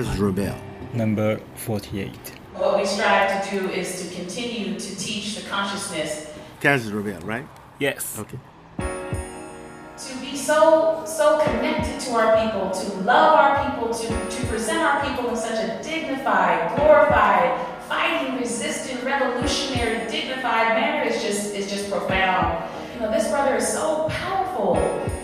Kaz 0.00 0.18
Rebel. 0.18 0.56
Number 0.94 1.38
48. 1.56 2.10
What 2.54 2.78
we 2.78 2.86
strive 2.86 3.44
to 3.44 3.50
do 3.50 3.68
is 3.68 4.00
to 4.00 4.14
continue 4.14 4.80
to 4.80 4.96
teach 4.96 5.36
the 5.36 5.46
consciousness. 5.46 6.26
Kaz 6.62 6.90
Rebel, 6.90 7.20
right? 7.20 7.46
Yes. 7.78 8.18
Okay. 8.18 8.38
To 8.78 10.20
be 10.22 10.34
so 10.34 11.02
so 11.04 11.38
connected 11.40 12.00
to 12.00 12.12
our 12.12 12.32
people, 12.42 12.70
to 12.70 12.94
love 13.02 13.34
our 13.40 13.70
people, 13.70 13.92
to, 13.92 14.08
to 14.08 14.46
present 14.46 14.78
our 14.78 15.04
people 15.04 15.28
in 15.28 15.36
such 15.36 15.62
a 15.62 15.82
dignified, 15.82 16.74
glorified, 16.76 17.60
fighting, 17.86 18.38
resistant, 18.38 19.04
revolutionary, 19.04 20.10
dignified 20.10 20.80
manner 20.80 21.10
is 21.10 21.22
just 21.22 21.54
is 21.54 21.70
just 21.70 21.90
profound. 21.90 22.66
You 22.94 23.00
know, 23.00 23.10
this 23.12 23.28
brother 23.28 23.56
is 23.56 23.68
so 23.68 24.08
powerful. 24.08 24.76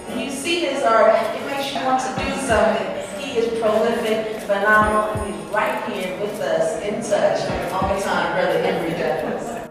When 0.09 0.21
you 0.21 0.31
see 0.31 0.67
his 0.67 0.83
uh, 0.83 0.89
art, 0.89 1.15
it 1.35 1.47
makes 1.47 1.73
you 1.73 1.83
want 1.83 1.99
to 2.03 2.09
do 2.23 2.31
something. 2.47 2.96
He 3.37 3.43
is 3.43 3.61
prolific, 3.61 4.41
phenomenal, 4.45 5.11
and 5.11 5.35
he's 5.35 5.45
right 5.53 5.93
here 5.93 6.19
with 6.23 6.41
us 6.41 6.81
in 6.81 7.03
touch 7.03 7.71
all 7.71 7.95
the 7.95 8.03
time, 8.03 8.33
Brother 8.33 8.61
Emory 8.61 8.93
Douglas. 8.93 9.69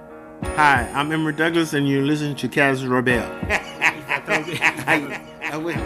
Hi, 0.55 0.87
I'm 0.93 1.11
Emory 1.11 1.33
Douglas, 1.33 1.73
and 1.73 1.89
you're 1.89 2.03
listening 2.03 2.35
to 2.35 2.47
Kaz 2.47 2.87
Rebel. 2.87 3.23
I, 4.87 5.19
I 5.41 5.57
win. 5.57 5.79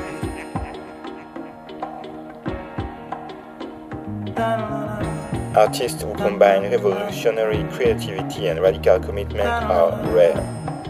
Artists 5.55 6.02
who 6.02 6.13
combine 6.16 6.63
revolutionary 6.63 7.63
creativity 7.72 8.47
and 8.50 8.59
radical 8.59 9.00
commitment 9.00 9.47
are 9.47 10.05
rare. 10.11 10.35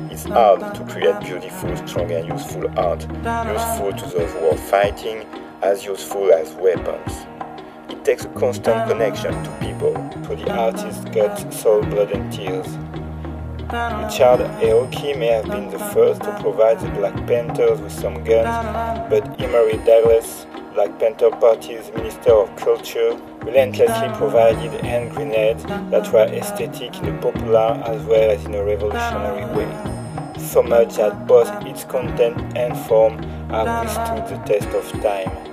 It's 0.10 0.23
hard 0.23 0.73
to 0.73 0.84
create 0.86 1.20
beautiful, 1.20 1.78
strong, 1.86 2.10
and 2.10 2.28
useful 2.28 2.67
art, 2.80 3.02
useful 3.04 3.94
to 3.94 4.17
those 4.17 4.32
who 4.34 4.48
are 4.48 4.58
fighting, 4.58 5.23
as 5.62 5.86
useful 5.86 6.32
as 6.34 6.54
weapons. 6.56 7.26
It 7.90 8.06
takes 8.06 8.26
a 8.26 8.30
constant 8.30 8.90
connection 8.90 9.32
to 9.44 9.50
people, 9.60 9.94
to 9.94 10.36
the 10.36 10.52
artist's 10.52 11.04
gut, 11.06 11.54
soul, 11.54 11.82
blood, 11.84 12.12
and 12.12 12.32
tears. 12.32 12.68
Richard 13.72 14.42
Aoki 14.62 15.18
may 15.18 15.28
have 15.28 15.46
been 15.46 15.70
the 15.70 15.78
first 15.78 16.22
to 16.24 16.40
provide 16.42 16.80
the 16.80 16.90
Black 16.90 17.14
Panthers 17.28 17.80
with 17.80 17.92
some 17.92 18.24
guns, 18.24 19.10
but 19.10 19.40
Emory 19.40 19.78
Douglas, 19.86 20.48
Black 20.74 20.98
Panther 20.98 21.30
Party's 21.30 21.92
Minister 21.94 22.32
of 22.34 22.56
Culture, 22.56 23.20
relentlessly 23.42 24.10
provided 24.17 24.72
hand 24.82 25.12
grenades 25.12 25.64
that 25.66 26.12
were 26.12 26.26
aesthetic 26.26 26.95
in 26.98 27.16
a 27.16 27.22
popular 27.22 27.82
as 27.86 28.04
well 28.06 28.32
as 28.32 28.44
in 28.45 28.56
a 28.56 28.64
revolutionary 28.64 29.45
way. 29.56 30.39
So 30.39 30.64
much 30.64 30.95
that 30.95 31.28
both 31.28 31.50
its 31.66 31.83
content 31.83 32.58
and 32.58 32.76
form 32.88 33.22
have 33.50 33.86
withstood 33.86 34.28
the 34.28 34.44
test 34.45 34.70
of 34.70 35.02
time. 35.04 35.48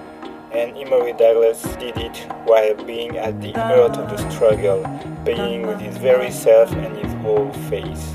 And 0.57 0.75
Emory 0.79 1.13
Douglas 1.13 1.63
did 1.77 1.99
it 1.99 2.17
while 2.47 2.75
being 2.87 3.19
at 3.19 3.43
the 3.43 3.53
heart 3.53 3.99
of 3.99 4.09
the 4.09 4.17
struggle, 4.31 4.83
paying 5.23 5.67
with 5.67 5.79
his 5.79 5.99
very 5.99 6.31
self 6.31 6.73
and 6.73 6.97
his 6.97 7.13
whole 7.21 7.53
face. 7.69 8.13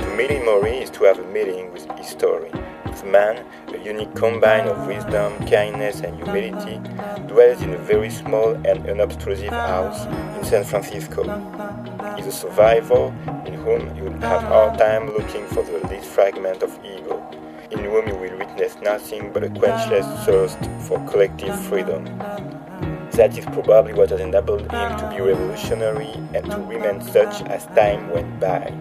To 0.00 0.14
meet 0.16 0.30
Emory 0.30 0.78
is 0.78 0.88
to 0.92 1.04
have 1.04 1.18
a 1.18 1.26
meeting 1.30 1.70
with 1.74 1.86
his 1.98 2.08
story. 2.08 2.50
Man, 3.04 3.44
a 3.68 3.78
unique 3.78 4.14
combine 4.14 4.66
of 4.66 4.86
wisdom, 4.86 5.38
kindness, 5.46 6.00
and 6.00 6.16
humility, 6.16 6.78
dwells 7.28 7.60
in 7.62 7.74
a 7.74 7.78
very 7.78 8.10
small 8.10 8.54
and 8.66 8.88
unobtrusive 8.88 9.52
house 9.52 10.06
in 10.36 10.44
San 10.44 10.64
Francisco. 10.64 11.22
He's 12.16 12.26
a 12.26 12.32
survivor 12.32 13.14
in 13.46 13.54
whom 13.54 13.94
you 13.96 14.10
have 14.20 14.42
hard 14.42 14.78
time 14.78 15.12
looking 15.12 15.46
for 15.48 15.62
the 15.62 15.86
least 15.88 16.06
fragment 16.06 16.62
of 16.62 16.78
ego, 16.84 17.22
in 17.70 17.80
whom 17.84 18.08
you 18.08 18.14
will 18.14 18.38
witness 18.38 18.76
nothing 18.82 19.32
but 19.32 19.44
a 19.44 19.48
quenchless 19.48 20.24
thirst 20.24 20.58
for 20.88 20.98
collective 21.08 21.58
freedom. 21.66 22.04
That 23.12 23.36
is 23.38 23.44
probably 23.44 23.92
what 23.92 24.10
has 24.10 24.20
enabled 24.20 24.62
him 24.62 24.98
to 24.98 25.10
be 25.14 25.20
revolutionary 25.20 26.12
and 26.34 26.50
to 26.50 26.58
remain 26.58 27.00
such 27.00 27.42
as 27.42 27.66
time 27.66 28.10
went 28.10 28.40
by. 28.40 28.72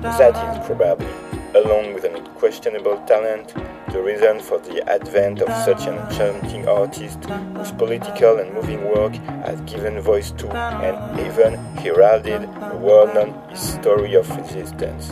That 0.00 0.36
is 0.36 0.66
probably, 0.66 1.08
along 1.54 1.94
with 1.94 2.04
an 2.04 2.16
unquestionable 2.16 2.98
talent, 3.06 3.54
the 3.92 4.02
reason 4.02 4.40
for 4.40 4.58
the 4.58 4.82
advent 4.90 5.40
of 5.40 5.48
such 5.64 5.86
an 5.86 5.94
enchanting 5.94 6.66
artist 6.66 7.24
whose 7.56 7.70
political 7.72 8.38
and 8.38 8.52
moving 8.52 8.84
work 8.84 9.14
has 9.46 9.60
given 9.62 10.00
voice 10.00 10.32
to 10.32 10.48
and 10.52 11.20
even 11.20 11.54
heralded 11.76 12.42
a 12.42 12.76
world-known 12.76 13.56
story 13.56 14.14
of 14.14 14.28
resistance. 14.36 15.10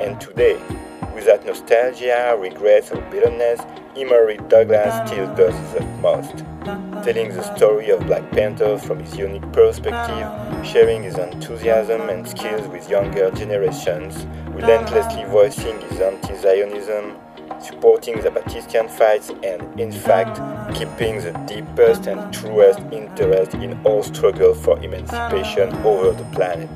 And 0.00 0.20
today, 0.20 0.58
without 1.14 1.46
nostalgia, 1.46 2.36
regrets, 2.38 2.90
or 2.90 3.00
bitterness, 3.10 3.60
Emory 3.96 4.38
Douglas 4.48 5.08
still 5.08 5.32
does 5.34 5.54
his 5.54 5.82
utmost, 5.82 6.44
telling 7.02 7.34
the 7.34 7.56
story 7.56 7.88
of 7.90 8.06
Black 8.06 8.30
Panthers 8.30 8.84
from 8.84 8.98
his 8.98 9.16
unique 9.16 9.50
perspective, 9.52 10.66
sharing 10.66 11.02
his 11.02 11.16
enthusiasm 11.16 12.08
and 12.10 12.28
skills 12.28 12.66
with 12.68 12.88
younger 12.90 13.30
generations, 13.30 14.26
relentlessly 14.48 15.24
voicing 15.24 15.80
his 15.80 16.00
anti-Zionism, 16.00 17.16
supporting 17.60 18.20
the 18.20 18.30
Palestinian 18.30 18.88
fights, 18.88 19.30
and 19.42 19.80
in 19.80 19.92
fact, 19.92 20.40
keeping 20.76 21.20
the 21.20 21.32
deepest 21.46 22.06
and 22.06 22.32
truest 22.32 22.80
interest 22.92 23.54
in 23.54 23.78
all 23.84 24.02
struggle 24.02 24.54
for 24.54 24.78
emancipation 24.82 25.72
over 25.84 26.12
the 26.12 26.24
planet. 26.32 26.70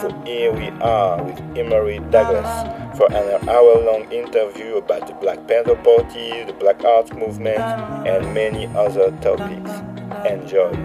So 0.00 0.10
here 0.24 0.52
we 0.52 0.68
are 0.80 1.22
with 1.22 1.40
Emory 1.56 1.98
Douglas 2.10 2.98
for 2.98 3.10
an 3.12 3.48
hour-long 3.48 4.10
interview 4.12 4.76
about 4.76 5.06
the 5.06 5.14
Black 5.14 5.46
Panther 5.48 5.76
Party, 5.76 6.44
the 6.44 6.52
Black 6.52 6.84
Arts 6.84 7.12
Movement, 7.12 7.58
and 7.58 8.34
many 8.34 8.66
other 8.76 9.10
topics. 9.22 9.70
Enjoy. 10.26 10.76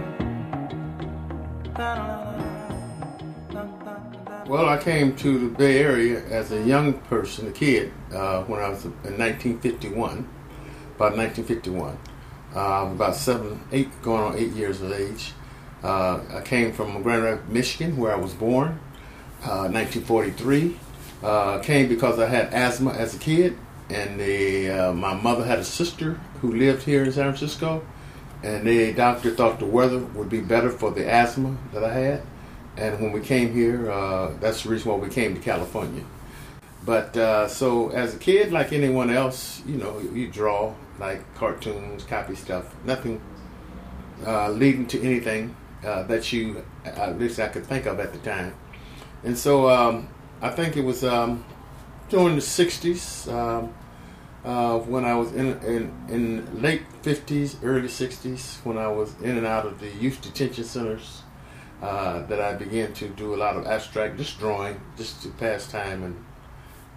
Well, 4.47 4.69
I 4.69 4.77
came 4.77 5.15
to 5.15 5.39
the 5.39 5.47
Bay 5.47 5.79
Area 5.79 6.23
as 6.25 6.51
a 6.51 6.61
young 6.61 6.93
person, 6.93 7.47
a 7.47 7.51
kid, 7.51 7.91
uh, 8.13 8.43
when 8.43 8.61
I 8.61 8.69
was 8.69 8.85
in 8.85 8.91
1951, 9.17 10.29
about 10.97 11.17
1951. 11.17 11.97
Uh, 12.55 12.91
about 12.91 13.15
seven, 13.15 13.59
eight, 13.71 13.89
going 14.03 14.21
on 14.21 14.37
eight 14.37 14.51
years 14.51 14.83
of 14.83 14.91
age. 14.91 15.33
Uh, 15.83 16.19
I 16.31 16.41
came 16.41 16.73
from 16.73 17.01
Grand 17.01 17.23
Rapids, 17.23 17.51
Michigan, 17.51 17.97
where 17.97 18.13
I 18.13 18.17
was 18.17 18.33
born, 18.33 18.79
1943. 19.41 20.77
Uh, 21.23 21.57
came 21.63 21.89
because 21.89 22.19
I 22.19 22.27
had 22.27 22.53
asthma 22.53 22.91
as 22.91 23.15
a 23.15 23.17
kid, 23.17 23.57
and 23.89 24.19
the, 24.19 24.69
uh, 24.69 24.93
my 24.93 25.15
mother 25.15 25.43
had 25.43 25.57
a 25.57 25.65
sister 25.65 26.19
who 26.41 26.53
lived 26.53 26.83
here 26.83 27.03
in 27.03 27.11
San 27.11 27.33
Francisco, 27.33 27.83
and 28.43 28.67
the 28.67 28.93
doctor 28.93 29.31
thought 29.31 29.57
the 29.57 29.65
weather 29.65 29.97
would 29.97 30.29
be 30.29 30.39
better 30.39 30.69
for 30.69 30.91
the 30.91 31.09
asthma 31.09 31.57
that 31.73 31.83
I 31.83 31.93
had. 31.93 32.21
And 32.77 32.99
when 32.99 33.11
we 33.11 33.21
came 33.21 33.53
here, 33.53 33.89
uh, 33.89 34.33
that's 34.39 34.63
the 34.63 34.69
reason 34.69 34.91
why 34.91 34.97
we 34.97 35.09
came 35.09 35.33
to 35.35 35.41
California. 35.41 36.03
But 36.85 37.17
uh, 37.17 37.47
so 37.47 37.89
as 37.89 38.15
a 38.15 38.17
kid, 38.17 38.51
like 38.51 38.71
anyone 38.73 39.09
else, 39.09 39.63
you 39.65 39.77
know, 39.77 39.99
you 39.99 40.27
draw 40.27 40.73
like 40.99 41.21
cartoons, 41.35 42.03
copy 42.03 42.35
stuff, 42.35 42.75
nothing 42.85 43.21
uh, 44.25 44.49
leading 44.49 44.85
to 44.87 45.01
anything 45.01 45.55
uh, 45.83 46.03
that 46.03 46.31
you, 46.31 46.63
at 46.83 47.17
least 47.17 47.39
I 47.39 47.47
could 47.47 47.65
think 47.65 47.85
of 47.85 47.99
at 47.99 48.13
the 48.13 48.19
time. 48.19 48.55
And 49.23 49.37
so 49.37 49.69
um, 49.69 50.07
I 50.41 50.49
think 50.49 50.77
it 50.77 50.83
was 50.83 51.03
um, 51.03 51.43
during 52.09 52.35
the 52.35 52.41
60s 52.41 53.31
um, 53.33 53.73
uh, 54.43 54.77
when 54.79 55.05
I 55.05 55.15
was 55.15 55.33
in, 55.33 55.57
in, 55.63 55.91
in 56.07 56.61
late 56.61 56.83
50s, 57.01 57.57
early 57.63 57.87
60s, 57.87 58.63
when 58.63 58.77
I 58.77 58.87
was 58.87 59.19
in 59.21 59.37
and 59.37 59.47
out 59.47 59.65
of 59.65 59.79
the 59.79 59.89
youth 59.89 60.21
detention 60.21 60.63
centers. 60.63 61.23
Uh, 61.85 62.25
that 62.25 62.41
I 62.41 62.53
began 62.53 62.93
to 62.93 63.09
do 63.09 63.35
a 63.35 63.37
lot 63.37 63.55
of 63.55 63.67
abstract, 63.67 64.17
just 64.17 64.39
drawing, 64.39 64.81
just 64.97 65.21
to 65.21 65.29
pass 65.29 65.67
time 65.67 66.01
and 66.01 66.15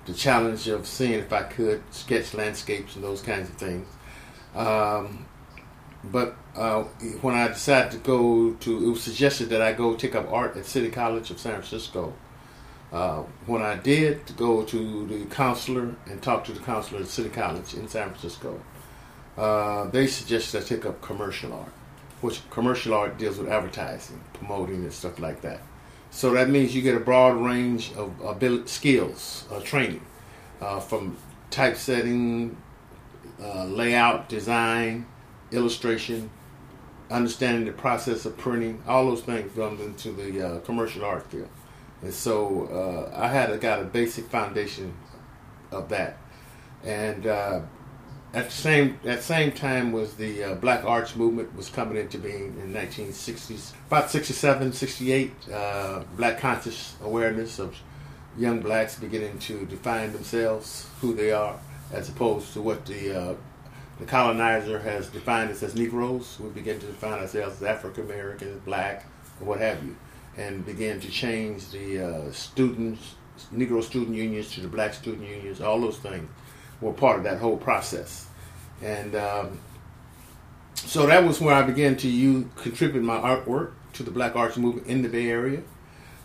the 0.06 0.14
challenge 0.14 0.66
of 0.66 0.86
seeing 0.86 1.12
if 1.12 1.30
I 1.30 1.42
could 1.42 1.82
sketch 1.90 2.32
landscapes 2.32 2.94
and 2.94 3.04
those 3.04 3.20
kinds 3.20 3.50
of 3.50 3.56
things. 3.56 3.86
Um, 4.54 5.26
but 6.04 6.36
uh, 6.56 6.84
when 7.20 7.34
I 7.34 7.48
decided 7.48 7.92
to 7.92 7.98
go 7.98 8.54
to, 8.54 8.86
it 8.86 8.88
was 8.88 9.02
suggested 9.02 9.50
that 9.50 9.60
I 9.60 9.74
go 9.74 9.94
take 9.94 10.14
up 10.14 10.32
art 10.32 10.56
at 10.56 10.64
City 10.64 10.88
College 10.88 11.30
of 11.30 11.38
San 11.38 11.52
Francisco. 11.52 12.14
Uh, 12.90 13.24
when 13.44 13.60
I 13.60 13.76
did 13.76 14.26
to 14.28 14.32
go 14.32 14.62
to 14.64 15.06
the 15.06 15.26
counselor 15.26 15.96
and 16.06 16.22
talk 16.22 16.44
to 16.44 16.52
the 16.52 16.60
counselor 16.60 17.02
at 17.02 17.08
City 17.08 17.28
College 17.28 17.74
in 17.74 17.88
San 17.88 18.08
Francisco, 18.08 18.58
uh, 19.36 19.84
they 19.90 20.06
suggested 20.06 20.62
I 20.62 20.64
take 20.64 20.86
up 20.86 21.02
commercial 21.02 21.52
art 21.52 21.74
which 22.20 22.48
commercial 22.50 22.94
art 22.94 23.18
deals 23.18 23.38
with 23.38 23.48
advertising, 23.48 24.20
promoting, 24.34 24.76
and 24.76 24.92
stuff 24.92 25.18
like 25.18 25.40
that. 25.42 25.60
So 26.10 26.32
that 26.32 26.48
means 26.48 26.74
you 26.74 26.82
get 26.82 26.96
a 26.96 27.00
broad 27.00 27.36
range 27.36 27.92
of 27.94 28.18
ability, 28.20 28.66
skills, 28.68 29.44
uh, 29.52 29.60
training, 29.60 30.04
uh, 30.60 30.80
from 30.80 31.16
typesetting, 31.50 32.56
uh, 33.40 33.64
layout, 33.64 34.28
design, 34.28 35.06
illustration, 35.52 36.30
understanding 37.10 37.64
the 37.66 37.72
process 37.72 38.24
of 38.26 38.36
printing. 38.36 38.82
All 38.86 39.06
those 39.06 39.22
things 39.22 39.52
come 39.54 39.80
into 39.80 40.12
the 40.12 40.46
uh, 40.46 40.60
commercial 40.60 41.04
art 41.04 41.30
field. 41.30 41.48
And 42.02 42.12
so 42.12 43.10
uh, 43.12 43.18
I 43.18 43.28
had 43.28 43.50
a, 43.50 43.58
got 43.58 43.80
a 43.80 43.84
basic 43.84 44.26
foundation 44.26 44.94
of 45.70 45.88
that. 45.90 46.16
and 46.84 47.26
uh, 47.26 47.60
at 48.34 48.46
the 48.46 48.50
same 48.50 48.98
at 49.04 49.22
same 49.22 49.52
time 49.52 49.92
was 49.92 50.14
the 50.14 50.44
uh, 50.44 50.54
Black 50.56 50.84
Arts 50.84 51.16
movement 51.16 51.54
was 51.56 51.68
coming 51.70 51.96
into 51.96 52.18
being 52.18 52.56
in 52.60 52.72
1960s, 52.72 53.72
about 53.86 54.10
67, 54.10 54.72
68. 54.72 55.32
Uh, 55.52 56.02
black 56.16 56.38
conscious 56.38 56.96
awareness 57.02 57.58
of 57.58 57.74
young 58.36 58.60
blacks 58.60 58.98
beginning 58.98 59.38
to 59.38 59.64
define 59.66 60.12
themselves, 60.12 60.86
who 61.00 61.14
they 61.14 61.32
are, 61.32 61.58
as 61.92 62.08
opposed 62.08 62.52
to 62.52 62.60
what 62.60 62.84
the 62.84 63.18
uh, 63.18 63.34
the 63.98 64.04
colonizer 64.04 64.78
has 64.78 65.08
defined 65.08 65.50
us 65.50 65.62
as 65.62 65.74
Negroes. 65.74 66.38
We 66.38 66.50
begin 66.50 66.78
to 66.80 66.86
define 66.86 67.20
ourselves 67.20 67.56
as 67.56 67.62
African 67.62 68.04
Americans, 68.04 68.60
black, 68.64 69.06
or 69.40 69.46
what 69.46 69.60
have 69.60 69.82
you, 69.82 69.96
and 70.36 70.66
begin 70.66 71.00
to 71.00 71.10
change 71.10 71.70
the 71.70 72.06
uh, 72.06 72.32
students, 72.32 73.14
Negro 73.54 73.82
student 73.82 74.14
unions 74.14 74.52
to 74.52 74.60
the 74.60 74.68
black 74.68 74.92
student 74.92 75.26
unions. 75.26 75.62
All 75.62 75.80
those 75.80 75.98
things 75.98 76.28
were 76.80 76.92
part 76.92 77.18
of 77.18 77.24
that 77.24 77.38
whole 77.38 77.56
process. 77.56 78.26
And 78.82 79.14
um, 79.14 79.60
so 80.74 81.06
that 81.06 81.24
was 81.24 81.40
where 81.40 81.54
I 81.54 81.62
began 81.62 81.96
to 81.98 82.08
use, 82.08 82.46
contribute 82.56 83.02
my 83.02 83.16
artwork 83.18 83.72
to 83.94 84.02
the 84.02 84.10
Black 84.10 84.36
Arts 84.36 84.56
Movement 84.56 84.86
in 84.86 85.02
the 85.02 85.08
Bay 85.08 85.28
Area. 85.28 85.62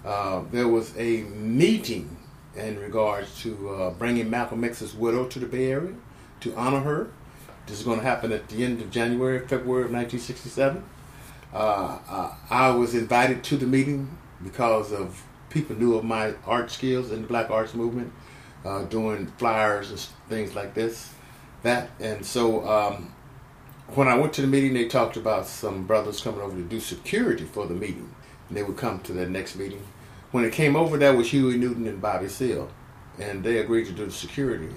Uh, 0.05 0.43
there 0.51 0.67
was 0.67 0.95
a 0.97 1.23
meeting 1.23 2.17
in 2.55 2.77
regards 2.79 3.41
to 3.41 3.69
uh, 3.69 3.89
bringing 3.91 4.29
Malcolm 4.29 4.63
X's 4.63 4.93
widow 4.93 5.25
to 5.27 5.39
the 5.39 5.45
Bay 5.45 5.71
Area 5.71 5.93
to 6.41 6.55
honor 6.55 6.81
her. 6.81 7.11
This 7.65 7.79
is 7.79 7.85
going 7.85 7.99
to 7.99 8.05
happen 8.05 8.31
at 8.31 8.49
the 8.49 8.63
end 8.63 8.81
of 8.81 8.91
January, 8.91 9.39
February 9.39 9.85
of 9.85 9.91
1967. 9.91 10.83
Uh, 11.53 11.57
uh, 11.57 12.35
I 12.49 12.69
was 12.71 12.93
invited 12.93 13.43
to 13.45 13.57
the 13.57 13.65
meeting 13.65 14.17
because 14.43 14.91
of 14.91 15.23
people 15.49 15.75
knew 15.75 15.95
of 15.95 16.03
my 16.03 16.33
art 16.45 16.69
skills 16.69 17.11
in 17.11 17.21
the 17.21 17.27
Black 17.27 17.49
Arts 17.49 17.73
Movement, 17.73 18.11
uh, 18.65 18.83
doing 18.83 19.27
flyers 19.37 19.89
and 19.89 19.99
things 20.29 20.55
like 20.55 20.73
this. 20.73 21.13
That 21.63 21.89
and 21.99 22.25
so 22.25 22.67
um, 22.67 23.13
when 23.95 24.07
I 24.07 24.17
went 24.17 24.33
to 24.33 24.41
the 24.41 24.47
meeting, 24.47 24.73
they 24.73 24.87
talked 24.87 25.17
about 25.17 25.47
some 25.47 25.85
brothers 25.85 26.21
coming 26.21 26.41
over 26.41 26.55
to 26.55 26.63
do 26.63 26.79
security 26.79 27.45
for 27.45 27.65
the 27.65 27.73
meeting, 27.73 28.13
and 28.47 28.57
they 28.57 28.63
would 28.63 28.77
come 28.77 28.99
to 29.01 29.13
the 29.13 29.27
next 29.27 29.55
meeting. 29.55 29.83
When 30.31 30.43
it 30.43 30.53
came 30.53 30.75
over, 30.75 30.97
that 30.97 31.15
was 31.15 31.29
Huey 31.29 31.57
Newton 31.57 31.87
and 31.87 32.01
Bobby 32.01 32.27
Seale, 32.27 32.69
and 33.19 33.43
they 33.43 33.59
agreed 33.59 33.85
to 33.85 33.91
do 33.91 34.05
the 34.05 34.11
security 34.11 34.73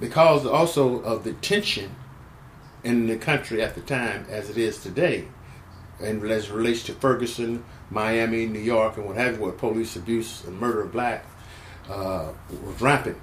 because 0.00 0.44
also 0.44 1.00
of 1.02 1.22
the 1.22 1.34
tension 1.34 1.94
in 2.82 3.06
the 3.06 3.16
country 3.16 3.62
at 3.62 3.74
the 3.74 3.80
time 3.80 4.26
as 4.28 4.50
it 4.50 4.58
is 4.58 4.82
today, 4.82 5.28
and 6.00 6.22
as 6.24 6.48
it 6.48 6.52
relates 6.52 6.82
to 6.84 6.92
Ferguson, 6.92 7.64
Miami, 7.90 8.46
New 8.46 8.58
York, 8.58 8.96
and 8.96 9.06
what 9.06 9.16
have 9.16 9.36
you, 9.36 9.42
where 9.42 9.52
police 9.52 9.96
abuse 9.96 10.44
and 10.44 10.58
murder 10.58 10.82
of 10.82 10.92
blacks 10.92 11.26
uh, 11.88 12.32
was 12.64 12.80
rampant. 12.80 13.16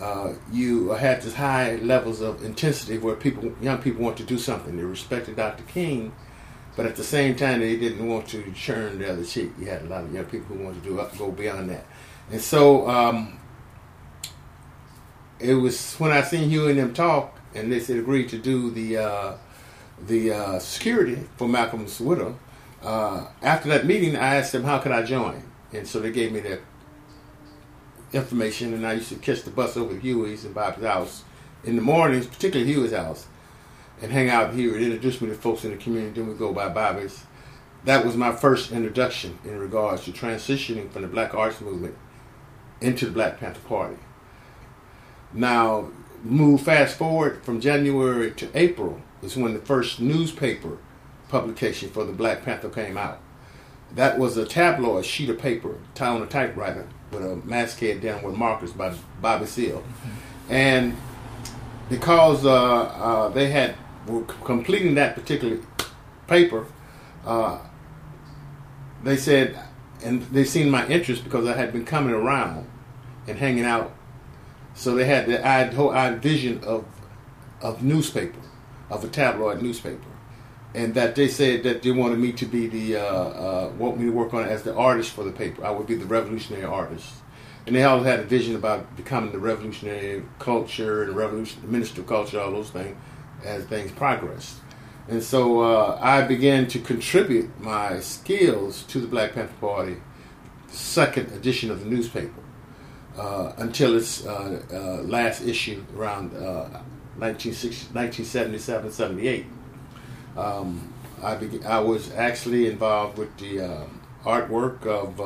Uh, 0.00 0.34
you 0.50 0.90
had 0.90 1.22
this 1.22 1.34
high 1.34 1.76
levels 1.76 2.20
of 2.20 2.44
intensity 2.44 2.98
where 2.98 3.14
people, 3.14 3.52
young 3.60 3.78
people, 3.78 4.02
want 4.02 4.16
to 4.16 4.24
do 4.24 4.36
something. 4.36 4.76
They 4.76 4.82
respected 4.82 5.36
Dr. 5.36 5.62
King, 5.64 6.12
but 6.76 6.86
at 6.86 6.96
the 6.96 7.04
same 7.04 7.36
time, 7.36 7.60
they 7.60 7.76
didn't 7.76 8.06
want 8.08 8.26
to 8.28 8.50
churn 8.52 8.98
the 8.98 9.12
other 9.12 9.24
cheek. 9.24 9.52
You 9.60 9.66
had 9.66 9.82
a 9.82 9.86
lot 9.86 10.02
of 10.02 10.12
young 10.12 10.24
people 10.24 10.56
who 10.56 10.64
wanted 10.64 10.82
to 10.82 10.88
do 10.88 11.08
go 11.16 11.30
beyond 11.30 11.70
that, 11.70 11.86
and 12.32 12.40
so 12.40 12.88
um, 12.88 13.38
it 15.38 15.54
was 15.54 15.94
when 15.96 16.10
I 16.10 16.22
seen 16.22 16.48
Huey 16.48 16.70
and 16.70 16.80
them 16.80 16.94
talk, 16.94 17.38
and 17.54 17.70
they 17.70 17.78
said 17.78 17.98
agreed 17.98 18.28
to 18.30 18.38
do 18.38 18.70
the 18.70 18.96
uh, 18.96 19.36
the 20.06 20.32
uh, 20.32 20.58
security 20.58 21.28
for 21.36 21.46
Malcolm's 21.46 22.00
widow. 22.00 22.38
Uh, 22.82 23.26
after 23.42 23.68
that 23.68 23.86
meeting, 23.86 24.16
I 24.16 24.36
asked 24.36 24.50
them 24.50 24.64
how 24.64 24.78
could 24.78 24.90
I 24.90 25.02
join, 25.02 25.44
and 25.72 25.86
so 25.86 26.00
they 26.00 26.10
gave 26.10 26.32
me 26.32 26.40
their 26.40 26.60
information. 28.12 28.74
And 28.74 28.86
I 28.86 28.94
used 28.94 29.08
to 29.10 29.16
catch 29.16 29.42
the 29.42 29.50
bus 29.50 29.76
over 29.76 29.94
to 29.94 30.00
Huey's 30.00 30.44
and 30.44 30.54
Bob's 30.54 30.82
house 30.82 31.24
in 31.64 31.76
the 31.76 31.82
mornings, 31.82 32.26
particularly 32.26 32.72
Huey's 32.72 32.92
house, 32.92 33.26
and 34.00 34.12
hang 34.12 34.28
out 34.28 34.54
here 34.54 34.74
and 34.74 34.84
introduce 34.84 35.20
me 35.20 35.28
to 35.28 35.34
folks 35.34 35.64
in 35.64 35.70
the 35.70 35.76
community. 35.76 36.20
Then 36.20 36.28
we 36.28 36.34
go 36.34 36.52
by 36.52 36.68
Bobby's. 36.68 37.24
That 37.84 38.04
was 38.04 38.16
my 38.16 38.32
first 38.32 38.70
introduction 38.70 39.38
in 39.44 39.58
regards 39.58 40.04
to 40.04 40.12
transitioning 40.12 40.90
from 40.90 41.02
the 41.02 41.08
Black 41.08 41.34
Arts 41.34 41.60
Movement 41.60 41.96
into 42.80 43.06
the 43.06 43.12
Black 43.12 43.40
Panther 43.40 43.60
Party. 43.60 43.96
Now, 45.32 45.88
move 46.22 46.60
fast 46.60 46.96
forward 46.96 47.42
from 47.42 47.60
January 47.60 48.30
to 48.32 48.50
April 48.54 49.00
was 49.20 49.36
when 49.36 49.54
the 49.54 49.60
first 49.60 50.00
newspaper 50.00 50.78
publication 51.28 51.88
for 51.90 52.04
the 52.04 52.12
Black 52.12 52.44
Panther 52.44 52.68
came 52.68 52.96
out. 52.96 53.20
That 53.94 54.18
was 54.18 54.36
a 54.36 54.46
tabloid 54.46 55.04
sheet 55.04 55.30
of 55.30 55.38
paper 55.38 55.78
a 55.96 56.26
typewriter 56.26 56.88
with 57.12 57.24
a 57.24 57.36
masthead 57.44 58.00
down 58.00 58.22
with 58.22 58.34
markers 58.34 58.72
by 58.72 58.94
Bobby 59.20 59.46
Seale. 59.46 59.84
And 60.48 60.96
because 61.88 62.44
uh, 62.44 62.52
uh, 62.52 63.28
they 63.28 63.50
had 63.50 63.74
were 64.06 64.22
completing 64.22 64.94
that 64.96 65.14
particular 65.14 65.58
paper, 66.26 66.66
uh, 67.24 67.58
they 69.04 69.16
said, 69.16 69.58
and 70.02 70.22
they 70.24 70.44
seen 70.44 70.70
my 70.70 70.86
interest 70.88 71.22
because 71.22 71.46
I 71.46 71.56
had 71.56 71.72
been 71.72 71.84
coming 71.84 72.14
around 72.14 72.66
and 73.28 73.38
hanging 73.38 73.64
out. 73.64 73.92
So 74.74 74.94
they 74.94 75.04
had 75.04 75.26
the 75.26 75.76
whole 75.76 75.92
vision 76.16 76.62
of 76.64 76.84
of 77.60 77.82
newspaper, 77.82 78.40
of 78.90 79.04
a 79.04 79.08
tabloid 79.08 79.62
newspaper, 79.62 80.08
and 80.74 80.94
that 80.94 81.14
they 81.14 81.28
said 81.28 81.62
that 81.64 81.82
they 81.82 81.90
wanted 81.90 82.18
me 82.18 82.32
to 82.32 82.46
be 82.46 82.66
the 82.66 82.96
uh, 82.96 83.04
uh, 83.04 83.72
want 83.78 83.98
me 83.98 84.06
to 84.06 84.10
work 84.10 84.32
on 84.32 84.44
it 84.44 84.48
as 84.48 84.62
the 84.62 84.74
artist 84.74 85.12
for 85.12 85.24
the 85.24 85.32
paper. 85.32 85.62
I 85.64 85.70
would 85.70 85.86
be 85.86 85.96
the 85.96 86.06
revolutionary 86.06 86.64
artist, 86.64 87.12
and 87.66 87.76
they 87.76 87.84
always 87.84 88.06
had 88.06 88.20
a 88.20 88.24
vision 88.24 88.56
about 88.56 88.96
becoming 88.96 89.32
the 89.32 89.38
revolutionary 89.38 90.22
culture 90.38 91.04
and 91.04 91.14
revolution, 91.14 91.60
the 91.62 91.68
minister 91.68 92.00
of 92.00 92.06
culture, 92.06 92.40
all 92.40 92.52
those 92.52 92.70
things, 92.70 92.96
as 93.44 93.64
things 93.64 93.92
progressed. 93.92 94.56
And 95.08 95.22
so 95.22 95.60
uh, 95.60 95.98
I 96.00 96.22
began 96.22 96.66
to 96.68 96.78
contribute 96.78 97.60
my 97.60 98.00
skills 98.00 98.84
to 98.84 98.98
the 99.00 99.06
Black 99.06 99.34
Panther 99.34 99.52
Party, 99.60 99.96
second 100.68 101.30
edition 101.32 101.70
of 101.70 101.80
the 101.80 101.86
newspaper, 101.86 102.40
uh, 103.18 103.52
until 103.58 103.94
its 103.96 104.24
uh, 104.24 104.62
uh 104.72 105.02
last 105.02 105.42
issue 105.42 105.84
around 105.96 106.32
1977, 106.32 108.54
uh, 108.54 108.90
78. 108.90 109.44
Um, 110.36 110.92
I, 111.22 111.36
be- 111.36 111.64
I 111.64 111.78
was 111.80 112.12
actually 112.12 112.66
involved 112.66 113.18
with 113.18 113.36
the 113.38 113.60
uh, 113.60 113.84
artwork 114.24 114.86
of 114.86 115.16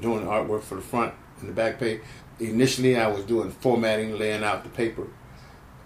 doing 0.00 0.24
artwork 0.24 0.62
for 0.62 0.76
the 0.76 0.80
front 0.80 1.14
and 1.40 1.48
the 1.48 1.52
back 1.52 1.78
page. 1.78 2.00
Initially, 2.38 2.96
I 2.96 3.06
was 3.06 3.24
doing 3.24 3.50
formatting, 3.50 4.18
laying 4.18 4.42
out 4.42 4.64
the 4.64 4.70
paper, 4.70 5.06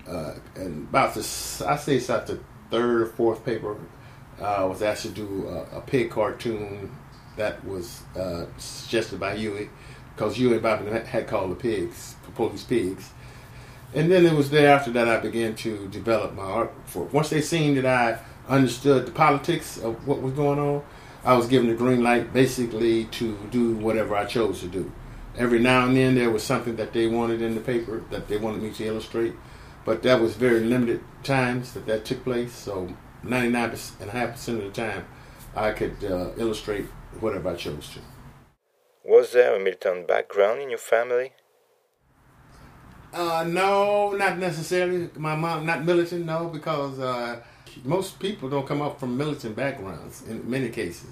and 0.07 0.89
about 0.89 1.15
the 1.15 1.21
I 1.67 1.77
say 1.77 1.97
it's 1.97 2.09
about 2.09 2.27
the 2.27 2.39
third 2.71 3.03
or 3.03 3.07
fourth 3.07 3.45
paper, 3.45 3.77
uh, 4.41 4.45
I 4.45 4.65
was 4.65 4.83
asked 4.83 5.03
to 5.03 5.09
do 5.09 5.49
a, 5.49 5.79
a 5.79 5.81
pig 5.81 6.11
cartoon 6.11 6.91
that 7.37 7.65
was 7.65 8.03
uh, 8.17 8.47
suggested 8.57 9.19
by 9.19 9.37
Huey, 9.37 9.69
because 10.15 10.37
Huey 10.37 10.55
and 10.55 10.63
Bobby 10.63 10.91
had 10.91 11.27
called 11.27 11.51
the 11.51 11.57
pigs, 11.57 12.15
police 12.35 12.63
pigs. 12.63 13.11
And 13.95 14.11
then 14.11 14.27
it 14.27 14.33
was 14.33 14.51
there 14.51 14.75
after 14.75 14.91
that 14.93 15.09
I 15.09 15.19
began 15.19 15.55
to 15.57 15.89
develop 15.89 16.35
my 16.35 16.43
art 16.43 16.73
for. 16.85 17.05
Once 17.05 17.31
they 17.31 17.41
seen 17.41 17.75
that 17.77 17.87
I 17.87 18.19
understood 18.49 19.07
the 19.07 19.13
politics 19.13 19.79
of 19.79 20.07
what 20.07 20.23
was 20.23 20.33
going 20.35 20.59
on, 20.59 20.83
I 21.25 21.35
was 21.35 21.47
given 21.47 21.69
the 21.69 21.75
green 21.75 22.03
light 22.03 22.33
basically 22.33 23.05
to 23.07 23.37
do 23.51 23.77
whatever 23.77 24.15
I 24.15 24.27
chose 24.27 24.61
to 24.61 24.69
do. 24.69 24.93
Every 25.37 25.59
now 25.59 25.87
and 25.87 25.97
then 25.97 26.15
there 26.15 26.31
was 26.31 26.43
something 26.43 26.77
that 26.77 26.93
they 26.93 27.07
wanted 27.07 27.43
in 27.43 27.55
the 27.55 27.61
paper 27.61 28.03
that 28.11 28.29
they 28.29 28.37
wanted 28.37 28.63
me 28.63 28.71
to 28.73 28.85
illustrate 28.85 29.35
but 29.85 30.03
that 30.03 30.21
was 30.21 30.35
very 30.35 30.61
limited 30.61 31.01
times 31.23 31.73
that 31.75 31.87
that 31.87 32.05
took 32.05 32.25
place. 32.25 32.53
So 32.53 32.89
99.5% 33.25 34.49
of 34.49 34.65
the 34.65 34.71
time, 34.71 35.05
I 35.55 35.73
could 35.73 36.03
uh, 36.05 36.31
illustrate 36.37 36.87
whatever 37.21 37.51
I 37.51 37.57
chose 37.57 37.91
to. 37.91 38.01
Was 39.05 39.33
there 39.33 39.55
a 39.55 39.59
militant 39.59 40.09
background 40.09 40.63
in 40.63 40.71
your 40.71 40.79
family? 40.79 41.33
Uh, 43.13 43.45
no, 43.47 44.13
not 44.13 44.39
necessarily. 44.39 45.11
My 45.17 45.37
mom, 45.37 45.67
not 45.67 45.85
militant, 45.85 46.25
no, 46.27 46.49
because 46.49 46.99
uh, 46.99 47.41
most 47.85 48.19
people 48.19 48.49
don't 48.49 48.67
come 48.67 48.83
up 48.83 49.01
from 49.01 49.17
militant 49.17 49.57
backgrounds 49.57 50.23
in 50.29 50.49
many 50.49 50.69
cases. 50.69 51.11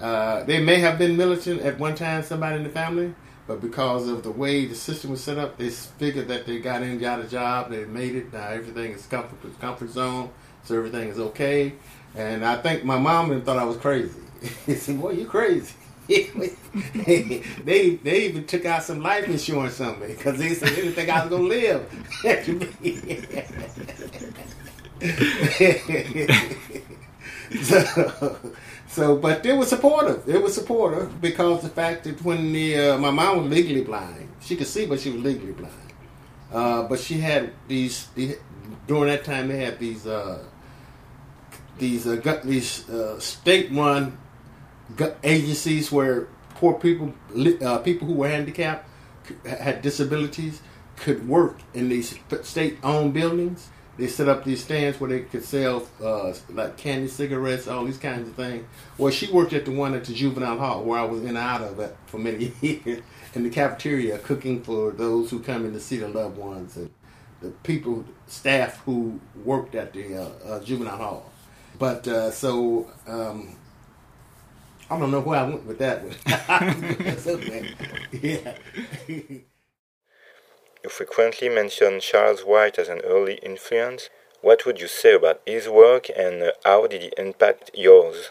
Uh, 0.00 0.44
they 0.44 0.62
may 0.62 0.78
have 0.78 0.98
been 0.98 1.16
militant 1.16 1.60
at 1.62 1.78
one 1.78 1.94
time, 1.94 2.22
somebody 2.22 2.56
in 2.56 2.62
the 2.62 2.70
family, 2.70 3.14
but 3.46 3.60
because 3.60 4.08
of 4.08 4.22
the 4.22 4.30
way 4.30 4.66
the 4.66 4.74
system 4.74 5.10
was 5.10 5.22
set 5.22 5.38
up, 5.38 5.56
they 5.56 5.70
figured 5.70 6.28
that 6.28 6.46
they 6.46 6.60
got 6.60 6.82
in, 6.82 6.98
got 6.98 7.20
a 7.20 7.24
job, 7.24 7.70
they 7.70 7.84
made 7.84 8.14
it. 8.14 8.32
Now 8.32 8.48
everything 8.48 8.92
is 8.92 9.06
comfort, 9.06 9.38
comfort 9.60 9.90
zone, 9.90 10.30
so 10.64 10.76
everything 10.76 11.08
is 11.08 11.18
okay. 11.18 11.72
And 12.14 12.44
I 12.44 12.56
think 12.56 12.84
my 12.84 12.98
mom 12.98 13.26
even 13.26 13.42
thought 13.42 13.58
I 13.58 13.64
was 13.64 13.76
crazy. 13.76 14.20
he 14.66 14.74
said, 14.74 15.00
"Boy, 15.00 15.12
you 15.12 15.26
crazy." 15.26 15.74
they 16.08 17.98
they 18.02 18.24
even 18.24 18.46
took 18.46 18.64
out 18.64 18.82
some 18.82 19.02
life 19.02 19.28
insurance 19.28 19.78
on 19.80 20.00
me 20.00 20.06
because 20.08 20.38
they 20.38 20.54
said 20.54 20.70
they 20.70 20.76
didn't 20.76 20.94
think 20.94 21.10
I 21.10 21.26
was 21.26 21.30
gonna 21.30 21.42
live. 21.42 21.84
so, 27.62 28.36
so, 28.88 29.16
but 29.16 29.44
it 29.46 29.56
was 29.56 29.68
supportive. 29.68 30.28
It 30.28 30.42
was 30.42 30.54
supportive 30.54 31.20
because 31.20 31.62
the 31.62 31.68
fact 31.68 32.04
that 32.04 32.22
when 32.24 32.52
the 32.52 32.78
uh, 32.90 32.98
my 32.98 33.10
mom 33.10 33.42
was 33.42 33.50
legally 33.50 33.82
blind, 33.82 34.28
she 34.40 34.56
could 34.56 34.66
see, 34.66 34.86
but 34.86 35.00
she 35.00 35.10
was 35.10 35.22
legally 35.22 35.52
blind, 35.52 35.92
Uh, 36.52 36.82
but 36.84 36.98
she 36.98 37.14
had 37.14 37.52
these, 37.68 38.08
during 38.86 39.06
that 39.06 39.24
time 39.24 39.48
they 39.48 39.64
had 39.64 39.78
these 39.78 40.06
uh, 40.06 40.44
these 41.78 42.06
uh, 42.06 42.40
these 42.44 42.88
uh, 42.88 43.18
state-run 43.20 44.18
agencies 45.22 45.92
where 45.92 46.28
poor 46.56 46.74
people, 46.74 47.12
uh, 47.62 47.78
people 47.78 48.08
who 48.08 48.14
were 48.14 48.28
handicapped, 48.28 48.88
had 49.46 49.82
disabilities, 49.82 50.60
could 50.96 51.28
work 51.28 51.60
in 51.74 51.88
these 51.88 52.18
state-owned 52.42 53.14
buildings. 53.14 53.68
They 53.98 54.06
set 54.06 54.28
up 54.28 54.44
these 54.44 54.62
stands 54.62 55.00
where 55.00 55.10
they 55.10 55.20
could 55.22 55.44
sell 55.44 55.86
uh, 56.02 56.32
like 56.50 56.76
candy, 56.76 57.08
cigarettes, 57.08 57.66
all 57.66 57.84
these 57.84 57.98
kinds 57.98 58.28
of 58.28 58.36
things. 58.36 58.64
Well, 58.96 59.12
she 59.12 59.30
worked 59.32 59.52
at 59.52 59.64
the 59.64 59.72
one 59.72 59.94
at 59.94 60.04
the 60.04 60.14
juvenile 60.14 60.58
hall 60.58 60.84
where 60.84 61.00
I 61.00 61.04
was 61.04 61.22
in 61.22 61.28
and 61.28 61.38
out 61.38 61.62
of 61.62 61.80
it 61.80 61.96
for 62.06 62.18
many 62.18 62.52
years 62.60 63.02
in 63.34 63.42
the 63.42 63.50
cafeteria, 63.50 64.18
cooking 64.18 64.62
for 64.62 64.92
those 64.92 65.30
who 65.30 65.40
come 65.40 65.66
in 65.66 65.72
to 65.72 65.80
see 65.80 65.96
their 65.98 66.08
loved 66.08 66.38
ones 66.38 66.76
and 66.76 66.90
the 67.40 67.50
people, 67.50 68.04
staff 68.26 68.78
who 68.84 69.20
worked 69.44 69.74
at 69.74 69.92
the 69.92 70.16
uh, 70.16 70.28
uh, 70.44 70.60
juvenile 70.64 70.96
hall. 70.96 71.32
But 71.78 72.06
uh, 72.06 72.30
so 72.30 72.90
um, 73.06 73.56
I 74.90 74.98
don't 74.98 75.10
know 75.10 75.20
where 75.20 75.40
I 75.40 75.48
went 75.48 75.66
with 75.66 75.78
that 75.78 76.04
one. 76.04 76.14
yeah. 78.22 79.38
You 80.88 81.06
frequently 81.06 81.50
mention 81.50 82.00
Charles 82.00 82.40
White 82.40 82.78
as 82.78 82.88
an 82.88 83.00
early 83.04 83.34
influence. 83.42 84.08
What 84.40 84.64
would 84.64 84.80
you 84.80 84.88
say 84.88 85.14
about 85.14 85.42
his 85.44 85.68
work 85.68 86.08
and 86.16 86.42
uh, 86.42 86.52
how 86.64 86.86
did 86.86 87.02
he 87.02 87.12
impact 87.18 87.70
yours? 87.74 88.30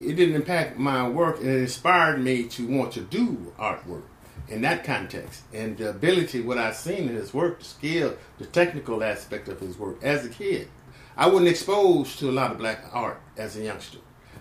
It 0.00 0.14
didn't 0.14 0.36
impact 0.36 0.78
my 0.78 1.06
work, 1.08 1.38
and 1.40 1.48
it 1.48 1.60
inspired 1.60 2.22
me 2.22 2.44
to 2.44 2.66
want 2.66 2.92
to 2.92 3.00
do 3.00 3.52
artwork 3.58 4.04
in 4.48 4.62
that 4.62 4.84
context. 4.84 5.42
And 5.52 5.76
the 5.76 5.90
ability, 5.90 6.40
what 6.40 6.58
I've 6.58 6.76
seen 6.76 7.08
in 7.08 7.14
his 7.14 7.34
work, 7.34 7.58
the 7.58 7.64
skill, 7.64 8.16
the 8.38 8.46
technical 8.46 9.02
aspect 9.02 9.48
of 9.48 9.60
his 9.60 9.78
work 9.78 10.02
as 10.02 10.24
a 10.24 10.30
kid. 10.30 10.68
I 11.16 11.26
wasn't 11.26 11.48
exposed 11.48 12.18
to 12.20 12.30
a 12.30 12.32
lot 12.40 12.52
of 12.52 12.58
black 12.58 12.84
art 12.92 13.20
as 13.36 13.56
a 13.56 13.62
youngster. 13.62 13.98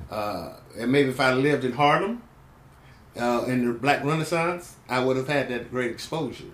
Uh, 0.10 0.54
and 0.78 0.92
maybe 0.92 1.10
if 1.10 1.20
I 1.20 1.34
lived 1.34 1.66
in 1.66 1.74
Harlem 1.74 2.22
uh, 3.18 3.44
in 3.48 3.66
the 3.66 3.74
Black 3.74 4.04
Renaissance, 4.04 4.76
I 4.88 5.04
would 5.04 5.18
have 5.18 5.28
had 5.28 5.50
that 5.50 5.72
great 5.72 5.92
exposure. 5.92 6.52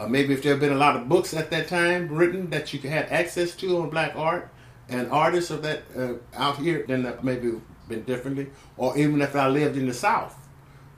Uh, 0.00 0.08
maybe 0.08 0.32
if 0.32 0.42
there 0.42 0.52
had 0.52 0.60
been 0.60 0.72
a 0.72 0.76
lot 0.76 0.96
of 0.96 1.08
books 1.08 1.34
at 1.34 1.50
that 1.50 1.68
time 1.68 2.08
written 2.08 2.48
that 2.48 2.72
you 2.72 2.80
had 2.80 3.06
access 3.10 3.54
to 3.54 3.82
on 3.82 3.90
black 3.90 4.16
art 4.16 4.48
and 4.88 5.10
artists 5.10 5.50
of 5.50 5.62
that 5.62 5.82
uh, 5.96 6.14
out 6.34 6.56
here, 6.56 6.84
then 6.88 7.02
that 7.02 7.22
maybe 7.22 7.52
been 7.88 8.02
differently. 8.04 8.48
Or 8.78 8.96
even 8.96 9.20
if 9.20 9.36
I 9.36 9.48
lived 9.48 9.76
in 9.76 9.86
the 9.86 9.94
South, 9.94 10.34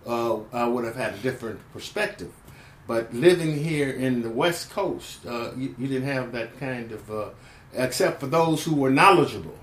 uh, 0.06 0.38
I 0.52 0.68
would 0.68 0.85
have 0.85 0.94
had 0.94 1.14
a 1.14 1.18
different 1.18 1.61
perspective. 1.73 2.32
But 2.87 3.12
living 3.12 3.56
here 3.56 3.90
in 3.90 4.23
the 4.23 4.30
West 4.30 4.71
Coast, 4.71 5.26
uh, 5.26 5.50
you, 5.56 5.75
you, 5.78 5.88
didn't 5.88 6.09
have 6.09 6.32
that 6.32 6.59
kind 6.61 6.92
of, 6.92 7.35
except 7.73 8.21
for 8.21 8.26
those 8.26 8.64
who 8.64 8.75
were 8.75 8.90
knowledgeable 8.90 9.59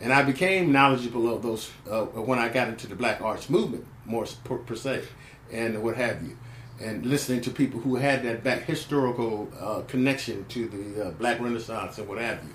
and 0.00 0.12
I 0.12 0.22
became 0.22 0.70
knowledgeable 0.72 1.32
of 1.32 1.42
those 1.42 1.70
uh, 1.90 2.02
when 2.04 2.38
I 2.38 2.48
got 2.48 2.68
into 2.68 2.86
the 2.86 2.94
Black 2.94 3.20
Arts 3.20 3.50
movement, 3.50 3.84
more 4.04 4.26
per, 4.44 4.58
per, 4.58 4.76
se, 4.76 5.02
and 5.52 5.82
what 5.82 5.96
have 5.96 6.22
you, 6.22 6.36
and 6.80 7.04
listening 7.06 7.40
to 7.42 7.50
people 7.50 7.80
who 7.80 7.96
had 7.96 8.22
that 8.22 8.44
back 8.44 8.62
historical 8.62 9.48
uh, 9.60 9.80
connection 9.82 10.44
to 10.46 10.68
the 10.68 11.06
uh, 11.06 11.10
Black 11.12 11.40
Renaissance 11.40 11.98
and 11.98 12.08
what 12.08 12.18
have 12.18 12.42
you. 12.44 12.50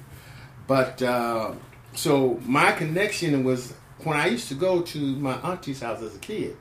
But 0.68 1.02
uh, 1.02 1.54
so 1.94 2.40
my 2.46 2.72
connection 2.72 3.44
was 3.44 3.74
when 4.04 4.18
I 4.18 4.28
used 4.28 4.48
to 4.50 4.56
go 4.56 4.82
to 4.82 5.00
my 5.00 5.34
auntie's 5.42 5.82
house 5.82 6.02
as 6.02 6.16
a 6.16 6.20
kid, 6.20 6.58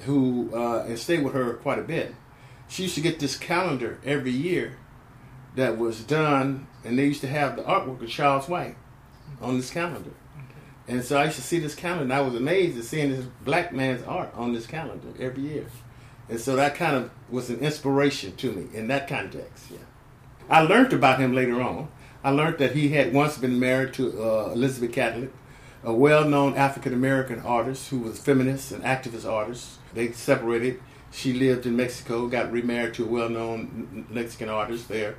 who 0.00 0.50
uh, 0.54 0.84
and 0.84 0.98
stay 0.98 1.18
with 1.18 1.34
her 1.34 1.54
quite 1.54 1.78
a 1.78 1.82
bit. 1.82 2.14
She 2.68 2.84
used 2.84 2.94
to 2.94 3.00
get 3.00 3.18
this 3.18 3.36
calendar 3.36 4.00
every 4.04 4.30
year 4.30 4.78
that 5.56 5.78
was 5.78 6.02
done, 6.02 6.66
and 6.84 6.98
they 6.98 7.04
used 7.04 7.20
to 7.20 7.28
have 7.28 7.56
the 7.56 7.62
artwork 7.62 8.02
of 8.02 8.08
Charles 8.08 8.48
White 8.48 8.76
on 9.40 9.56
this 9.56 9.70
calendar. 9.70 10.12
And 10.88 11.04
so 11.04 11.18
I 11.18 11.24
used 11.24 11.36
to 11.36 11.42
see 11.42 11.58
this 11.58 11.74
calendar, 11.74 12.04
and 12.04 12.12
I 12.12 12.22
was 12.22 12.34
amazed 12.34 12.78
at 12.78 12.84
seeing 12.84 13.10
this 13.10 13.26
black 13.44 13.72
man's 13.72 14.02
art 14.04 14.32
on 14.34 14.52
this 14.52 14.66
calendar 14.66 15.08
every 15.20 15.42
year. 15.42 15.66
And 16.32 16.40
so 16.40 16.56
that 16.56 16.74
kind 16.74 16.96
of 16.96 17.10
was 17.28 17.50
an 17.50 17.58
inspiration 17.58 18.34
to 18.36 18.52
me 18.52 18.74
in 18.74 18.88
that 18.88 19.06
context. 19.06 19.66
Yeah. 19.70 19.76
I 20.48 20.62
learned 20.62 20.94
about 20.94 21.20
him 21.20 21.34
later 21.34 21.60
on. 21.60 21.88
I 22.24 22.30
learned 22.30 22.56
that 22.56 22.72
he 22.72 22.88
had 22.88 23.12
once 23.12 23.36
been 23.36 23.60
married 23.60 23.92
to 23.94 24.22
uh, 24.22 24.52
Elizabeth 24.54 24.94
Catlett, 24.94 25.30
a 25.84 25.92
well-known 25.92 26.54
African 26.56 26.94
American 26.94 27.40
artist 27.40 27.90
who 27.90 27.98
was 27.98 28.18
feminist 28.18 28.72
and 28.72 28.82
activist 28.82 29.30
artist. 29.30 29.78
They 29.92 30.12
separated. 30.12 30.80
She 31.10 31.34
lived 31.34 31.66
in 31.66 31.76
Mexico, 31.76 32.26
got 32.28 32.50
remarried 32.50 32.94
to 32.94 33.04
a 33.04 33.08
well-known 33.08 34.06
Mexican 34.08 34.48
artist 34.48 34.88
there, 34.88 35.16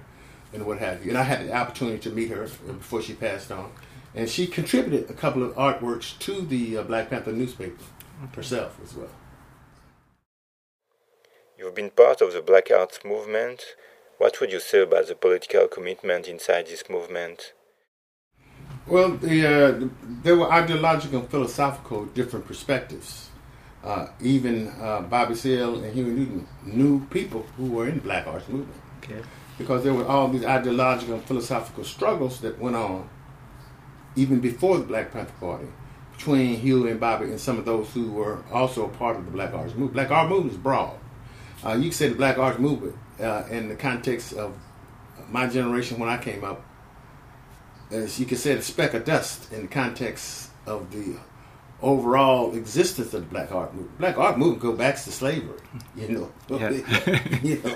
and 0.52 0.66
what 0.66 0.80
have 0.80 1.06
you. 1.06 1.12
And 1.12 1.20
I 1.20 1.24
had 1.24 1.46
the 1.48 1.54
opportunity 1.54 2.00
to 2.00 2.10
meet 2.10 2.32
her 2.32 2.48
before 2.66 3.04
she 3.04 3.14
passed 3.14 3.52
on 3.52 3.72
and 4.16 4.28
she 4.28 4.48
contributed 4.48 5.12
a 5.12 5.14
couple 5.14 5.44
of 5.44 5.54
artworks 5.56 6.18
to 6.20 6.42
the 6.42 6.78
uh, 6.78 6.84
Black 6.84 7.10
Panther 7.10 7.32
newspaper 7.32 7.84
okay. 8.24 8.36
herself 8.36 8.80
as 8.84 8.96
well. 8.96 9.10
You've 11.64 11.76
been 11.76 11.92
part 11.92 12.20
of 12.20 12.34
the 12.34 12.42
Black 12.42 12.70
Arts 12.78 13.00
movement. 13.06 13.64
What 14.18 14.42
would 14.42 14.52
you 14.52 14.60
say 14.60 14.82
about 14.82 15.08
the 15.08 15.16
political 15.16 15.70
commitment 15.70 16.28
inside 16.28 16.68
this 16.68 16.84
movement? 16.90 17.54
Well, 18.86 19.12
the, 19.12 19.48
uh, 19.48 19.88
there 20.24 20.36
were 20.36 20.52
ideological 20.52 21.22
and 21.22 21.30
philosophical 21.30 22.04
different 22.08 22.46
perspectives. 22.48 23.30
Uh, 23.82 24.08
even 24.22 24.74
uh, 24.82 25.04
Bobby 25.04 25.36
Seale 25.36 25.82
and 25.82 25.94
Huey 25.94 26.10
Newton 26.10 26.48
knew 26.66 27.06
people 27.06 27.46
who 27.56 27.68
were 27.68 27.88
in 27.88 27.96
the 27.96 28.02
Black 28.02 28.28
Arts 28.28 28.50
movement. 28.50 28.82
Okay. 29.02 29.22
Because 29.58 29.86
there 29.86 29.94
were 29.94 30.06
all 30.06 30.28
these 30.28 30.44
ideological 30.44 31.16
and 31.16 31.24
philosophical 31.24 31.86
struggles 31.86 32.42
that 32.42 32.60
went 32.60 32.76
on 32.76 33.10
even 34.18 34.42
before 34.42 34.80
the 34.80 34.84
Black 34.84 35.14
Panther 35.14 35.34
Party, 35.40 35.68
between 36.12 36.60
Huey 36.60 36.92
and 36.92 37.00
Bobby 37.00 37.28
and 37.28 37.40
some 37.40 37.58
of 37.58 37.64
those 37.64 37.90
who 37.92 38.12
were 38.12 38.44
also 38.52 38.86
a 38.86 38.90
part 38.90 39.16
of 39.16 39.24
the 39.24 39.32
Black 39.32 39.54
Arts 39.54 39.72
Movement. 39.76 39.94
Black 39.94 40.12
Arts 40.12 40.30
Movement 40.30 40.52
is 40.52 40.58
broad. 40.58 40.98
Uh, 41.66 41.74
you 41.74 41.84
can 41.84 41.92
say 41.92 42.10
the 42.10 42.16
Black 42.16 42.38
Arts 42.38 42.60
Movement 42.60 42.96
uh, 43.20 43.44
in 43.50 43.70
the 43.70 43.76
context 43.76 44.34
of 44.34 44.56
my 45.30 45.48
generation 45.48 46.00
when 46.00 46.10
I 46.10 46.18
came 46.18 46.44
up, 46.44 46.64
as 47.92 48.20
you 48.20 48.26
could 48.26 48.38
say, 48.38 48.56
the 48.56 48.62
speck 48.62 48.94
of 48.94 49.06
dust 49.06 49.52
in 49.52 49.64
the 49.64 49.68
context 49.68 50.50
of 50.66 50.92
the 50.92 51.18
overall 51.82 52.54
existence 52.56 53.14
of 53.14 53.22
the 53.22 53.28
Black 53.28 53.52
Art 53.52 53.74
Movement. 53.74 53.98
Black 53.98 54.18
Art 54.18 54.38
Movement 54.38 54.62
go 54.62 54.74
back 54.74 54.96
to 54.96 55.12
slavery, 55.12 55.60
you 55.96 56.08
know. 56.10 56.32
Yeah. 56.50 56.70
you 57.44 57.62
know. 57.62 57.76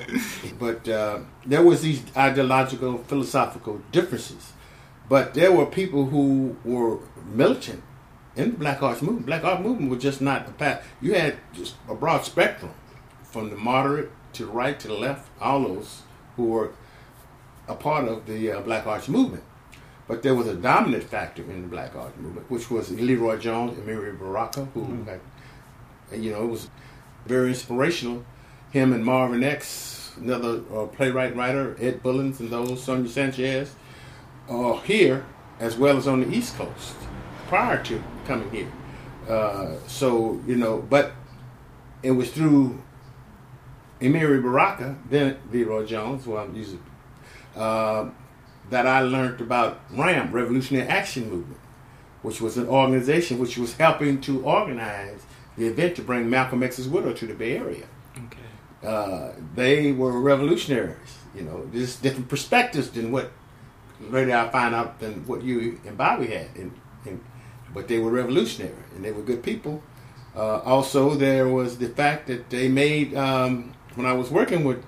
But 0.59 0.87
uh, 0.87 1.19
there 1.45 1.63
was 1.63 1.81
these 1.81 2.03
ideological, 2.15 2.99
philosophical 2.99 3.81
differences 3.91 4.53
but 5.09 5.33
there 5.33 5.51
were 5.51 5.65
people 5.65 6.05
who 6.05 6.57
were 6.65 6.99
militant 7.25 7.83
in 8.35 8.51
the 8.51 8.57
Black 8.57 8.83
Arts 8.83 9.01
Movement. 9.01 9.25
Black 9.25 9.43
Arts 9.43 9.63
Movement 9.63 9.89
was 9.89 10.01
just 10.01 10.21
not 10.21 10.47
a 10.47 10.51
path. 10.51 10.85
You 11.01 11.13
had 11.13 11.37
just 11.53 11.75
a 11.87 11.95
broad 11.95 12.25
spectrum, 12.25 12.71
from 13.31 13.49
the 13.49 13.55
moderate 13.55 14.11
to 14.33 14.45
the 14.45 14.51
right 14.51 14.79
to 14.79 14.87
the 14.87 14.93
left, 14.93 15.29
all 15.41 15.63
those 15.63 16.01
who 16.35 16.45
were 16.45 16.71
a 17.67 17.75
part 17.75 18.07
of 18.07 18.25
the 18.25 18.51
uh, 18.51 18.61
Black 18.61 18.85
Arts 18.85 19.07
Movement. 19.07 19.43
But 20.07 20.23
there 20.23 20.35
was 20.35 20.47
a 20.47 20.55
dominant 20.55 21.03
factor 21.03 21.41
in 21.43 21.63
the 21.63 21.67
Black 21.67 21.95
Arts 21.95 22.17
Movement, 22.17 22.49
which 22.49 22.71
was 22.71 22.89
LeRoi 22.89 23.39
Jones 23.41 23.77
and 23.77 23.87
Amiri 23.87 24.17
Baraka, 24.17 24.65
who 24.73 24.81
mm-hmm. 24.81 25.03
had, 25.05 25.19
you 26.23 26.31
know, 26.31 26.43
it 26.43 26.51
was 26.51 26.69
very 27.25 27.49
inspirational. 27.49 28.25
Him 28.71 28.93
and 28.93 29.03
Marvin 29.03 29.43
X, 29.43 30.11
another 30.17 30.61
uh, 30.73 30.85
playwright 30.85 31.35
writer, 31.35 31.75
Ed 31.79 32.01
Bullins, 32.01 32.39
and 32.39 32.49
those, 32.49 32.83
Sonia 32.83 33.09
Sanchez 33.09 33.75
uh, 34.49 34.77
here 34.77 35.25
as 35.59 35.75
well 35.75 35.97
as 35.97 36.07
on 36.07 36.21
the 36.21 36.35
East 36.35 36.55
Coast 36.55 36.95
prior 37.47 37.81
to 37.83 38.01
coming 38.25 38.49
here. 38.51 38.71
Uh, 39.27 39.75
so 39.87 40.41
you 40.47 40.55
know, 40.55 40.79
but 40.89 41.13
it 42.03 42.11
was 42.11 42.31
through 42.31 42.81
Amiri 44.01 44.41
Baraka, 44.41 44.95
then 45.09 45.37
LeRoi 45.51 45.87
Jones, 45.87 46.25
who 46.25 46.37
I'm 46.37 46.55
using, 46.55 46.83
uh, 47.55 48.09
that 48.69 48.85
I 48.85 49.01
learned 49.01 49.41
about 49.41 49.79
RAM, 49.91 50.31
Revolutionary 50.31 50.87
Action 50.87 51.29
Movement, 51.29 51.59
which 52.21 52.41
was 52.41 52.57
an 52.57 52.67
organization 52.67 53.39
which 53.39 53.57
was 53.57 53.73
helping 53.75 54.21
to 54.21 54.43
organize 54.43 55.25
the 55.57 55.67
event 55.67 55.95
to 55.95 56.01
bring 56.01 56.29
Malcolm 56.29 56.61
X's 56.61 56.87
widow 56.87 57.13
to 57.13 57.25
the 57.25 57.33
Bay 57.33 57.57
Area. 57.57 57.85
Okay. 58.15 58.87
Uh, 58.87 59.31
they 59.55 59.91
were 59.91 60.19
revolutionaries, 60.19 61.17
you 61.35 61.41
know, 61.41 61.67
just 61.73 62.03
different 62.03 62.29
perspectives 62.29 62.91
than 62.91 63.11
what 63.11 63.31
later 63.99 64.35
I 64.35 64.49
find 64.49 64.75
out 64.75 64.99
than 64.99 65.25
what 65.25 65.41
Huey 65.41 65.77
and 65.85 65.97
Bobby 65.97 66.27
had. 66.27 66.47
And, 66.55 66.79
and, 67.05 67.23
but 67.73 67.87
they 67.87 67.99
were 67.99 68.11
revolutionary 68.11 68.75
and 68.95 69.03
they 69.03 69.11
were 69.11 69.23
good 69.23 69.41
people. 69.41 69.81
Uh, 70.35 70.59
also, 70.59 71.15
there 71.15 71.47
was 71.47 71.79
the 71.79 71.89
fact 71.89 72.27
that 72.27 72.51
they 72.51 72.67
made, 72.67 73.15
um, 73.15 73.73
when 73.97 74.05
I 74.05 74.13
was 74.13 74.29
working 74.29 74.63
with 74.63 74.85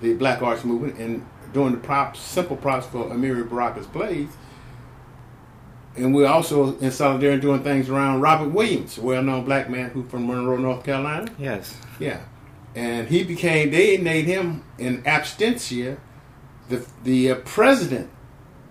the 0.00 0.14
Black 0.14 0.42
Arts 0.42 0.64
Movement 0.64 0.98
and 0.98 1.24
doing 1.52 1.72
the 1.72 1.78
props, 1.78 2.18
simple 2.20 2.56
props 2.56 2.86
for 2.86 3.04
Amiri 3.10 3.46
Baraka's 3.48 3.86
plays, 3.86 4.30
and 5.96 6.14
we're 6.14 6.26
also 6.26 6.78
in 6.78 6.90
solidarity 6.90 7.40
doing 7.42 7.62
things 7.62 7.90
around 7.90 8.20
Robert 8.20 8.48
Williams, 8.48 8.96
a 8.96 9.02
well-known 9.02 9.44
black 9.44 9.68
man 9.68 9.90
who 9.90 10.02
from 10.04 10.26
Monroe, 10.26 10.56
North 10.56 10.84
Carolina. 10.84 11.30
Yes. 11.38 11.76
Yeah. 11.98 12.20
and 12.74 13.08
he 13.08 13.22
became. 13.24 13.70
They 13.70 13.98
made 13.98 14.24
him 14.24 14.64
in 14.78 15.02
absentia 15.02 15.98
the 16.68 16.86
the 17.04 17.32
uh, 17.32 17.34
president 17.44 18.08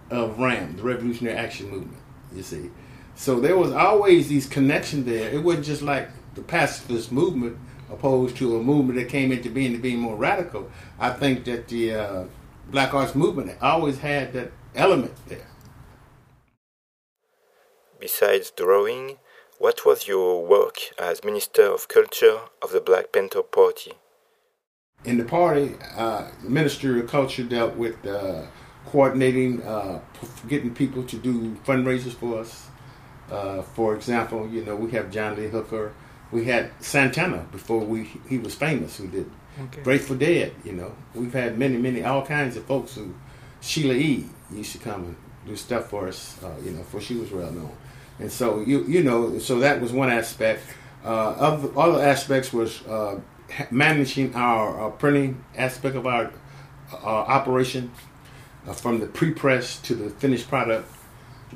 of 0.10 0.40
RAM, 0.40 0.78
the 0.78 0.84
Revolutionary 0.84 1.38
Action 1.38 1.70
Movement. 1.70 2.02
You 2.34 2.42
see, 2.42 2.70
so 3.16 3.40
there 3.40 3.58
was 3.58 3.72
always 3.74 4.30
these 4.30 4.48
connections 4.48 5.06
there. 5.06 5.30
It 5.30 5.44
wasn't 5.44 5.66
just 5.66 5.82
like 5.82 6.10
the 6.36 6.42
pacifist 6.42 7.12
movement 7.12 7.58
opposed 7.92 8.38
to 8.38 8.58
a 8.58 8.64
movement 8.64 9.00
that 9.00 9.10
came 9.10 9.32
into 9.32 9.50
being 9.50 9.74
to 9.74 9.80
be 9.80 9.96
more 9.96 10.16
radical. 10.16 10.70
I 11.00 11.12
think 11.12 11.46
that 11.46 11.68
the 11.68 11.94
uh, 11.94 12.24
Black 12.70 12.94
Arts 12.94 13.16
movement 13.16 13.58
always 13.62 14.00
had 14.00 14.34
that 14.34 14.52
element 14.76 15.14
there. 15.28 15.48
Besides 18.00 18.52
drawing, 18.52 19.18
what 19.58 19.86
was 19.86 20.08
your 20.08 20.46
work 20.46 20.78
as 20.98 21.24
Minister 21.24 21.64
of 21.64 21.88
Culture 21.88 22.40
of 22.62 22.72
the 22.72 22.80
Black 22.80 23.12
Panther 23.12 23.42
Party? 23.44 23.94
In 25.04 25.18
the 25.18 25.26
party, 25.26 25.76
uh, 25.98 26.30
the 26.44 26.50
Ministry 26.50 27.00
of 27.00 27.08
Culture 27.08 27.44
dealt 27.44 27.76
with 27.76 28.06
uh, 28.06 28.44
coordinating, 28.86 29.62
uh, 29.64 30.00
getting 30.48 30.74
people 30.74 31.04
to 31.04 31.18
do 31.18 31.56
fundraisers 31.66 32.14
for 32.14 32.40
us. 32.40 32.68
Uh, 33.32 33.62
for 33.62 33.96
example, 33.96 34.48
you 34.48 34.64
know, 34.64 34.76
we 34.76 34.92
have 34.92 35.12
John 35.12 35.36
Lee 35.36 35.48
Hooker. 35.48 35.94
We 36.32 36.46
had 36.46 36.72
Santana 36.80 37.46
before 37.52 37.80
we 37.80 38.10
he 38.28 38.38
was 38.38 38.56
famous, 38.56 38.98
who 38.98 39.08
did 39.08 39.30
okay. 39.60 39.82
Grateful 39.82 40.16
Dead. 40.16 40.54
You 40.64 40.74
know, 40.74 40.96
we've 41.16 41.34
had 41.34 41.58
many, 41.58 41.78
many, 41.78 42.04
all 42.04 42.26
kinds 42.26 42.58
of 42.58 42.66
folks 42.66 42.96
who. 42.96 43.14
Sheila 43.62 43.94
E. 43.94 44.26
used 44.54 44.72
to 44.72 44.78
come 44.78 45.04
and 45.04 45.16
do 45.46 45.54
stuff 45.58 45.90
for 45.90 46.08
us. 46.08 46.42
Uh, 46.42 46.50
you 46.64 46.72
know, 46.72 46.78
before 46.78 47.02
she 47.02 47.16
was 47.16 47.30
well 47.30 47.52
known, 47.52 47.76
and 48.18 48.32
so 48.32 48.62
you 48.62 48.86
you 48.86 49.04
know, 49.04 49.38
so 49.40 49.60
that 49.60 49.82
was 49.82 49.92
one 49.92 50.10
aspect. 50.10 50.64
Uh, 51.04 51.08
other 51.32 51.78
other 51.78 52.02
aspects 52.02 52.54
was 52.54 52.86
uh, 52.88 53.20
managing 53.72 54.36
our, 54.36 54.80
our, 54.80 54.92
printing 54.92 55.44
aspect 55.58 55.96
of 55.96 56.06
our 56.06 56.32
uh, 56.94 57.06
operation, 57.06 57.92
uh, 58.68 58.74
from 58.74 59.00
the 59.00 59.08
pre-press 59.08 59.80
to 59.82 59.96
the 59.96 60.10
finished 60.10 60.48
product. 60.48 60.90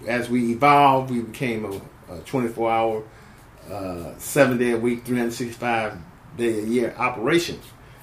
As 0.08 0.30
we 0.30 0.52
evolved, 0.52 1.12
we 1.12 1.22
became 1.22 1.66
a, 1.66 2.14
a 2.14 2.20
24-hour, 2.22 3.04
uh, 3.72 4.12
seven 4.18 4.58
day 4.58 4.72
a 4.72 4.78
week, 4.78 5.06
365 5.06 5.98
day 6.38 6.60
a 6.60 6.64
year 6.64 6.96
operation. 6.98 7.60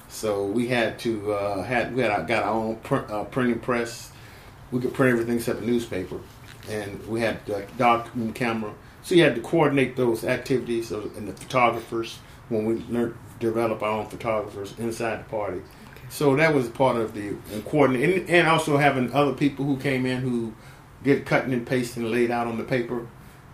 So 0.09 0.45
we 0.45 0.67
had 0.67 0.99
to 0.99 1.33
uh, 1.33 1.63
had 1.63 1.95
we 1.95 2.01
had 2.01 2.11
our, 2.11 2.23
got 2.23 2.43
our 2.43 2.51
own 2.51 2.75
print, 2.77 3.09
uh, 3.09 3.23
printing 3.25 3.59
press. 3.59 4.11
We 4.71 4.81
could 4.81 4.93
print 4.93 5.13
everything 5.13 5.37
except 5.37 5.61
a 5.61 5.65
newspaper, 5.65 6.19
and 6.69 7.05
we 7.07 7.21
had 7.21 7.39
a 7.49 7.65
dark 7.77 8.07
camera. 8.33 8.73
So 9.03 9.15
you 9.15 9.23
had 9.23 9.35
to 9.35 9.41
coordinate 9.41 9.95
those 9.95 10.23
activities 10.23 10.91
and 10.91 11.27
the 11.27 11.33
photographers 11.33 12.19
when 12.49 12.65
we 12.65 12.75
learned 12.89 13.15
develop 13.39 13.81
our 13.81 14.01
own 14.01 14.07
photographers 14.07 14.77
inside 14.77 15.19
the 15.19 15.29
party. 15.29 15.57
Okay. 15.57 16.05
So 16.09 16.35
that 16.35 16.53
was 16.53 16.69
part 16.69 16.97
of 16.97 17.13
the 17.13 17.29
and 17.51 17.65
coordinating, 17.65 18.29
and 18.29 18.47
also 18.47 18.77
having 18.77 19.11
other 19.13 19.33
people 19.33 19.65
who 19.65 19.77
came 19.77 20.05
in 20.05 20.21
who 20.21 20.53
did 21.03 21.25
cutting 21.25 21.53
and 21.53 21.65
pasting 21.65 22.11
laid 22.11 22.31
out 22.31 22.47
on 22.47 22.57
the 22.57 22.63
paper 22.63 23.07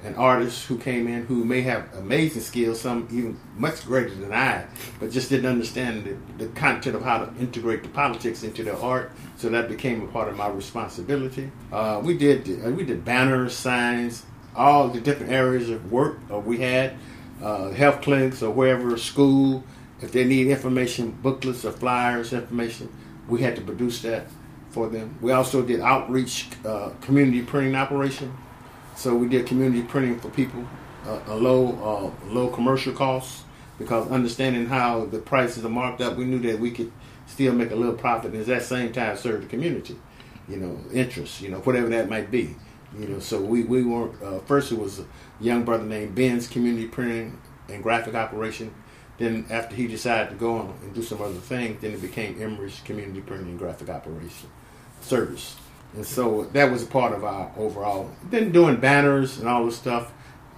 and 0.03 0.15
artist 0.15 0.67
who 0.67 0.77
came 0.77 1.07
in 1.07 1.25
who 1.25 1.43
may 1.43 1.61
have 1.61 1.93
amazing 1.95 2.41
skills, 2.41 2.81
some 2.81 3.07
even 3.11 3.39
much 3.57 3.83
greater 3.85 4.13
than 4.13 4.31
I, 4.31 4.65
but 4.99 5.11
just 5.11 5.29
didn't 5.29 5.47
understand 5.47 6.05
the, 6.05 6.45
the, 6.45 6.51
content 6.51 6.95
of 6.95 7.01
how 7.01 7.25
to 7.25 7.39
integrate 7.39 7.81
the 7.83 7.89
politics 7.89 8.43
into 8.43 8.63
their 8.63 8.77
art. 8.77 9.11
So 9.37 9.49
that 9.49 9.67
became 9.67 10.03
a 10.03 10.07
part 10.07 10.29
of 10.29 10.37
my 10.37 10.49
responsibility. 10.49 11.51
Uh, 11.71 11.99
we 12.03 12.15
did 12.17 12.63
uh, 12.63 12.69
we 12.69 12.83
did 12.83 13.03
banners, 13.03 13.55
signs, 13.55 14.23
all 14.55 14.87
the 14.89 15.01
different 15.01 15.31
areas 15.31 15.69
of 15.69 15.91
work 15.91 16.19
uh, 16.31 16.37
we 16.37 16.59
had, 16.59 16.93
uh, 17.41 17.71
health 17.71 18.01
clinics 18.01 18.43
or 18.43 18.51
wherever, 18.51 18.97
school. 18.97 19.63
If 19.99 20.11
they 20.11 20.25
need 20.25 20.47
information, 20.47 21.17
booklets 21.23 21.65
or 21.65 21.71
flyers, 21.71 22.31
information, 22.31 22.93
we 23.27 23.41
had 23.41 23.55
to 23.55 23.63
produce 23.63 24.03
that 24.03 24.27
for 24.69 24.89
them. 24.89 25.17
We 25.21 25.31
also 25.31 25.63
did 25.63 25.79
outreach, 25.79 26.49
uh, 26.63 26.91
community 27.01 27.41
printing 27.41 27.73
operation 27.73 28.37
so 28.97 29.15
we 29.15 29.27
did 29.27 29.45
community 29.45 29.83
printing 29.83 30.19
for 30.19 30.29
people, 30.29 30.67
uh, 31.05 31.19
a 31.27 31.35
low 31.35 32.13
uh, 32.25 32.29
low 32.33 32.49
commercial 32.49 32.93
cost 32.93 33.43
because 33.77 34.09
understanding 34.09 34.65
how 34.65 35.05
the 35.05 35.19
prices 35.19 35.63
are 35.63 35.69
marked 35.69 36.01
up, 36.01 36.17
we 36.17 36.25
knew 36.25 36.39
that 36.39 36.59
we 36.59 36.71
could 36.71 36.91
still 37.27 37.53
make 37.53 37.69
a 37.69 37.75
little 37.75 37.93
profit 37.93 38.31
and 38.31 38.41
at 38.41 38.47
that 38.47 38.63
same 38.63 38.91
time 38.91 39.15
serve 39.15 39.41
the 39.41 39.47
community, 39.47 39.95
you 40.49 40.57
know, 40.57 40.79
interest, 40.91 41.41
you 41.41 41.49
know, 41.49 41.59
whatever 41.59 41.87
that 41.89 42.09
might 42.09 42.31
be. 42.31 42.55
You 42.97 43.07
know, 43.07 43.19
so 43.19 43.39
we, 43.39 43.63
we 43.63 43.83
weren't, 43.83 44.19
uh, 44.23 44.39
first 44.39 44.71
it 44.71 44.79
was 44.79 44.99
a 44.99 45.05
young 45.39 45.63
brother 45.63 45.83
named 45.83 46.15
Ben's 46.15 46.47
Community 46.47 46.87
Printing 46.87 47.39
and 47.69 47.83
Graphic 47.83 48.15
Operation. 48.15 48.73
Then 49.19 49.45
after 49.51 49.75
he 49.75 49.87
decided 49.87 50.29
to 50.29 50.35
go 50.35 50.55
on 50.57 50.73
and 50.81 50.95
do 50.95 51.03
some 51.03 51.21
other 51.21 51.33
things, 51.33 51.81
then 51.81 51.91
it 51.91 52.01
became 52.01 52.41
Emory's 52.41 52.81
Community 52.83 53.21
Printing 53.21 53.49
and 53.49 53.59
Graphic 53.59 53.89
Operation 53.89 54.49
Service. 55.01 55.57
And 55.95 56.05
so 56.05 56.43
that 56.53 56.71
was 56.71 56.83
a 56.83 56.85
part 56.85 57.13
of 57.13 57.23
our 57.23 57.51
overall. 57.57 58.09
Then 58.29 58.51
doing 58.51 58.77
banners 58.77 59.39
and 59.39 59.47
all 59.47 59.65
this 59.65 59.77
stuff. 59.77 60.11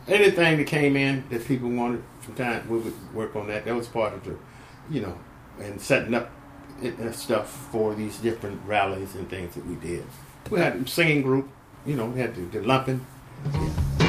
Anything 0.07 0.57
that 0.57 0.67
came 0.67 0.95
in 0.97 1.23
that 1.29 1.45
people 1.45 1.69
wanted 1.69 2.03
from 2.19 2.35
time, 2.35 2.67
we 2.67 2.79
would 2.79 3.13
work 3.13 3.35
on 3.35 3.47
that. 3.47 3.65
That 3.65 3.75
was 3.75 3.87
part 3.87 4.13
of 4.13 4.23
the, 4.23 4.37
you 4.89 5.01
know, 5.01 5.17
and 5.59 5.79
setting 5.79 6.13
up 6.13 6.31
eh, 6.81 6.91
eh, 6.99 7.11
stuff 7.11 7.49
for 7.71 7.93
these 7.93 8.17
different 8.17 8.59
rallies 8.65 9.15
and 9.15 9.29
things 9.29 9.55
that 9.55 9.65
we 9.65 9.75
did. 9.75 10.03
We 10.49 10.59
had 10.59 10.75
a 10.75 10.87
singing 10.87 11.21
group, 11.21 11.49
you 11.85 11.95
know, 11.95 12.05
we 12.05 12.19
had 12.19 12.35
the, 12.35 12.41
the 12.41 12.65
Lumpen. 12.65 13.01
Yeah. 13.53 14.08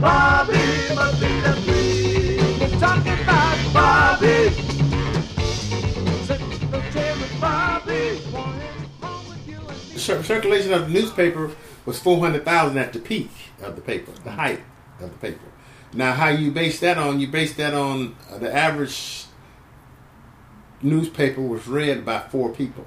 Bobby 0.00 0.52
must 0.94 1.20
be 1.20 1.26
the 1.40 1.52
queen. 1.64 2.80
Talking 2.80 3.18
about 3.22 3.72
Bobby. 3.72 4.48
The 9.94 10.22
circulation 10.22 10.72
of 10.72 10.86
the 10.86 10.92
newspaper 10.92 11.50
was 11.86 11.98
400,000 11.98 12.78
at 12.78 12.92
the 12.92 12.98
peak 12.98 13.30
of 13.62 13.74
the 13.74 13.82
paper, 13.82 14.12
the 14.22 14.32
height 14.32 14.60
of 15.00 15.10
the 15.10 15.18
paper. 15.18 15.46
Now, 15.92 16.12
how 16.12 16.28
you 16.28 16.50
base 16.50 16.78
that 16.80 16.98
on? 16.98 17.18
You 17.18 17.28
base 17.28 17.54
that 17.54 17.72
on 17.72 18.16
the 18.38 18.54
average 18.54 19.24
newspaper 20.82 21.40
was 21.40 21.66
read 21.66 22.04
by 22.04 22.20
four 22.20 22.50
people. 22.50 22.84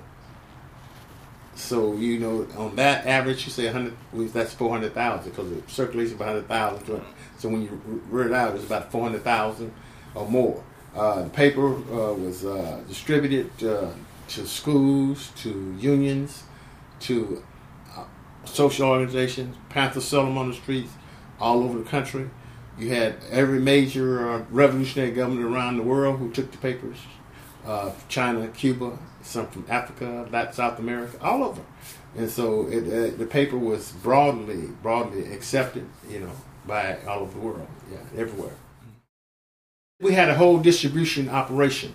So 1.60 1.95
you 1.95 2.19
know, 2.19 2.48
on 2.58 2.76
that 2.78 3.06
average, 3.06 3.45
you 3.45 3.52
say 3.52 3.65
100. 3.65 3.93
well, 4.13 4.28
That's 4.28 4.54
400,000 4.54 5.30
because 5.30 5.50
the 5.50 5.62
circulation 5.72 6.13
of 6.13 6.19
100,000. 6.22 7.02
So 7.38 7.50
when 7.50 7.62
you 7.62 8.02
read 8.10 8.28
it 8.28 8.34
out, 8.34 8.56
it's 8.56 8.65
about 8.65 8.91
400,000 8.91 9.72
or 10.15 10.28
more. 10.28 10.63
Uh, 10.95 11.24
the 11.24 11.30
paper 11.30 11.67
uh, 11.67 12.13
was 12.13 12.45
uh, 12.45 12.82
distributed 12.88 13.52
uh, 13.63 13.91
to 14.30 14.48
schools, 14.48 15.32
to 15.38 15.76
unions, 15.80 16.43
to 17.02 17.43
uh, 17.95 18.04
social 18.45 18.88
organizations, 18.88 19.56
Panther 19.69 20.02
sold 20.02 20.28
them 20.28 20.38
on 20.38 20.50
the 20.50 20.56
streets 20.56 20.91
all 21.39 21.63
over 21.63 21.78
the 21.80 21.86
country. 21.86 22.30
You 22.78 22.89
had 22.89 23.17
every 23.30 23.60
major 23.60 24.30
uh, 24.30 24.43
revolutionary 24.50 25.12
government 25.12 25.45
around 25.45 25.78
the 25.78 25.84
world 25.84 26.19
who 26.19 26.32
took 26.32 26.52
the 26.52 26.58
papers. 26.58 26.98
Uh, 27.70 27.92
China, 28.08 28.48
Cuba, 28.48 28.98
some 29.22 29.46
from 29.46 29.64
Africa, 29.70 30.28
Latin, 30.32 30.54
South 30.54 30.80
America, 30.80 31.16
all 31.22 31.44
over. 31.44 31.62
And 32.18 32.28
so 32.28 32.68
it, 32.68 32.84
uh, 32.88 33.16
the 33.16 33.28
paper 33.28 33.60
was 33.60 33.92
broadly, 33.92 34.70
broadly 34.82 35.32
accepted, 35.32 35.86
you 36.10 36.22
know, 36.22 36.32
by 36.66 36.98
all 37.08 37.20
over 37.20 37.34
the 37.34 37.46
world, 37.46 37.68
yeah, 37.92 38.00
everywhere. 38.20 38.56
We 40.02 40.14
had 40.14 40.30
a 40.30 40.34
whole 40.34 40.58
distribution 40.58 41.30
operation 41.30 41.94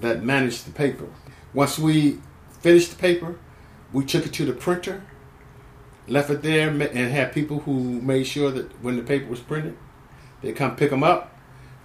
that 0.00 0.24
managed 0.24 0.66
the 0.66 0.72
paper. 0.72 1.06
Once 1.54 1.78
we 1.78 2.18
finished 2.60 2.90
the 2.90 2.96
paper, 2.96 3.38
we 3.92 4.04
took 4.04 4.26
it 4.26 4.32
to 4.32 4.44
the 4.44 4.52
printer, 4.52 5.04
left 6.08 6.28
it 6.28 6.42
there, 6.42 6.70
and 6.70 7.12
had 7.12 7.32
people 7.32 7.60
who 7.60 8.00
made 8.00 8.24
sure 8.24 8.50
that 8.50 8.82
when 8.82 8.96
the 8.96 9.04
paper 9.04 9.30
was 9.30 9.38
printed, 9.38 9.76
they'd 10.42 10.56
come 10.56 10.74
pick 10.74 10.90
them 10.90 11.04
up. 11.04 11.37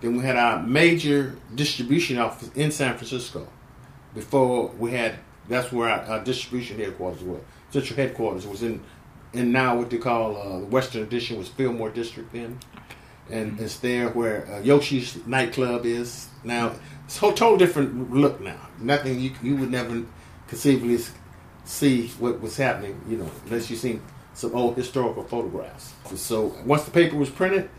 Then 0.04 0.18
we 0.18 0.24
had 0.26 0.36
our 0.36 0.62
major 0.62 1.34
distribution 1.56 2.18
office 2.18 2.52
in 2.56 2.72
San 2.72 2.98
Francisco. 2.98 3.48
Before 4.14 4.68
we 4.78 4.92
had, 4.92 5.16
that's 5.48 5.72
where 5.72 5.88
our, 5.88 6.02
our 6.02 6.24
distribution 6.26 6.78
headquarters 6.78 7.24
were. 7.24 7.40
Central 7.72 7.96
headquarters 7.96 8.46
was 8.46 8.64
in, 8.64 8.84
and 9.34 9.54
now 9.54 9.78
what 9.78 9.90
they 9.90 9.98
call 9.98 10.36
uh, 10.36 10.60
the 10.60 10.66
Western 10.66 11.04
Addition 11.04 11.38
was 11.38 11.48
Fillmore 11.48 11.90
District 11.90 12.30
then, 12.34 12.60
and 13.30 13.58
it's 13.62 13.78
there 13.78 14.10
where 14.10 14.46
uh, 14.52 14.60
Yoshi's 14.60 15.26
nightclub 15.26 15.86
is 15.86 16.28
now. 16.44 16.74
It's 17.06 17.16
a 17.16 17.20
whole 17.22 17.32
total 17.32 17.58
different 17.58 18.12
look 18.12 18.42
now. 18.42 18.60
Nothing 18.80 19.22
you 19.22 19.32
you 19.42 19.56
would 19.56 19.72
never 19.72 20.04
conceivably 20.50 21.00
see 21.64 22.08
what 22.20 22.42
was 22.42 22.58
happening, 22.58 23.00
you 23.08 23.16
know, 23.16 23.32
unless 23.46 23.70
you 23.70 23.78
seen 23.78 24.02
some 24.34 24.54
old 24.54 24.76
historical 24.76 25.24
photographs. 25.24 25.94
So 26.16 26.54
once 26.66 26.84
the 26.84 26.92
paper 26.92 27.16
was 27.16 27.30
printed, 27.30 27.70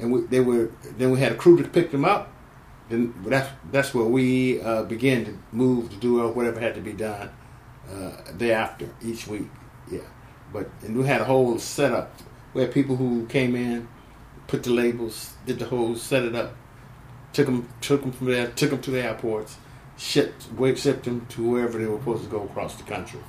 and 0.00 0.12
we, 0.12 0.20
they 0.22 0.40
were 0.40 0.70
then 0.98 1.10
we 1.10 1.20
had 1.20 1.32
a 1.32 1.34
crew 1.36 1.60
to 1.62 1.68
pick 1.68 1.90
them 1.90 2.04
up. 2.04 2.32
Then 2.88 3.14
that's 3.26 3.48
that's 3.70 3.94
where 3.94 4.04
we 4.04 4.60
uh, 4.60 4.84
began 4.84 5.24
to 5.26 5.38
move 5.52 5.90
to 5.90 5.96
do 5.96 6.26
whatever 6.28 6.60
had 6.60 6.74
to 6.74 6.80
be 6.80 6.92
done 6.92 7.30
uh, 7.90 8.12
thereafter 8.32 8.88
each 9.02 9.26
week. 9.26 9.48
Yeah, 9.90 10.00
but 10.52 10.68
and 10.82 10.96
we 10.96 11.06
had 11.06 11.20
a 11.20 11.24
whole 11.24 11.58
setup. 11.58 12.12
We 12.54 12.62
had 12.62 12.72
people 12.72 12.96
who 12.96 13.26
came 13.26 13.54
in, 13.54 13.88
put 14.48 14.64
the 14.64 14.70
labels, 14.70 15.34
did 15.46 15.58
the 15.58 15.66
whole 15.66 15.94
set 15.94 16.24
it 16.24 16.34
up, 16.34 16.54
took 17.32 17.46
them 17.46 17.68
took 17.80 18.00
them 18.00 18.12
from 18.12 18.26
there, 18.28 18.48
took 18.48 18.70
them 18.70 18.80
to 18.82 18.90
the 18.90 19.02
airports, 19.02 19.56
shipped 19.96 20.48
shipped 20.76 21.04
them 21.04 21.26
to 21.26 21.48
wherever 21.48 21.78
they 21.78 21.86
were 21.86 21.98
supposed 21.98 22.24
to 22.24 22.30
go 22.30 22.42
across 22.44 22.74
the 22.76 22.82
country. 22.84 23.20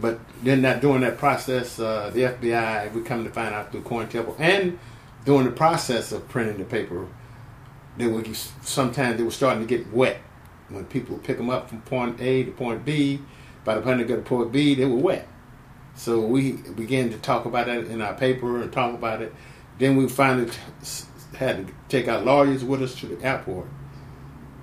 But 0.00 0.20
then 0.42 0.62
that 0.62 0.80
during 0.80 1.02
that 1.02 1.18
process, 1.18 1.78
uh, 1.78 2.10
the 2.12 2.22
FBI 2.22 2.92
we 2.92 3.02
come 3.02 3.24
to 3.24 3.30
find 3.30 3.54
out 3.54 3.70
through 3.70 3.82
COINTELPRO 3.82 4.36
and 4.38 4.78
during 5.24 5.46
the 5.46 5.52
process 5.52 6.12
of 6.12 6.28
printing 6.28 6.58
the 6.58 6.64
paper, 6.64 7.06
they 7.96 8.06
were 8.06 8.24
sometimes 8.62 9.16
they 9.16 9.22
were 9.22 9.30
starting 9.30 9.66
to 9.66 9.68
get 9.68 9.92
wet 9.92 10.18
when 10.68 10.84
people 10.84 11.18
pick 11.18 11.36
them 11.36 11.50
up 11.50 11.68
from 11.68 11.80
point 11.82 12.20
A 12.20 12.44
to 12.44 12.50
point 12.50 12.84
B. 12.84 13.20
By 13.64 13.76
the 13.76 13.80
time 13.80 13.98
they 13.98 14.04
got 14.04 14.16
to 14.16 14.22
point 14.22 14.52
B, 14.52 14.74
they 14.74 14.84
were 14.84 14.96
wet. 14.96 15.28
So 15.94 16.20
we 16.20 16.52
began 16.52 17.10
to 17.10 17.18
talk 17.18 17.46
about 17.46 17.66
that 17.66 17.84
in 17.84 18.02
our 18.02 18.14
paper 18.14 18.60
and 18.60 18.72
talk 18.72 18.94
about 18.94 19.22
it. 19.22 19.32
Then 19.78 19.96
we 19.96 20.08
finally 20.08 20.50
had 21.36 21.68
to 21.68 21.74
take 21.88 22.08
our 22.08 22.20
lawyers 22.20 22.64
with 22.64 22.82
us 22.82 22.94
to 23.00 23.06
the 23.06 23.24
airport 23.24 23.66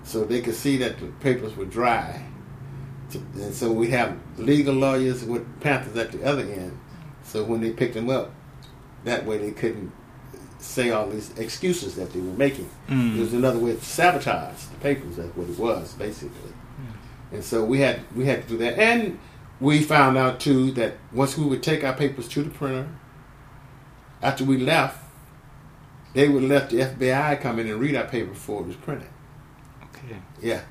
so 0.03 0.25
they 0.25 0.41
could 0.41 0.55
see 0.55 0.77
that 0.77 0.99
the 0.99 1.07
papers 1.07 1.55
were 1.55 1.65
dry. 1.65 2.25
And 3.13 3.53
so 3.53 3.71
we 3.71 3.89
have 3.89 4.17
legal 4.37 4.73
lawyers 4.73 5.23
with 5.23 5.59
Panthers 5.61 5.97
at 5.97 6.11
the 6.11 6.23
other 6.23 6.43
end. 6.43 6.77
So 7.23 7.43
when 7.43 7.61
they 7.61 7.71
picked 7.71 7.93
them 7.93 8.09
up, 8.09 8.31
that 9.03 9.25
way 9.25 9.37
they 9.37 9.51
couldn't 9.51 9.91
say 10.61 10.91
all 10.91 11.09
these 11.09 11.37
excuses 11.37 11.95
that 11.95 12.13
they 12.13 12.19
were 12.19 12.33
making. 12.33 12.69
Mm. 12.87 13.17
It 13.17 13.19
was 13.19 13.33
another 13.33 13.59
way 13.59 13.75
to 13.75 13.83
sabotage 13.83 14.65
the 14.65 14.77
papers. 14.77 15.17
That's 15.17 15.35
what 15.35 15.49
it 15.49 15.57
was, 15.57 15.93
basically. 15.93 16.53
And 17.31 17.43
so 17.43 17.63
we 17.63 17.79
had 17.79 18.01
we 18.15 18.25
had 18.25 18.43
to 18.43 18.47
do 18.49 18.57
that. 18.57 18.77
And 18.77 19.19
we 19.59 19.81
found 19.81 20.17
out 20.17 20.39
too 20.39 20.71
that 20.71 20.95
once 21.13 21.37
we 21.37 21.45
would 21.45 21.63
take 21.63 21.83
our 21.83 21.93
papers 21.93 22.27
to 22.29 22.43
the 22.43 22.49
printer, 22.49 22.89
after 24.21 24.43
we 24.43 24.57
left, 24.57 25.03
they 26.13 26.27
would 26.27 26.43
let 26.43 26.69
the 26.69 26.77
FBI 26.77 27.39
come 27.39 27.59
in 27.59 27.67
and 27.67 27.79
read 27.79 27.95
our 27.95 28.07
paper 28.07 28.31
before 28.31 28.61
it 28.61 28.67
was 28.67 28.75
printed. 28.75 29.07
Okay. 29.83 30.17
Yeah. 30.41 30.61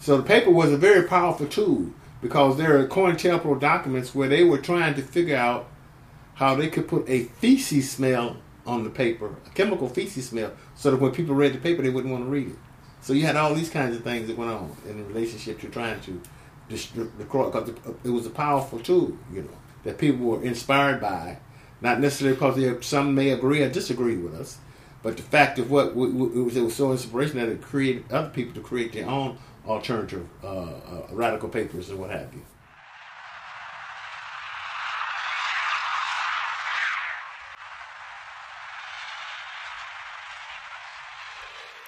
So 0.00 0.16
the 0.16 0.22
paper 0.22 0.50
was 0.50 0.72
a 0.72 0.76
very 0.76 1.06
powerful 1.06 1.46
tool 1.46 1.90
because 2.20 2.56
there 2.56 2.78
are 2.78 2.86
COINTELPRO 2.86 3.60
documents 3.60 4.14
where 4.14 4.28
they 4.28 4.44
were 4.44 4.58
trying 4.58 4.94
to 4.94 5.02
figure 5.02 5.36
out 5.36 5.68
how 6.34 6.54
they 6.54 6.68
could 6.68 6.88
put 6.88 7.08
a 7.08 7.24
feces 7.24 7.90
smell 7.90 8.38
on 8.66 8.84
the 8.84 8.90
paper, 8.90 9.34
a 9.46 9.50
chemical 9.50 9.88
feces 9.88 10.28
smell, 10.28 10.52
so 10.74 10.90
that 10.90 11.00
when 11.00 11.12
people 11.12 11.34
read 11.34 11.52
the 11.52 11.58
paper, 11.58 11.82
they 11.82 11.90
wouldn't 11.90 12.12
want 12.12 12.24
to 12.24 12.30
read 12.30 12.48
it. 12.48 12.56
So 13.00 13.12
you 13.12 13.26
had 13.26 13.36
all 13.36 13.54
these 13.54 13.68
kinds 13.68 13.94
of 13.94 14.02
things 14.02 14.28
that 14.28 14.38
went 14.38 14.50
on 14.50 14.74
in 14.88 14.96
the 14.96 15.04
relationship 15.04 15.62
you're 15.62 15.70
trying 15.70 16.00
to 16.00 16.20
destroy. 16.68 17.04
Because 17.18 17.70
it 18.02 18.10
was 18.10 18.26
a 18.26 18.30
powerful 18.30 18.80
tool, 18.80 19.16
you 19.32 19.42
know, 19.42 19.48
that 19.84 19.98
people 19.98 20.24
were 20.24 20.42
inspired 20.42 21.00
by, 21.00 21.38
not 21.82 22.00
necessarily 22.00 22.34
because 22.34 22.56
they, 22.56 22.80
some 22.80 23.14
may 23.14 23.30
agree 23.30 23.62
or 23.62 23.68
disagree 23.68 24.16
with 24.16 24.34
us, 24.34 24.58
but 25.02 25.18
the 25.18 25.22
fact 25.22 25.58
of 25.58 25.70
what 25.70 25.88
it 25.88 25.94
was, 25.94 26.56
it 26.56 26.62
was 26.62 26.74
so 26.74 26.92
inspirational 26.92 27.46
that 27.46 27.52
it 27.52 27.60
created 27.60 28.10
other 28.10 28.30
people 28.30 28.54
to 28.54 28.62
create 28.62 28.94
their 28.94 29.06
own 29.06 29.36
alternative 29.66 30.26
uh, 30.42 30.46
uh, 30.46 31.06
radical 31.10 31.50
papers 31.50 31.90
and 31.90 31.98
what 31.98 32.10
have 32.10 32.32
you. 32.32 32.40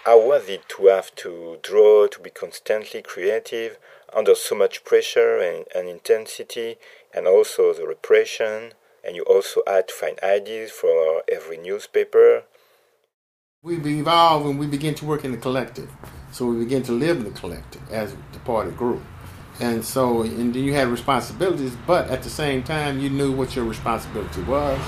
How 0.06 0.24
was 0.24 0.48
it 0.48 0.68
to 0.68 0.86
have 0.86 1.12
to 1.16 1.58
draw, 1.64 2.06
to 2.06 2.20
be 2.20 2.30
constantly 2.30 3.02
creative 3.02 3.76
under 4.14 4.36
so 4.36 4.54
much 4.54 4.84
pressure 4.84 5.36
and, 5.38 5.64
and 5.74 5.88
intensity, 5.88 6.76
and 7.12 7.26
also 7.26 7.74
the 7.74 7.88
repression? 7.88 8.74
And 9.04 9.16
you 9.16 9.24
also 9.24 9.62
had 9.66 9.88
to 9.88 9.94
find 9.94 10.16
ideas 10.22 10.70
for 10.70 11.24
every 11.28 11.56
newspaper. 11.56 12.44
We 13.64 13.78
evolve 13.78 14.46
and 14.46 14.60
we 14.60 14.68
begin 14.68 14.94
to 14.94 15.04
work 15.04 15.24
in 15.24 15.32
the 15.32 15.38
collective. 15.38 15.90
So 16.30 16.46
we 16.46 16.62
begin 16.62 16.84
to 16.84 16.92
live 16.92 17.16
in 17.16 17.24
the 17.24 17.30
collective 17.40 17.82
as 17.90 18.14
the 18.32 18.38
party 18.44 18.70
grew. 18.70 19.02
And 19.58 19.84
so, 19.84 20.22
and 20.22 20.54
then 20.54 20.62
you 20.62 20.72
had 20.72 20.86
responsibilities, 20.86 21.76
but 21.84 22.08
at 22.10 22.22
the 22.22 22.30
same 22.30 22.62
time, 22.62 23.00
you 23.00 23.10
knew 23.10 23.32
what 23.32 23.56
your 23.56 23.64
responsibility 23.64 24.44
was. 24.44 24.78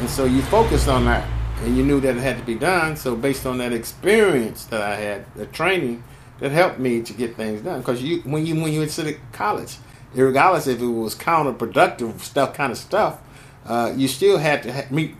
And 0.00 0.10
so 0.10 0.26
you 0.26 0.42
focused 0.42 0.88
on 0.88 1.06
that 1.06 1.26
and 1.62 1.76
you 1.76 1.84
knew 1.84 2.00
that 2.00 2.16
it 2.16 2.20
had 2.20 2.38
to 2.38 2.44
be 2.44 2.54
done. 2.54 2.96
So 2.96 3.16
based 3.16 3.46
on 3.46 3.58
that 3.58 3.72
experience 3.72 4.64
that 4.66 4.82
I 4.82 4.96
had, 4.96 5.34
the 5.34 5.46
training, 5.46 6.04
that 6.40 6.52
helped 6.52 6.78
me 6.78 7.02
to 7.02 7.12
get 7.12 7.36
things 7.36 7.62
done. 7.62 7.80
Because 7.80 8.02
you, 8.02 8.20
when 8.20 8.44
you 8.46 8.60
when 8.60 8.72
you 8.72 8.80
went 8.80 8.90
to 8.92 9.16
college, 9.32 9.76
regardless 10.14 10.66
if 10.66 10.80
it 10.80 10.86
was 10.86 11.14
counterproductive 11.14 12.20
stuff, 12.20 12.54
kind 12.54 12.72
of 12.72 12.78
stuff, 12.78 13.20
uh, 13.66 13.92
you 13.96 14.08
still 14.08 14.38
had 14.38 14.62
to 14.64 14.72
ha- 14.72 14.86
meet 14.90 15.14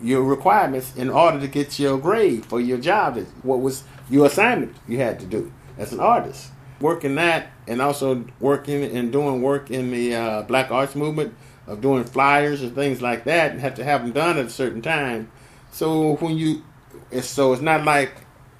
your 0.00 0.22
requirements 0.22 0.94
in 0.96 1.08
order 1.08 1.40
to 1.40 1.48
get 1.48 1.78
your 1.78 1.98
grade 1.98 2.44
for 2.44 2.60
your 2.60 2.78
job. 2.78 3.14
That 3.16 3.26
what 3.42 3.60
was 3.60 3.84
your 4.10 4.26
assignment 4.26 4.76
you 4.86 4.98
had 4.98 5.18
to 5.20 5.26
do 5.26 5.52
as 5.78 5.92
an 5.92 6.00
artist. 6.00 6.50
Working 6.80 7.14
that 7.14 7.50
and 7.66 7.80
also 7.80 8.26
working 8.40 8.84
and 8.84 9.10
doing 9.10 9.40
work 9.40 9.70
in 9.70 9.90
the 9.90 10.14
uh, 10.14 10.42
Black 10.42 10.70
Arts 10.70 10.94
Movement 10.94 11.34
of 11.66 11.80
doing 11.80 12.04
flyers 12.04 12.60
and 12.60 12.74
things 12.74 13.00
like 13.00 13.24
that, 13.24 13.52
and 13.52 13.60
have 13.60 13.74
to 13.76 13.84
have 13.84 14.02
them 14.02 14.12
done 14.12 14.36
at 14.36 14.46
a 14.46 14.50
certain 14.50 14.82
time. 14.82 15.30
So 15.74 16.14
when 16.18 16.38
you, 16.38 16.62
so 17.20 17.52
it's 17.52 17.60
not 17.60 17.84
like 17.84 18.12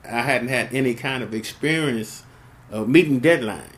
I 0.04 0.22
hadn't 0.22 0.48
had 0.48 0.74
any 0.74 0.94
kind 0.94 1.22
of 1.22 1.32
experience 1.32 2.24
of 2.72 2.88
meeting 2.88 3.20
deadlines. 3.20 3.70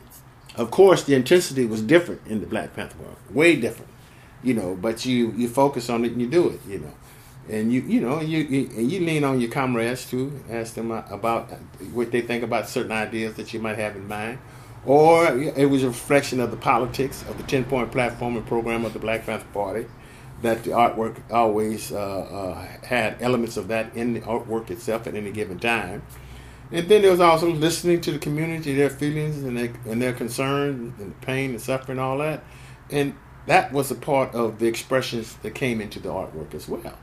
Of 0.55 0.71
course, 0.71 1.03
the 1.03 1.13
intensity 1.13 1.63
was 1.67 1.83
different 1.83 2.25
in 2.25 2.41
the 2.41 2.47
Black 2.47 2.75
Panther 2.75 2.97
world, 2.97 3.17
way 3.29 3.55
different, 3.55 3.91
you 4.41 4.55
know. 4.55 4.75
But 4.75 5.05
you 5.05 5.33
you 5.37 5.49
focus 5.49 5.87
on 5.87 6.03
it 6.03 6.13
and 6.13 6.21
you 6.21 6.27
do 6.27 6.49
it, 6.49 6.61
you 6.67 6.79
know, 6.79 6.93
and 7.47 7.71
you 7.71 7.81
you 7.81 8.01
know 8.01 8.21
you, 8.21 8.39
you 8.39 8.69
and 8.75 8.91
you 8.91 9.01
lean 9.01 9.23
on 9.23 9.39
your 9.39 9.51
comrades 9.51 10.09
too, 10.09 10.43
ask 10.49 10.73
them 10.73 10.89
about 10.89 11.51
what 11.93 12.11
they 12.11 12.21
think 12.21 12.43
about 12.43 12.67
certain 12.67 12.91
ideas 12.91 13.35
that 13.35 13.53
you 13.53 13.59
might 13.59 13.77
have 13.77 13.95
in 13.95 14.07
mind, 14.07 14.39
or 14.83 15.27
it 15.37 15.69
was 15.69 15.83
a 15.83 15.89
reflection 15.89 16.39
of 16.39 16.49
the 16.49 16.57
politics 16.57 17.23
of 17.29 17.37
the 17.37 17.43
10 17.43 17.65
point 17.65 17.91
platform 17.91 18.35
and 18.35 18.47
program 18.47 18.83
of 18.83 18.93
the 18.93 18.99
Black 18.99 19.27
Panther 19.27 19.45
Party. 19.53 19.85
That 20.41 20.63
the 20.63 20.71
artwork 20.71 21.19
always 21.31 21.91
uh, 21.91 21.97
uh, 21.97 22.85
had 22.85 23.17
elements 23.21 23.57
of 23.57 23.69
that 23.69 23.95
in 23.95 24.13
the 24.13 24.21
artwork 24.21 24.69
itself 24.69 25.07
at 25.07 25.15
any 25.15 25.31
given 25.31 25.57
time. 25.57 26.03
And 26.71 26.87
then 26.89 27.01
there 27.01 27.11
was 27.11 27.19
also 27.19 27.49
listening 27.49 28.01
to 28.01 28.11
the 28.11 28.19
community, 28.19 28.75
their 28.75 28.89
feelings 28.89 29.41
and 29.41 29.57
their, 29.57 29.73
and 29.85 30.01
their 30.01 30.13
concerns 30.13 30.99
and 30.99 31.19
pain 31.21 31.51
and 31.51 31.61
suffering, 31.61 31.97
all 31.97 32.17
that. 32.17 32.43
And 32.91 33.15
that 33.45 33.71
was 33.71 33.89
a 33.89 33.95
part 33.95 34.35
of 34.35 34.59
the 34.59 34.67
expressions 34.67 35.33
that 35.37 35.55
came 35.55 35.79
into 35.79 35.99
the 35.99 36.09
artwork 36.09 36.53
as 36.53 36.67
well. 36.67 36.97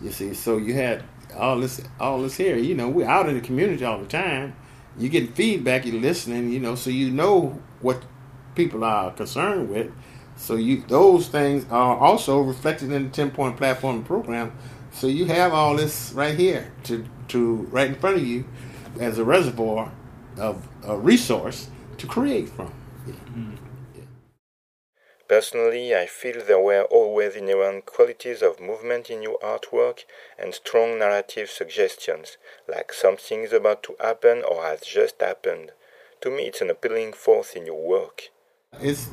You 0.00 0.12
see, 0.12 0.34
so 0.34 0.58
you 0.58 0.74
had 0.74 1.02
all 1.34 1.58
this, 1.58 1.80
all 1.98 2.22
this 2.22 2.36
here. 2.36 2.56
You 2.56 2.74
know, 2.74 2.88
we're 2.88 3.08
out 3.08 3.28
in 3.28 3.34
the 3.34 3.40
community 3.40 3.84
all 3.84 3.98
the 3.98 4.06
time. 4.06 4.54
You 4.98 5.08
get 5.08 5.34
feedback, 5.34 5.86
you're 5.86 6.00
listening. 6.00 6.52
You 6.52 6.60
know, 6.60 6.74
so 6.74 6.90
you 6.90 7.10
know 7.10 7.60
what 7.80 8.02
people 8.54 8.84
are 8.84 9.10
concerned 9.12 9.70
with. 9.70 9.90
So 10.36 10.56
you 10.56 10.82
those 10.86 11.28
things 11.28 11.66
are 11.70 11.96
also 11.96 12.40
reflected 12.40 12.92
in 12.92 13.04
the 13.04 13.10
ten 13.10 13.30
point 13.30 13.56
platform 13.56 14.04
program. 14.04 14.52
So 14.92 15.06
you 15.06 15.26
have 15.26 15.52
all 15.52 15.76
this 15.76 16.12
right 16.12 16.38
here 16.38 16.72
to 16.84 17.04
to 17.28 17.56
right 17.70 17.88
in 17.88 17.94
front 17.96 18.16
of 18.16 18.26
you 18.26 18.44
as 19.00 19.18
a 19.18 19.24
reservoir 19.24 19.92
of 20.38 20.68
a 20.84 20.96
resource 20.96 21.70
to 21.98 22.06
create 22.06 22.48
from. 22.48 22.72
Yeah. 23.06 23.14
Personally, 25.28 25.92
I 25.92 26.06
feel 26.06 26.40
there 26.40 26.60
were 26.60 26.84
always 26.84 27.34
inherent 27.34 27.84
qualities 27.84 28.42
of 28.42 28.60
movement 28.60 29.10
in 29.10 29.22
your 29.22 29.38
artwork 29.40 30.04
and 30.38 30.54
strong 30.54 31.00
narrative 31.00 31.50
suggestions, 31.50 32.36
like 32.68 32.92
something 32.92 33.42
is 33.42 33.52
about 33.52 33.82
to 33.84 33.96
happen 34.00 34.44
or 34.48 34.62
has 34.62 34.82
just 34.82 35.20
happened. 35.20 35.72
To 36.20 36.30
me, 36.30 36.44
it's 36.44 36.60
an 36.60 36.70
appealing 36.70 37.12
force 37.12 37.54
in 37.54 37.66
your 37.66 37.84
work. 37.88 38.28
It's 38.80 39.08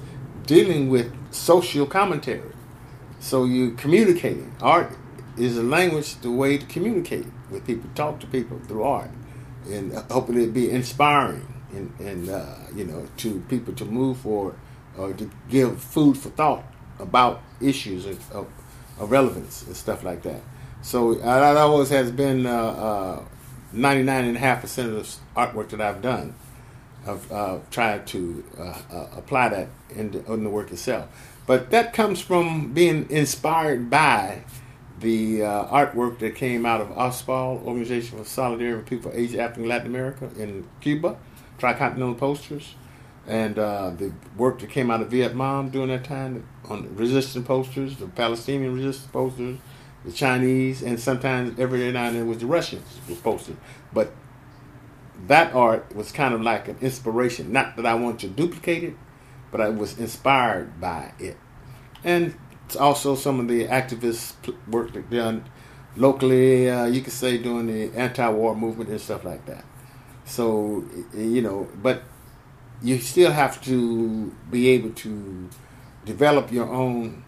dealing 0.46 0.90
with 0.90 1.14
social 1.34 1.86
commentary. 1.86 2.52
So 3.20 3.46
you're 3.46 3.72
communicating. 3.72 4.56
Art 4.62 4.96
is 5.38 5.58
a 5.58 5.64
language, 5.64 6.16
the 6.16 6.32
way 6.32 6.58
to 6.58 6.66
communicate 6.66 7.26
with 7.50 7.66
people, 7.66 7.90
talk 7.96 8.20
to 8.20 8.28
people 8.28 8.60
through 8.68 8.84
art, 8.84 9.10
and 9.70 9.94
hopefully 10.12 10.44
it 10.44 10.54
be 10.54 10.70
inspiring 10.70 11.48
and, 11.72 11.94
and 12.00 12.30
uh, 12.30 12.56
you 12.76 12.86
know 12.86 13.08
to 13.18 13.40
people 13.50 13.74
to 13.74 13.86
move 13.86 14.18
forward 14.18 14.56
or 14.98 15.14
to 15.14 15.30
give 15.50 15.82
food 15.82 16.18
for 16.18 16.30
thought 16.30 16.64
about 17.00 17.42
issues 17.60 18.06
of, 18.06 18.32
of, 18.32 18.48
of 19.00 19.12
relevance 19.12 19.64
and 19.64 19.76
stuff 19.76 20.04
like 20.04 20.22
that. 20.24 20.42
So 20.82 21.16
that 21.16 21.58
always 21.58 21.90
has 21.90 22.12
been 22.12 22.46
uh, 22.46 22.52
uh, 22.52 23.24
99.5% 23.74 24.64
of 24.64 24.94
the 24.94 25.40
artwork 25.40 25.70
that 25.70 25.82
I've 25.82 26.02
done. 26.02 26.36
I've 27.06 27.32
uh, 27.32 27.60
to 27.72 28.44
uh, 28.58 28.62
uh, 28.62 29.08
apply 29.18 29.50
that 29.50 29.68
in 29.96 30.12
the, 30.12 30.34
in 30.34 30.44
the, 30.44 30.50
work 30.50 30.72
itself. 30.72 31.08
But 31.46 31.70
that 31.72 31.94
comes 31.94 32.22
from 32.22 32.74
being 32.74 33.10
inspired 33.10 33.90
by 33.90 34.44
the 35.00 35.44
uh, 35.44 35.66
artwork 35.66 36.20
that 36.20 36.36
came 36.36 36.66
out 36.66 36.80
of 36.80 36.88
OSPAAAL, 36.90 37.64
Organization 37.66 38.18
for 38.18 38.24
Solidarity 38.24 38.78
with 38.78 38.86
People 38.86 39.12
Asia, 39.14 39.42
Africa, 39.42 39.60
and 39.60 39.70
Latin 39.70 39.88
America 39.88 40.30
in 40.38 40.66
Cuba, 40.80 41.18
Tricontinental 41.60 42.18
Posters 42.18 42.76
and 43.28 43.58
uh, 43.58 43.92
the 43.92 44.12
work 44.38 44.60
that 44.60 44.70
came 44.70 44.92
out 44.92 45.02
of 45.02 45.10
Vietnam 45.10 45.70
during 45.70 45.90
that 45.90 46.04
time 46.04 46.46
on 46.70 46.94
resistance 46.96 47.46
posters, 47.48 47.98
the 47.98 48.08
Palestinian 48.08 48.74
resistance 48.74 49.12
posters, 49.12 49.58
the 50.04 50.12
Chinese, 50.12 50.82
and 50.82 51.00
sometimes 51.00 51.58
every 51.58 51.92
now 51.92 52.06
and 52.06 52.18
then 52.18 52.28
was 52.28 52.40
the 52.40 52.46
Russians 52.46 53.00
were 53.08 53.16
posted. 53.16 53.56
But 53.94 54.12
that 55.28 55.54
art 55.54 55.96
was 55.96 56.12
kind 56.12 56.34
of 56.34 56.42
like 56.42 56.68
an 56.68 56.78
inspiration. 56.82 57.52
Not 57.52 57.76
that 57.78 57.86
I 57.86 57.96
want 57.96 58.20
to 58.22 58.28
duplicate 58.28 58.84
it, 58.84 58.96
but 59.52 59.62
I 59.62 59.70
was 59.70 59.98
inspired 59.98 60.80
by 60.82 61.14
it. 61.20 61.38
And 62.04 62.36
it's 62.66 62.76
also 62.76 63.16
some 63.16 63.40
of 63.40 63.48
the 63.48 63.66
activist 63.68 64.34
work 64.68 64.94
that 64.94 65.10
done 65.10 65.46
locally, 65.96 66.70
uh, 66.70 66.86
you 66.86 67.02
could 67.02 67.14
say 67.14 67.38
during 67.38 67.68
the 67.68 67.96
anti-war 67.98 68.56
movement 68.56 68.90
and 68.90 69.00
stuff 69.00 69.24
like 69.24 69.46
that. 69.46 69.64
So, 70.26 70.86
you 71.14 71.42
know, 71.42 71.68
but 71.82 72.04
you 72.82 72.98
still 73.00 73.32
have 73.32 73.62
to 73.66 74.36
be 74.50 74.70
able 74.70 74.92
to 74.92 75.50
develop 76.06 76.52
your 76.52 76.68
own 76.68 77.24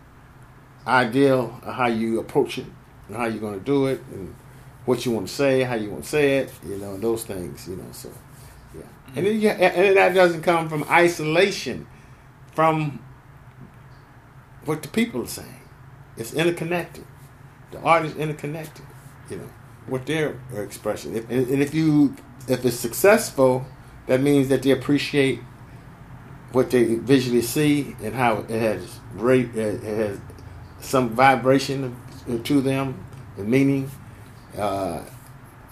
ideal 0.86 1.60
of 1.64 1.76
how 1.76 1.88
you 1.88 2.20
approach 2.20 2.58
it 2.58 2.66
and 3.08 3.18
how 3.18 3.26
you're 3.26 3.40
going 3.40 3.60
to 3.60 3.66
do 3.66 3.88
it 3.88 4.02
and 4.12 4.36
what 4.86 5.06
you 5.06 5.12
want 5.12 5.28
to 5.28 5.34
say, 5.34 5.62
how 5.64 5.76
you 5.76 5.90
want 5.90 6.04
to 6.04 6.10
say 6.10 6.38
it, 6.40 6.52
you 6.66 6.78
know, 6.78 6.98
those 6.98 7.24
things, 7.24 7.68
you 7.68 7.76
know. 7.76 7.92
So, 7.92 8.12
yeah, 8.76 8.84
and 9.16 9.26
then 9.26 9.40
you, 9.40 9.50
and 9.50 9.98
that 9.98 10.14
doesn't 10.14 10.42
come 10.42 10.70
from 10.70 10.84
isolation 10.90 11.88
from 12.54 13.04
what 14.66 14.82
the 14.82 14.88
people 14.88 15.24
are 15.24 15.28
saying. 15.28 15.62
It's 16.18 16.34
interconnected. 16.34 17.06
The 17.72 17.80
art 17.82 18.06
is 18.06 18.16
interconnected. 18.16 18.86
You 19.30 19.38
know, 19.38 19.50
what 19.88 20.06
their 20.06 20.38
expression. 20.56 21.16
If, 21.16 21.30
and 21.30 21.62
if 21.62 21.74
you 21.74 22.16
if 22.48 22.64
it's 22.64 22.76
successful 22.76 23.66
that 24.08 24.22
means 24.22 24.50
that 24.50 24.64
they 24.64 24.72
appreciate 24.72 25.40
what 26.52 26.72
they 26.72 26.96
visually 26.96 27.42
see 27.42 27.96
and 28.02 28.14
how 28.14 28.46
it 28.48 28.50
has 28.50 29.00
great, 29.18 29.56
it 29.56 29.82
has 29.84 30.20
some 30.80 31.10
vibration 31.10 31.96
to 32.44 32.62
them, 32.62 33.04
the 33.36 33.44
meaning, 33.44 33.90
uh, 34.58 35.02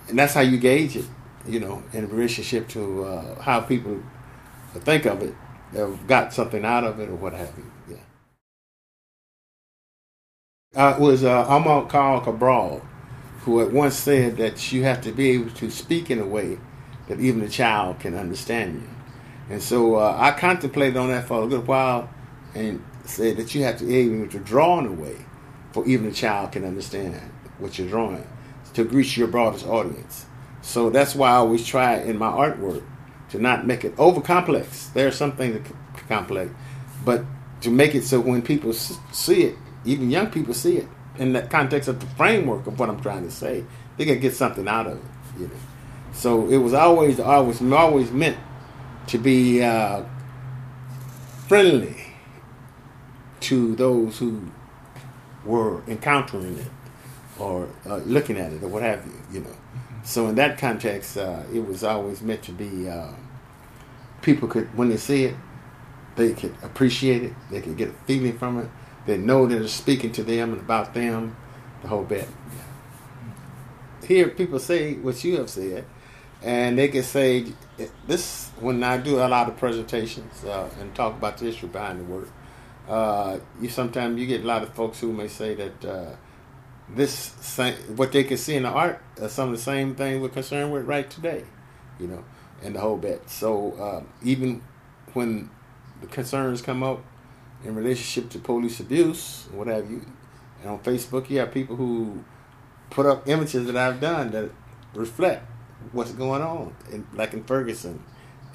and 0.08 0.19
that's 0.19 0.34
how 0.34 0.41
you 0.41 0.58
gauge 0.58 0.96
it, 0.98 1.06
you 1.48 1.60
know, 1.60 1.84
in 1.93 2.10
relationship 2.10 2.67
to 2.69 3.04
uh, 3.04 3.41
how 3.41 3.62
people 3.62 4.02
think 4.74 5.06
of 5.06 5.22
it, 5.22 5.34
have 5.74 6.08
got 6.08 6.34
something 6.34 6.65
out 6.65 6.84
of 6.84 7.00
it 7.00 7.10
or 7.10 7.15
what 7.15 7.34
have 7.34 7.54
you. 7.58 7.72
Yeah. 7.89 7.98
Uh, 10.76 10.96
it 10.96 11.02
was 11.02 11.24
uh, 11.24 11.46
Amilcar 11.46 12.24
Cabral 12.24 12.82
who 13.41 13.60
had 13.60 13.74
once 13.74 13.96
said 13.96 14.38
that 14.38 14.72
you 14.72 14.84
have 14.84 15.02
to 15.02 15.12
be 15.12 15.32
able 15.32 15.52
to 15.52 15.69
speak 15.69 16.10
in 16.10 16.19
a 16.19 16.26
way 16.26 16.58
that 17.08 17.19
even 17.19 17.41
a 17.41 17.50
child 17.50 18.00
can 18.00 18.15
understand 18.15 18.82
you. 18.82 18.89
And 19.50 19.62
so 19.62 19.96
uh, 19.96 20.15
I 20.17 20.32
contemplated 20.32 20.96
on 20.96 21.10
that 21.10 21.28
for 21.28 21.43
a 21.43 21.48
good 21.48 21.67
while 21.67 22.10
and 22.56 22.84
said 23.04 23.38
that 23.38 23.54
you 23.54 23.63
have 23.63 23.78
to 23.80 23.86
be 23.86 23.98
able 23.98 24.28
to 24.30 24.39
draw 24.39 24.80
in 24.80 24.86
a 24.86 24.91
way 24.91 25.17
for 25.74 25.86
even 25.86 26.08
a 26.08 26.13
child 26.13 26.54
can 26.54 26.63
understand 26.63 27.19
what 27.60 27.78
you're 27.78 27.89
drawing 27.89 28.26
to 28.73 28.83
reach 28.83 29.17
your 29.17 29.27
broadest 29.27 29.65
audience. 29.65 30.25
So 30.62 30.89
that's 30.89 31.13
why 31.15 31.29
I 31.29 31.36
always 31.36 31.65
try 31.65 31.97
in 31.97 32.17
my 32.17 32.31
artwork 32.31 32.83
to 33.29 33.39
not 33.39 33.67
make 33.67 33.83
it 33.83 33.93
over 33.97 34.21
complex. 34.21 34.88
There's 34.88 35.15
something 35.15 35.63
complex, 36.07 36.51
but 37.03 37.23
to 37.62 37.69
make 37.69 37.95
it 37.95 38.03
so 38.03 38.19
when 38.19 38.41
people 38.41 38.73
see 38.73 39.43
it, 39.43 39.57
even 39.86 40.09
young 40.09 40.29
people 40.31 40.53
see 40.53 40.77
it 40.77 40.88
in 41.17 41.33
that 41.33 41.49
context 41.49 41.89
of 41.89 41.99
the 41.99 42.05
framework 42.15 42.65
of 42.67 42.79
what 42.79 42.89
I'm 42.89 43.01
trying 43.01 43.23
to 43.23 43.31
say, 43.31 43.63
they 43.97 44.05
can 44.05 44.19
get 44.19 44.33
something 44.33 44.67
out 44.67 44.88
of 44.88 44.97
it. 44.97 45.41
You 45.41 45.47
know. 45.47 45.53
So 46.13 46.47
it 46.49 46.57
was 46.57 46.73
always 46.73 47.19
always 47.19 47.62
always 47.62 48.12
meant 48.12 48.38
to 49.07 49.17
be 49.17 49.62
uh, 49.62 50.03
friendly 51.47 52.13
to 53.41 53.75
those 53.75 54.17
who 54.19 54.41
were 55.43 55.83
encountering 55.88 56.57
it 56.57 56.71
or 57.43 57.69
uh, 57.86 57.97
looking 57.97 58.38
at 58.38 58.53
it 58.53 58.63
or 58.63 58.67
what 58.67 58.84
have 58.84 59.06
you. 59.06 59.13
You 59.32 59.39
know. 59.41 59.56
So 60.03 60.27
in 60.27 60.36
that 60.36 60.58
context, 60.58 61.17
uh, 61.17 61.43
it 61.53 61.65
was 61.65 61.84
always 61.84 62.21
meant 62.21 62.43
to 62.43 62.51
be 62.51 62.89
uh, 62.89 63.13
people 64.21 64.47
could 64.47 64.75
when 64.77 64.89
they 64.89 64.97
see 64.97 65.25
it, 65.25 65.36
they 66.15 66.34
could 66.34 66.56
appreciate 66.62 67.23
it. 67.23 67.34
They 67.51 67.62
could 67.62 67.77
get 67.77 67.89
a 67.89 67.93
feeling 68.06 68.38
from 68.38 68.60
it. 68.60 68.69
They 69.06 69.17
know 69.17 69.45
that 69.47 69.62
it's 69.62 69.73
speaking 69.73 70.12
to 70.13 70.23
them 70.23 70.53
and 70.53 70.62
about 70.62 70.93
them. 70.93 71.36
The 71.82 71.89
whole 71.89 72.03
bit. 72.03 72.27
Hear 74.08 74.29
people 74.29 74.60
say 74.60 74.93
what 74.95 75.21
you 75.23 75.38
have 75.38 75.49
said 75.49 75.86
and 76.43 76.77
they 76.77 76.89
can 76.89 77.03
say 77.03 77.45
this 78.06 78.49
when 78.60 78.84
I 78.84 78.97
do 78.97 79.19
a 79.19 79.27
lot 79.27 79.47
of 79.47 79.58
presentations 79.58 80.43
uh, 80.43 80.69
and 80.79 80.93
talk 80.93 81.13
about 81.13 81.38
the 81.38 81.47
issue 81.47 81.67
behind 81.67 82.01
the 82.01 82.03
work. 82.03 82.27
Uh, 82.88 83.39
you 83.62 83.69
sometimes 83.69 84.19
you 84.19 84.27
get 84.27 84.43
a 84.43 84.47
lot 84.47 84.62
of 84.62 84.73
folks 84.73 84.99
who 84.99 85.13
may 85.13 85.29
say 85.29 85.56
that 85.56 85.86
uh, 85.86 86.15
this 86.95 87.13
same, 87.41 87.75
what 87.95 88.12
they 88.12 88.23
can 88.23 88.38
see 88.38 88.56
in 88.56 88.63
the 88.63 88.69
art 88.69 89.01
are 89.21 89.29
some 89.29 89.49
of 89.49 89.56
the 89.56 89.62
same 89.62 89.95
things 89.95 90.21
we're 90.21 90.29
concerned 90.29 90.71
with 90.71 90.86
right 90.86 91.10
today, 91.10 91.43
you 91.99 92.08
know, 92.08 92.23
and 92.62 92.75
the 92.75 92.79
whole 92.79 92.97
bit. 92.97 93.29
So 93.29 93.73
uh, 93.73 94.03
even 94.23 94.62
when 95.13 95.49
the 96.01 96.08
concerns 96.08 96.62
come 96.62 96.84
up 96.84 97.03
in 97.63 97.75
relationship 97.75 98.29
to 98.32 98.39
police 98.39 98.79
abuse, 98.79 99.47
what 99.51 99.67
have 99.67 99.89
you, 99.89 100.06
and 100.62 100.71
on 100.71 100.79
Facebook 100.79 101.29
you 101.29 101.39
have 101.39 101.51
people 101.51 101.75
who 101.75 102.23
put 102.89 103.06
up 103.06 103.27
images 103.27 103.65
that 103.65 103.75
I've 103.75 103.99
done 103.99 104.32
that 104.32 104.51
reflect 104.93 105.45
what's 105.91 106.12
going 106.12 106.41
on, 106.41 106.75
in, 106.91 107.08
like 107.13 107.34
in 107.34 107.43
Ferguson, 107.43 108.03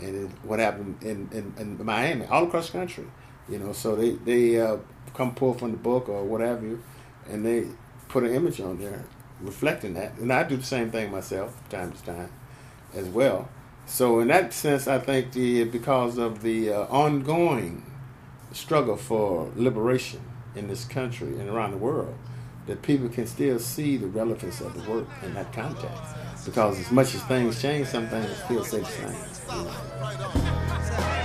and 0.01 0.31
what 0.45 0.61
happened 0.61 1.03
in, 1.03 1.29
in, 1.33 1.55
in, 1.59 1.85
Miami, 1.85 2.25
all 2.27 2.45
across 2.45 2.71
the 2.71 2.79
country. 2.79 3.05
You 3.49 3.59
know, 3.59 3.73
so 3.73 3.97
they 3.97 4.11
they 4.11 4.61
uh, 4.61 4.77
come 5.15 5.35
pull 5.35 5.55
from 5.55 5.73
the 5.73 5.77
book 5.79 6.09
or 6.09 6.23
whatever, 6.25 6.67
you, 6.67 6.83
and 7.29 7.45
they 7.45 7.67
put 8.09 8.25
an 8.25 8.35
image 8.35 8.61
on 8.61 8.79
there 8.79 9.05
reflecting 9.41 9.95
that. 9.95 10.19
And 10.19 10.33
I 10.33 10.43
do 10.43 10.57
the 10.57 10.65
same 10.65 10.91
thing 10.91 11.11
myself, 11.11 11.57
time 11.69 11.93
to 11.93 12.03
time, 12.05 12.31
as 12.95 13.07
well. 13.07 13.49
So 13.87 14.21
in 14.21 14.29
that 14.29 14.53
sense, 14.53 14.87
I 14.87 14.99
think 14.99 15.33
the 15.33 15.65
because 15.65 16.19
of 16.19 16.43
the 16.43 16.73
uh, 16.73 16.83
ongoing 16.87 17.85
struggle 18.53 18.97
for 18.97 19.51
liberation 19.57 20.21
in 20.55 20.69
this 20.69 20.85
country 20.85 21.39
and 21.39 21.49
around 21.49 21.71
the 21.71 21.79
world, 21.79 22.15
that 22.67 22.83
people 22.83 23.09
can 23.09 23.27
still 23.27 23.59
see 23.59 23.97
the 23.97 24.07
relevance 24.07 24.61
of 24.61 24.75
the 24.75 24.91
work 24.91 25.07
in 25.23 25.35
that 25.35 25.53
context. 25.53 26.15
Because 26.45 26.79
as 26.79 26.91
much 26.91 27.15
as 27.15 27.23
things 27.25 27.61
change, 27.61 27.89
some 27.89 28.07
things 28.09 28.31
still 28.45 28.65
stay 28.65 28.81
the 28.81 28.87
same. 28.87 29.15
You 29.59 29.65
know? 29.65 31.25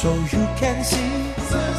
so 0.00 0.14
you 0.32 0.48
can 0.56 0.82
see 0.82 1.69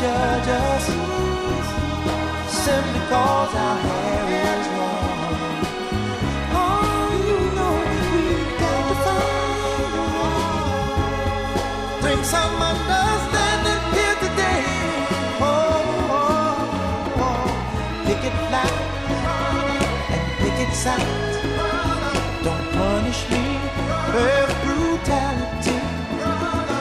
judge 0.00 0.48
us? 0.48 0.86
Simply 2.64 3.00
cause 3.08 3.54
our 3.54 3.78
hair 3.86 4.24
is 4.44 4.66
long. 4.76 5.18
Oh, 6.52 7.08
you 7.28 7.38
know 7.56 7.74
we've 8.12 8.52
got 8.60 8.82
to 8.88 8.96
find. 9.04 10.40
Bring 12.02 12.22
some 12.24 12.56
understanding 12.72 13.82
here 13.96 14.16
today. 14.24 14.64
Oh, 15.40 15.54
oh, 16.18 17.24
oh. 17.24 17.48
picket 18.06 18.36
line 18.52 18.80
and 20.14 20.24
picket 20.40 20.72
signs. 20.74 21.36
Don't 22.44 22.66
punish 22.72 23.20
me 23.30 23.44
with 24.14 24.50
brutality. 24.64 25.78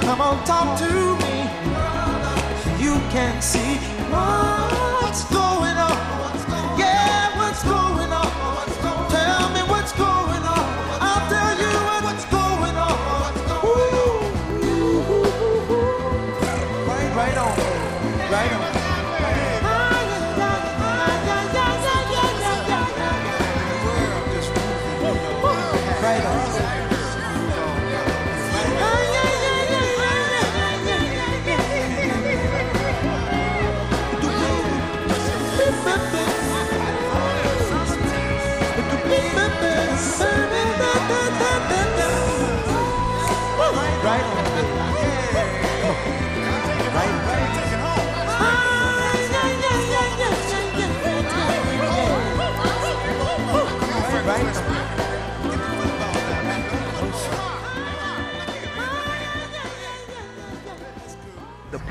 Come 0.05 0.21
on, 0.21 0.35
talk 0.45 0.67
to 0.79 0.89
me. 1.23 1.34
You 3.15 3.21
can 3.21 3.41
see 3.41 3.77
what's 4.11 5.23
going 5.31 5.77
on. 5.77 6.24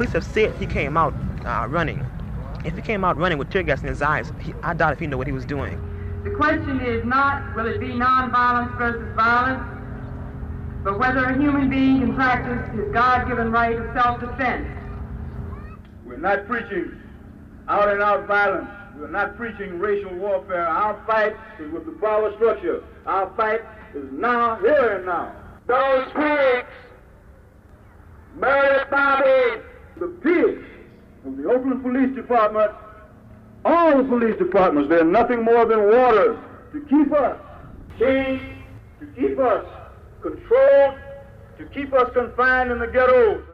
Police 0.06 0.24
have 0.24 0.34
said 0.34 0.54
he 0.56 0.66
came 0.66 0.96
out 0.96 1.14
uh, 1.46 1.66
running. 1.68 2.04
If 2.64 2.74
he 2.74 2.82
came 2.82 3.04
out 3.04 3.16
running 3.16 3.38
with 3.38 3.50
tear 3.50 3.62
gas 3.62 3.82
in 3.82 3.88
his 3.88 4.02
eyes, 4.02 4.32
he, 4.40 4.54
I 4.62 4.74
doubt 4.74 4.92
if 4.92 4.98
he 4.98 5.06
knew 5.06 5.18
what 5.18 5.26
he 5.26 5.32
was 5.32 5.44
doing. 5.44 5.80
The 6.24 6.30
question 6.30 6.80
is 6.80 7.04
not 7.04 7.54
will 7.54 7.66
it 7.66 7.80
be 7.80 7.88
nonviolence 7.88 8.76
versus 8.78 9.14
violence, 9.14 9.62
but 10.82 10.98
whether 10.98 11.24
a 11.24 11.38
human 11.38 11.70
being 11.70 12.00
can 12.00 12.14
practice 12.14 12.74
his 12.74 12.92
God-given 12.92 13.50
right 13.50 13.76
of 13.76 13.94
self-defense. 13.94 14.68
We're 16.06 16.18
not 16.18 16.46
preaching 16.46 17.00
out 17.68 17.88
and 17.88 18.02
out 18.02 18.26
violence. 18.26 18.68
We're 18.96 19.10
not 19.10 19.36
preaching 19.36 19.78
racial 19.78 20.14
warfare. 20.16 20.66
Our 20.66 21.02
fight 21.06 21.36
is 21.58 21.72
with 21.72 21.86
the 21.86 21.92
power 21.92 22.32
structure. 22.36 22.84
Our 23.06 23.34
fight 23.36 23.60
is 23.94 24.04
now, 24.12 24.56
here 24.56 24.96
and 24.96 25.06
now. 25.06 25.34
Those 25.66 26.06
pigs 26.12 26.68
murdered 28.36 28.88
Bobby. 28.90 29.62
The 29.98 30.08
pigs 30.08 30.64
of 31.24 31.36
the 31.36 31.48
Oakland 31.48 31.82
Police 31.82 32.14
Department, 32.16 32.72
all 33.64 33.96
the 33.96 34.04
police 34.04 34.36
departments, 34.38 34.88
they're 34.88 35.04
nothing 35.04 35.42
more 35.42 35.64
than 35.66 35.84
water 35.84 36.38
to 36.72 36.80
keep 36.90 37.12
us 37.12 37.38
chained, 37.98 38.40
to 39.00 39.06
keep 39.14 39.38
us 39.38 39.64
controlled, 40.20 40.98
to 41.58 41.64
keep 41.72 41.92
us 41.92 42.10
confined 42.12 42.72
in 42.72 42.78
the 42.80 42.88
ghettos. 42.88 43.44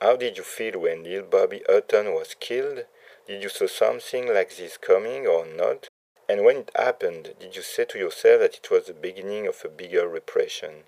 How 0.00 0.16
did 0.16 0.36
you 0.36 0.44
feel 0.44 0.80
when 0.80 1.02
little 1.02 1.28
Bobby 1.28 1.62
Hutton 1.68 2.12
was 2.12 2.36
killed? 2.38 2.84
Did 3.26 3.42
you 3.42 3.48
saw 3.48 3.66
something 3.66 4.32
like 4.32 4.56
this 4.56 4.76
coming 4.76 5.26
or 5.26 5.46
not? 5.46 5.88
And 6.28 6.44
when 6.44 6.58
it 6.58 6.70
happened, 6.76 7.34
did 7.40 7.56
you 7.56 7.62
say 7.62 7.84
to 7.86 7.98
yourself 7.98 8.40
that 8.40 8.54
it 8.54 8.70
was 8.70 8.86
the 8.86 8.94
beginning 8.94 9.46
of 9.48 9.62
a 9.64 9.68
bigger 9.68 10.08
repression? 10.08 10.84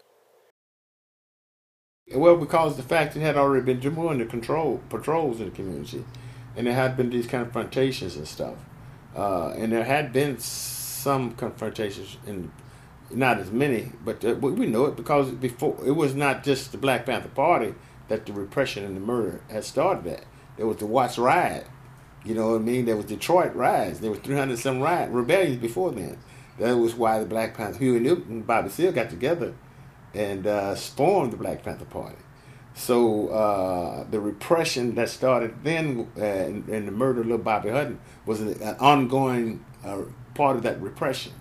Well, 2.12 2.36
because 2.36 2.76
the 2.76 2.82
fact 2.82 3.16
it 3.16 3.20
had 3.20 3.36
already 3.36 3.64
been 3.64 3.80
doing 3.80 4.18
the 4.18 4.26
control 4.26 4.80
patrols 4.90 5.40
in 5.40 5.46
the 5.46 5.52
community, 5.56 6.04
and 6.56 6.66
there 6.66 6.74
had 6.74 6.96
been 6.96 7.10
these 7.10 7.26
confrontations 7.26 8.16
and 8.16 8.28
stuff. 8.28 8.56
uh, 9.16 9.50
and 9.50 9.72
there 9.72 9.84
had 9.84 10.12
been 10.12 10.38
some 10.38 11.32
confrontations 11.36 12.18
in 12.26 12.50
not 13.10 13.38
as 13.38 13.50
many, 13.50 13.92
but 14.04 14.24
uh, 14.24 14.34
we 14.34 14.66
know 14.66 14.86
it 14.86 14.96
because 14.96 15.30
before 15.32 15.76
it 15.86 15.92
was 15.92 16.14
not 16.14 16.42
just 16.44 16.72
the 16.72 16.78
Black 16.78 17.06
Panther 17.06 17.28
Party 17.28 17.74
that 18.08 18.26
the 18.26 18.32
repression 18.32 18.84
and 18.84 18.96
the 18.96 19.00
murder 19.00 19.40
had 19.50 19.64
started 19.64 20.06
at. 20.12 20.24
There 20.56 20.66
was 20.66 20.78
the 20.78 20.86
Watts 20.86 21.18
riot. 21.18 21.66
You 22.24 22.34
know 22.34 22.50
what 22.52 22.56
I 22.62 22.64
mean? 22.64 22.86
There 22.86 22.96
was 22.96 23.06
Detroit 23.06 23.54
riots. 23.54 24.00
There 24.00 24.10
was 24.10 24.20
300 24.20 24.58
some 24.58 24.80
riot 24.80 25.10
rebellions 25.10 25.56
before 25.58 25.92
then. 25.92 26.18
That 26.58 26.76
was 26.76 26.94
why 26.94 27.18
the 27.20 27.26
Black 27.26 27.56
Panther, 27.56 27.78
Huey 27.78 28.00
Newton, 28.00 28.42
Bobby 28.42 28.68
Seale 28.70 28.92
got 28.92 29.10
together 29.10 29.54
and 30.14 30.46
uh, 30.46 30.74
formed 30.74 31.32
the 31.32 31.36
Black 31.36 31.62
Panther 31.62 31.84
Party. 31.84 32.16
So 32.74 33.28
uh, 33.28 34.04
the 34.10 34.20
repression 34.20 34.96
that 34.96 35.08
started 35.08 35.62
then 35.62 36.08
uh, 36.16 36.24
and, 36.24 36.68
and 36.68 36.88
the 36.88 36.92
murder 36.92 37.20
of 37.20 37.26
little 37.26 37.44
Bobby 37.44 37.70
Hutton 37.70 38.00
was 38.26 38.40
an, 38.40 38.60
an 38.60 38.76
ongoing 38.80 39.64
uh, 39.84 40.02
part 40.34 40.56
of 40.56 40.62
that 40.64 40.80
repression. 40.82 41.32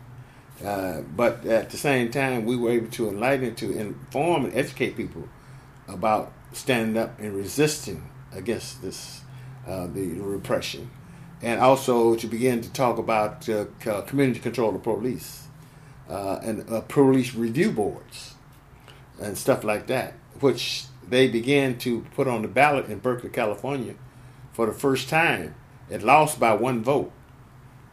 Uh, 0.64 1.02
but 1.02 1.44
at 1.46 1.72
the 1.72 1.78
same 1.78 2.12
time, 2.12 2.46
we 2.46 2.56
were 2.56 2.70
able 2.70 2.88
to 2.92 3.10
enlighten, 3.10 3.56
to 3.56 3.72
inform 3.72 4.46
and 4.46 4.56
educate 4.56 4.96
people 4.96 5.28
about 5.88 6.32
standing 6.52 6.96
up 6.96 7.20
and 7.20 7.36
resisting 7.36 8.10
against 8.32 8.82
this, 8.84 9.22
uh, 9.68 9.88
the 9.88 10.14
repression, 10.20 10.90
and 11.42 11.60
also 11.60 12.16
to 12.16 12.28
begin 12.28 12.62
to 12.62 12.72
talk 12.72 13.00
about 13.00 13.50
uh, 13.50 13.66
community 14.06 14.40
control 14.40 14.76
of 14.76 14.84
police 14.84 15.48
and 16.08 16.88
police 16.88 17.34
review 17.34 17.72
boards 17.72 18.36
and 19.22 19.38
stuff 19.38 19.64
like 19.64 19.88
that, 19.88 20.14
which 20.40 20.86
they 21.08 21.28
began 21.28 21.78
to 21.80 22.06
put 22.16 22.28
on 22.28 22.42
the 22.42 22.48
ballot 22.48 22.88
in 22.88 23.00
Berkeley, 23.00 23.30
California, 23.30 23.96
for 24.52 24.66
the 24.66 24.74
first 24.74 25.10
time. 25.10 25.56
It 25.90 26.02
lost 26.02 26.40
by 26.40 26.54
one 26.54 26.82
vote 26.82 27.12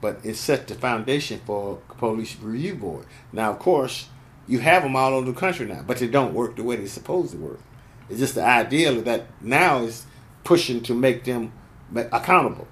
but 0.00 0.20
it 0.24 0.36
set 0.36 0.66
the 0.66 0.74
foundation 0.74 1.40
for 1.44 1.76
police 1.98 2.36
review 2.40 2.74
board. 2.74 3.06
Now, 3.32 3.50
of 3.50 3.58
course, 3.58 4.08
you 4.48 4.60
have 4.60 4.82
them 4.82 4.96
all 4.96 5.12
over 5.12 5.30
the 5.30 5.38
country 5.38 5.66
now, 5.66 5.82
but 5.86 5.98
they 5.98 6.08
don't 6.08 6.34
work 6.34 6.56
the 6.56 6.64
way 6.64 6.76
they're 6.76 6.86
supposed 6.86 7.32
to 7.32 7.38
work. 7.38 7.60
It's 8.08 8.18
just 8.18 8.34
the 8.34 8.44
ideal 8.44 9.00
that 9.02 9.26
now 9.40 9.80
is 9.80 10.06
pushing 10.42 10.82
to 10.84 10.94
make 10.94 11.24
them 11.24 11.52
accountable. 11.94 12.66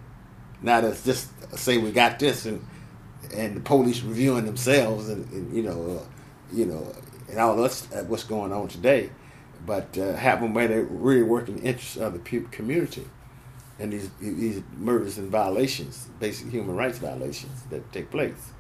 Not 0.62 0.84
as 0.84 1.05
just 1.05 1.28
say 1.57 1.78
we 1.78 1.92
got 1.92 2.18
this 2.18 2.46
and 2.46 2.64
and 3.34 3.57
the 3.57 3.61
police 3.61 4.01
reviewing 4.03 4.46
themselves 4.46 5.09
and, 5.09 5.30
and 5.32 5.55
you 5.55 5.62
know, 5.62 5.99
uh, 5.99 6.05
you 6.53 6.64
know, 6.64 6.94
and 7.29 7.39
all 7.39 7.57
that's 7.57 7.91
uh, 7.93 8.05
what's 8.09 8.24
going 8.24 8.53
on 8.53 8.68
today, 8.68 9.11
but 9.66 9.97
uh, 9.99 10.14
have 10.14 10.41
them 10.41 10.55
where 10.55 10.68
they 10.68 10.81
really 10.81 11.22
work 11.22 11.49
in 11.49 11.57
the 11.57 11.62
interests 11.62 11.97
of 11.97 12.12
the 12.12 12.41
community 12.51 13.07
and 13.79 13.93
these 13.93 14.11
these 14.20 14.62
murders 14.76 15.18
and 15.18 15.31
violations, 15.31 16.09
basic 16.18 16.49
human 16.51 16.74
rights 16.76 16.99
violations 16.99 17.62
that 17.70 17.93
take 17.93 18.11
place. 18.11 18.53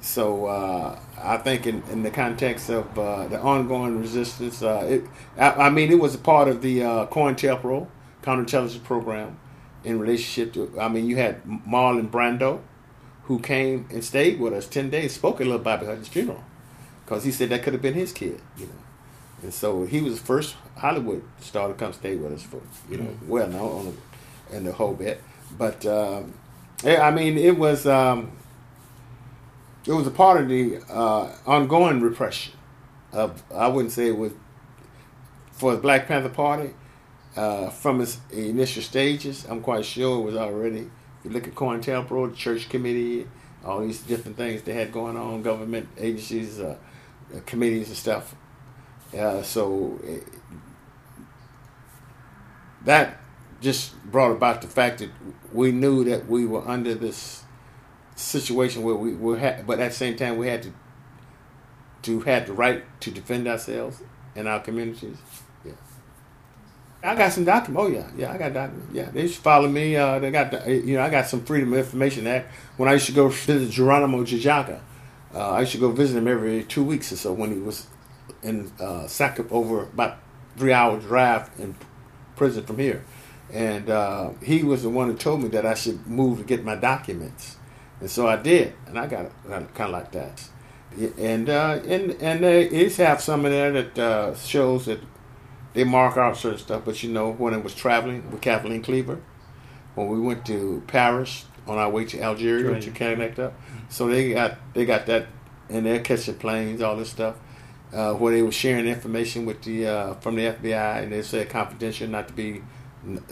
So 0.00 0.46
uh, 0.46 1.00
I 1.22 1.38
think 1.38 1.66
in, 1.66 1.82
in 1.90 2.02
the 2.02 2.10
context 2.10 2.68
of 2.68 2.98
uh, 2.98 3.26
the 3.28 3.40
ongoing 3.40 3.98
resistance, 3.98 4.62
uh, 4.62 4.86
it, 4.86 5.04
I, 5.38 5.66
I 5.66 5.70
mean, 5.70 5.90
it 5.90 5.98
was 5.98 6.14
a 6.14 6.18
part 6.18 6.46
of 6.46 6.60
the 6.60 6.82
uh, 6.82 7.06
COINTELPRO 7.06 7.86
counterintelligence 8.22 8.84
program 8.84 9.38
in 9.82 9.98
relationship 9.98 10.52
to. 10.54 10.78
I 10.78 10.88
mean, 10.88 11.06
you 11.06 11.16
had 11.16 11.42
Marlon 11.44 12.10
Brando, 12.10 12.60
who 13.24 13.38
came 13.38 13.86
and 13.90 14.04
stayed 14.04 14.40
with 14.40 14.52
us 14.52 14.66
ten 14.66 14.90
days, 14.90 15.14
spoke 15.14 15.40
at 15.40 15.46
little 15.46 15.58
Bobby 15.58 15.86
Hutton's 15.86 16.08
funeral, 16.08 16.44
because 17.04 17.24
he 17.24 17.30
said 17.30 17.50
that 17.50 17.62
could 17.62 17.72
have 17.72 17.82
been 17.82 17.94
his 17.94 18.12
kid, 18.12 18.40
you 18.56 18.66
know. 18.66 18.72
And 19.42 19.52
so 19.52 19.84
he 19.84 20.00
was 20.00 20.18
the 20.20 20.26
first 20.26 20.56
Hollywood 20.76 21.22
star 21.40 21.68
to 21.68 21.74
come 21.74 21.92
stay 21.92 22.16
with 22.16 22.32
us 22.32 22.42
for, 22.42 22.60
you 22.90 22.98
know, 22.98 23.16
well 23.26 23.48
known 23.48 23.78
on 23.78 23.96
the, 24.50 24.56
in 24.56 24.64
the 24.64 24.72
whole 24.72 24.94
bit. 24.94 25.22
But 25.58 25.84
um, 25.86 26.34
I 26.84 27.10
mean, 27.10 27.38
it 27.38 27.58
was 27.58 27.86
um, 27.86 28.32
it 29.86 29.92
was 29.92 30.06
a 30.06 30.10
part 30.10 30.40
of 30.40 30.48
the 30.48 30.78
uh, 30.88 31.30
ongoing 31.46 32.00
repression 32.00 32.54
of. 33.12 33.42
I 33.54 33.68
wouldn't 33.68 33.92
say 33.92 34.08
it 34.08 34.16
was 34.16 34.32
for 35.52 35.72
the 35.72 35.80
Black 35.80 36.08
Panther 36.08 36.30
Party 36.30 36.70
uh, 37.36 37.70
from 37.70 38.00
its 38.00 38.18
initial 38.32 38.82
stages. 38.82 39.46
I'm 39.48 39.60
quite 39.60 39.84
sure 39.84 40.20
it 40.20 40.22
was 40.22 40.36
already. 40.36 40.90
If 41.20 41.24
you 41.24 41.30
look 41.30 41.48
at 41.48 41.54
COINTELPRO, 41.54 42.30
the 42.30 42.36
Church 42.36 42.68
Committee, 42.68 43.26
all 43.64 43.80
these 43.80 44.00
different 44.00 44.36
things 44.36 44.62
they 44.62 44.74
had 44.74 44.92
going 44.92 45.16
on, 45.16 45.42
government 45.42 45.88
agencies, 45.96 46.60
uh, 46.60 46.76
uh, 47.34 47.40
committees 47.46 47.88
and 47.88 47.96
stuff. 47.96 48.34
Uh, 49.16 49.42
so 49.42 49.98
eh, 50.06 50.18
that 52.84 53.20
just 53.60 53.96
brought 54.04 54.32
about 54.32 54.60
the 54.60 54.68
fact 54.68 54.98
that 54.98 55.10
we 55.52 55.72
knew 55.72 56.04
that 56.04 56.26
we 56.28 56.46
were 56.46 56.66
under 56.68 56.94
this 56.94 57.44
situation 58.16 58.82
where 58.82 58.94
we 58.94 59.14
were, 59.14 59.38
ha- 59.38 59.62
but 59.66 59.80
at 59.80 59.90
the 59.90 59.96
same 59.96 60.16
time 60.16 60.36
we 60.36 60.48
had 60.48 60.62
to 60.62 60.72
to 62.02 62.20
had 62.20 62.46
the 62.46 62.52
right 62.52 62.84
to 63.00 63.10
defend 63.10 63.48
ourselves 63.48 64.02
and 64.36 64.46
our 64.46 64.60
communities. 64.60 65.16
Yeah, 65.64 65.72
I 67.02 67.14
got 67.14 67.32
some 67.32 67.44
documents. 67.44 67.82
Oh 67.82 67.88
yeah, 67.88 68.10
yeah, 68.16 68.32
I 68.32 68.36
got 68.36 68.52
documents. 68.52 68.94
Yeah, 68.94 69.10
they 69.10 69.22
used 69.22 69.36
to 69.36 69.40
follow 69.40 69.68
me. 69.68 69.96
Uh, 69.96 70.18
they 70.18 70.30
got 70.30 70.66
you 70.68 70.96
know 70.96 71.02
I 71.02 71.08
got 71.08 71.26
some 71.26 71.44
Freedom 71.44 71.72
of 71.72 71.78
Information 71.78 72.26
Act 72.26 72.52
when 72.76 72.88
I 72.88 72.92
used 72.94 73.06
to 73.06 73.12
go 73.12 73.28
visit 73.28 73.70
Geronimo 73.70 74.22
ji-Jaga. 74.24 74.80
Uh, 75.34 75.50
I 75.50 75.60
used 75.60 75.72
to 75.72 75.78
go 75.78 75.90
visit 75.90 76.18
him 76.18 76.28
every 76.28 76.62
two 76.62 76.84
weeks 76.84 77.10
or 77.10 77.16
so 77.16 77.32
when 77.32 77.52
he 77.52 77.58
was 77.58 77.86
in 78.42 78.70
uh, 78.80 79.08
over 79.50 79.82
about 79.82 80.18
three 80.56 80.72
hour 80.72 80.98
drive 81.00 81.50
in 81.58 81.74
prison 82.36 82.64
from 82.64 82.78
here. 82.78 83.04
And 83.52 83.90
uh, 83.90 84.30
he 84.42 84.62
was 84.62 84.82
the 84.82 84.90
one 84.90 85.08
who 85.08 85.16
told 85.16 85.42
me 85.42 85.48
that 85.48 85.66
I 85.66 85.74
should 85.74 86.06
move 86.06 86.38
to 86.38 86.44
get 86.44 86.64
my 86.64 86.76
documents. 86.76 87.56
And 88.00 88.10
so 88.10 88.26
I 88.26 88.36
did, 88.36 88.74
and 88.86 88.98
I 88.98 89.06
got 89.06 89.30
kind 89.48 89.68
of 89.78 89.90
like 89.90 90.12
that. 90.12 90.48
And 91.18 91.48
uh, 91.48 91.80
and 91.86 92.12
and 92.20 92.44
they 92.44 92.68
each 92.70 92.96
have 92.96 93.20
some 93.20 93.44
in 93.46 93.52
there 93.52 93.72
that 93.72 93.98
uh, 93.98 94.34
shows 94.36 94.86
that 94.86 95.00
they 95.72 95.84
mark 95.84 96.16
out 96.16 96.36
certain 96.36 96.58
stuff. 96.58 96.82
But 96.84 97.02
you 97.02 97.10
know, 97.10 97.32
when 97.32 97.54
I 97.54 97.58
was 97.58 97.74
traveling 97.74 98.30
with 98.30 98.40
Kathleen 98.40 98.82
Cleaver, 98.82 99.20
when 99.94 100.08
we 100.08 100.20
went 100.20 100.46
to 100.46 100.82
Paris 100.86 101.46
on 101.66 101.78
our 101.78 101.90
way 101.90 102.04
to 102.04 102.20
Algeria 102.20 102.70
Right. 102.70 102.82
to 102.82 102.90
connect 102.90 103.38
up, 103.38 103.54
so 103.88 104.06
they 104.08 104.32
got 104.32 104.58
they 104.74 104.84
got 104.84 105.06
that, 105.06 105.26
and 105.68 105.86
they're 105.86 106.00
catching 106.00 106.34
planes, 106.34 106.82
all 106.82 106.96
this 106.96 107.10
stuff. 107.10 107.36
Uh, 107.92 108.12
where 108.14 108.32
they 108.34 108.42
were 108.42 108.50
sharing 108.50 108.86
information 108.88 109.46
with 109.46 109.62
the 109.62 109.86
uh, 109.86 110.14
from 110.14 110.34
the 110.34 110.42
FBI, 110.42 111.02
and 111.04 111.12
they 111.12 111.22
said 111.22 111.48
confidential, 111.48 112.08
not 112.08 112.26
to 112.28 112.34
be. 112.34 112.60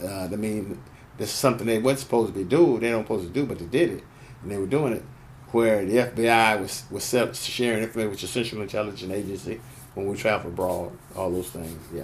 Uh, 0.01 0.29
I 0.31 0.35
mean, 0.37 0.81
this 1.17 1.29
is 1.29 1.35
something 1.35 1.67
they 1.67 1.79
weren't 1.79 1.99
supposed 1.99 2.31
to 2.33 2.39
be 2.39 2.45
doing. 2.45 2.79
They 2.79 2.89
don't 2.91 3.03
supposed 3.03 3.27
to 3.27 3.33
do, 3.33 3.45
but 3.45 3.59
they 3.59 3.65
did 3.65 3.89
it, 3.91 4.03
and 4.41 4.49
they 4.49 4.57
were 4.57 4.65
doing 4.67 4.93
it. 4.93 5.03
Where 5.51 5.83
the 5.85 5.97
FBI 5.97 6.61
was 6.61 6.83
was 6.89 7.03
set, 7.03 7.35
sharing 7.35 7.83
information 7.83 8.11
with 8.11 8.21
the 8.21 8.27
Central 8.27 8.61
Intelligence 8.61 9.11
Agency 9.11 9.59
when 9.95 10.07
we 10.07 10.15
travel 10.15 10.49
abroad, 10.49 10.91
all 11.15 11.29
those 11.29 11.49
things, 11.49 11.79
yeah. 11.93 12.03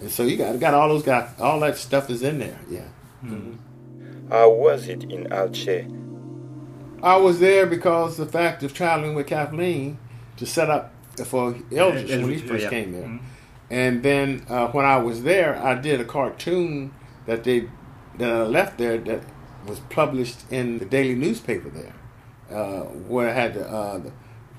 And 0.00 0.10
so 0.10 0.24
you 0.24 0.36
got 0.36 0.58
got 0.58 0.74
all 0.74 0.88
those 0.88 1.02
got 1.04 1.38
all 1.40 1.60
that 1.60 1.76
stuff 1.78 2.10
is 2.10 2.22
in 2.22 2.38
there, 2.40 2.58
yeah. 2.68 2.82
How 4.30 4.50
was 4.50 4.88
it 4.88 5.04
in 5.04 5.24
Alche? 5.24 5.92
I 7.02 7.16
was 7.16 7.38
there 7.40 7.66
because 7.66 8.16
the 8.16 8.26
fact 8.26 8.62
of 8.62 8.74
traveling 8.74 9.14
with 9.14 9.26
Kathleen 9.26 9.98
to 10.38 10.46
set 10.46 10.68
up 10.70 10.92
for 11.24 11.54
Eldridge 11.74 12.10
when 12.10 12.30
he 12.30 12.38
first 12.38 12.64
Yeah. 12.64 12.70
came 12.70 12.92
there. 12.92 13.02
Mhm. 13.08 13.20
And 13.70 14.02
then 14.02 14.42
uh, 14.48 14.68
when 14.68 14.84
I 14.84 14.96
was 14.98 15.22
there, 15.22 15.56
I 15.62 15.74
did 15.74 16.00
a 16.00 16.04
cartoon 16.04 16.92
that 17.26 17.44
they 17.44 17.68
that 18.18 18.30
I 18.32 18.42
left 18.44 18.78
there 18.78 18.96
that 18.98 19.20
was 19.66 19.80
published 19.90 20.50
in 20.50 20.78
the 20.78 20.84
daily 20.86 21.14
newspaper 21.14 21.68
there, 21.68 21.92
uh, 22.50 22.82
where 22.84 23.28
I 23.28 23.32
had 23.32 23.54
the, 23.54 23.68
uh, 23.68 23.98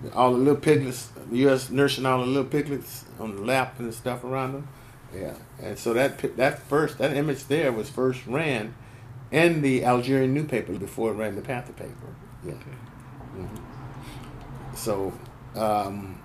the, 0.03 0.13
all 0.13 0.34
the 0.34 0.38
little 0.38 0.57
piglets, 0.61 1.09
the 1.32 1.38
U.S. 1.39 1.70
nursing 1.72 2.05
all 2.05 2.20
the 2.20 2.26
little 2.28 2.43
piglets 2.43 3.05
on 3.20 3.36
the 3.36 3.41
lap 3.41 3.80
and 3.80 3.88
the 3.89 3.93
stuff 3.93 4.24
around 4.24 4.53
them. 4.53 4.68
Yeah, 5.15 5.34
and 5.61 5.78
so 5.80 5.93
that 5.93 6.38
that 6.38 6.59
first 6.59 6.97
that 6.99 7.15
image 7.15 7.45
there 7.45 7.72
was 7.72 7.89
first 7.89 8.26
ran 8.28 8.76
in 9.32 9.61
the 9.61 9.84
Algerian 9.84 10.34
newspaper 10.34 10.73
before 10.73 11.11
it 11.11 11.15
ran 11.15 11.36
the 11.36 11.41
Panther 11.41 11.73
paper. 11.73 12.15
Yeah. 12.45 12.53
Mhm. 13.38 13.59
So, 14.75 15.13
um, 15.55 16.19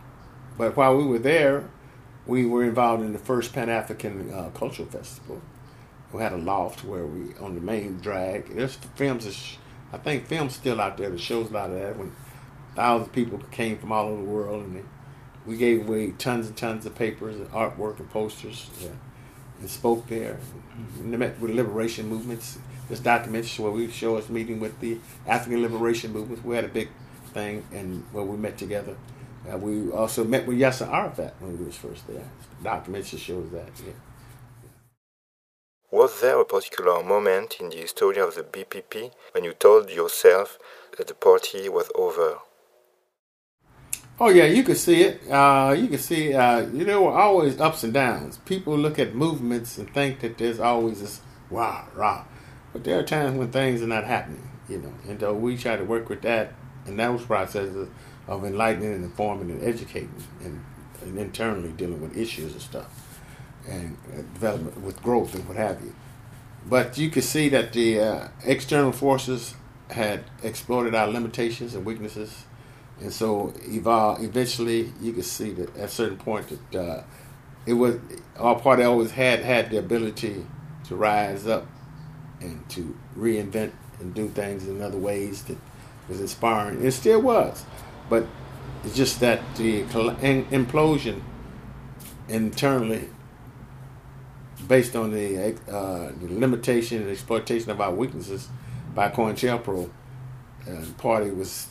but 0.58 0.76
while 0.76 0.96
we 0.96 1.04
were 1.04 1.18
there, 1.18 1.64
we 2.26 2.46
were 2.46 2.64
involved 2.64 3.02
in 3.02 3.12
the 3.12 3.18
first 3.18 3.52
Pan 3.52 3.68
African 3.68 4.32
uh, 4.32 4.50
Cultural 4.54 4.88
Festival. 4.88 5.40
We 6.12 6.20
had 6.22 6.32
a 6.32 6.36
loft 6.38 6.84
where 6.84 7.06
we 7.06 7.34
on 7.40 7.54
the 7.54 7.60
main 7.60 7.98
drag. 7.98 8.54
There's 8.54 8.76
films. 8.96 9.24
That 9.24 9.32
sh- 9.34 9.56
I 9.92 9.98
think 9.98 10.26
films 10.26 10.54
still 10.54 10.80
out 10.80 10.96
there 10.96 11.10
that 11.10 11.20
shows 11.20 11.50
a 11.50 11.52
lot 11.54 11.70
of 11.70 11.76
that 11.78 11.96
when 11.98 12.12
thousands 12.74 13.08
of 13.08 13.12
people 13.14 13.38
came 13.50 13.78
from 13.78 13.92
all 13.92 14.08
over 14.08 14.22
the 14.22 14.28
world 14.28 14.64
and 14.64 14.76
they, 14.76 14.82
we 15.46 15.56
gave 15.56 15.86
away 15.88 16.12
tons 16.12 16.46
and 16.46 16.56
tons 16.56 16.86
of 16.86 16.94
papers 16.94 17.36
and 17.36 17.50
artwork 17.50 17.98
and 17.98 18.08
posters. 18.10 18.70
Yeah, 18.80 18.88
and 19.60 19.68
spoke 19.68 20.06
there. 20.08 20.38
And 20.98 21.12
they 21.12 21.16
met 21.16 21.40
with 21.40 21.50
liberation 21.52 22.08
movements. 22.08 22.58
This 22.92 23.00
documentary 23.00 23.64
where 23.64 23.72
we 23.72 23.90
show 23.90 24.18
us 24.18 24.28
meeting 24.28 24.60
with 24.60 24.78
the 24.80 24.98
African 25.26 25.62
liberation 25.62 26.12
movement. 26.12 26.44
We 26.44 26.56
had 26.56 26.66
a 26.66 26.68
big 26.68 26.90
thing 27.32 27.64
and 27.72 28.04
where 28.12 28.22
we 28.22 28.36
met 28.36 28.58
together. 28.58 28.94
Uh, 29.50 29.56
we 29.56 29.90
also 29.92 30.24
met 30.24 30.46
with 30.46 30.58
Yasser 30.58 30.92
Arafat 30.92 31.34
when 31.40 31.58
we 31.58 31.64
was 31.64 31.74
first 31.74 32.06
there. 32.06 32.28
The 32.58 32.64
documentary 32.64 33.18
shows 33.18 33.50
that. 33.52 33.70
Yeah. 33.82 33.94
Was 35.90 36.20
there 36.20 36.38
a 36.38 36.44
particular 36.44 37.02
moment 37.02 37.56
in 37.60 37.70
the 37.70 37.76
history 37.76 38.18
of 38.18 38.34
the 38.34 38.42
BPP 38.42 39.12
when 39.32 39.44
you 39.44 39.54
told 39.54 39.88
yourself 39.88 40.58
that 40.98 41.06
the 41.06 41.14
party 41.14 41.70
was 41.70 41.90
over? 41.94 42.40
Oh 44.20 44.28
yeah, 44.28 44.44
you 44.44 44.62
can 44.64 44.74
see 44.74 45.00
it. 45.00 45.30
Uh, 45.30 45.74
you 45.78 45.88
can 45.88 45.98
see. 45.98 46.34
Uh, 46.34 46.60
you 46.60 46.80
know, 46.80 46.84
there 46.84 47.00
were 47.00 47.18
always 47.18 47.58
ups 47.58 47.84
and 47.84 47.94
downs. 47.94 48.36
People 48.44 48.76
look 48.76 48.98
at 48.98 49.14
movements 49.14 49.78
and 49.78 49.88
think 49.94 50.20
that 50.20 50.36
there's 50.36 50.60
always 50.60 51.00
this 51.00 51.22
rah 51.50 51.86
rah, 51.94 52.24
but 52.72 52.84
there 52.84 52.98
are 52.98 53.02
times 53.02 53.38
when 53.38 53.50
things 53.50 53.82
are 53.82 53.86
not 53.86 54.04
happening. 54.04 54.48
You 54.68 54.78
know, 54.78 54.92
and 55.08 55.20
so 55.20 55.34
we 55.34 55.56
try 55.56 55.76
to 55.76 55.84
work 55.84 56.08
with 56.08 56.22
that 56.22 56.54
and 56.86 56.98
those 56.98 57.24
processes 57.24 57.88
of 58.26 58.44
enlightening 58.44 58.94
and 58.94 59.04
informing 59.04 59.50
and 59.50 59.62
educating 59.62 60.14
and, 60.42 60.64
and 61.02 61.18
internally 61.18 61.72
dealing 61.72 62.00
with 62.00 62.16
issues 62.16 62.52
and 62.52 62.62
stuff 62.62 63.20
and 63.68 63.96
development 64.34 64.80
with 64.80 65.02
growth 65.02 65.34
and 65.34 65.46
what 65.46 65.56
have 65.56 65.80
you. 65.82 65.94
But 66.64 66.96
you 66.96 67.10
can 67.10 67.22
see 67.22 67.48
that 67.50 67.72
the 67.72 68.00
uh, 68.00 68.28
external 68.44 68.92
forces 68.92 69.54
had 69.90 70.24
exploited 70.42 70.94
our 70.94 71.08
limitations 71.08 71.74
and 71.74 71.84
weaknesses 71.84 72.44
and 73.00 73.12
so 73.12 73.52
evolve, 73.62 74.22
eventually 74.22 74.92
you 75.00 75.12
could 75.12 75.24
see 75.24 75.50
that 75.52 75.76
at 75.76 75.84
a 75.84 75.88
certain 75.88 76.16
point 76.16 76.46
that 76.70 76.80
uh, 76.80 77.02
it 77.66 77.74
was 77.74 77.96
our 78.36 78.58
party 78.58 78.84
always 78.84 79.10
had 79.10 79.40
had 79.40 79.70
the 79.70 79.78
ability 79.78 80.46
to 80.84 80.96
rise 80.96 81.46
up 81.46 81.66
and 82.42 82.68
to 82.70 82.96
reinvent 83.16 83.72
and 84.00 84.14
do 84.14 84.28
things 84.28 84.66
in 84.66 84.82
other 84.82 84.98
ways 84.98 85.44
that 85.44 85.58
was 86.08 86.20
inspiring. 86.20 86.84
It 86.84 86.92
still 86.92 87.22
was, 87.22 87.64
but 88.10 88.26
it's 88.84 88.96
just 88.96 89.20
that 89.20 89.40
the 89.56 89.82
implosion 89.82 91.22
internally, 92.28 93.08
based 94.66 94.96
on 94.96 95.12
the, 95.12 95.54
uh, 95.68 96.12
the 96.20 96.28
limitation 96.28 97.02
and 97.02 97.10
exploitation 97.10 97.70
of 97.70 97.80
our 97.80 97.94
weaknesses 97.94 98.48
by 98.94 99.08
COINTELPRO, 99.08 99.90
uh, 100.68 100.84
party 100.98 101.30
was 101.30 101.68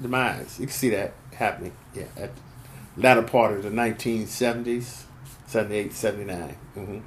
demise. 0.00 0.58
You 0.58 0.66
can 0.66 0.74
see 0.74 0.90
that 0.90 1.14
happening, 1.34 1.72
yeah, 1.94 2.04
at 2.16 2.30
the 2.34 3.02
latter 3.02 3.22
part 3.22 3.52
of 3.52 3.62
the 3.62 3.70
1970s, 3.70 5.04
78, 5.46 5.92
79. 5.92 6.56
Mm-hmm. 6.76 6.98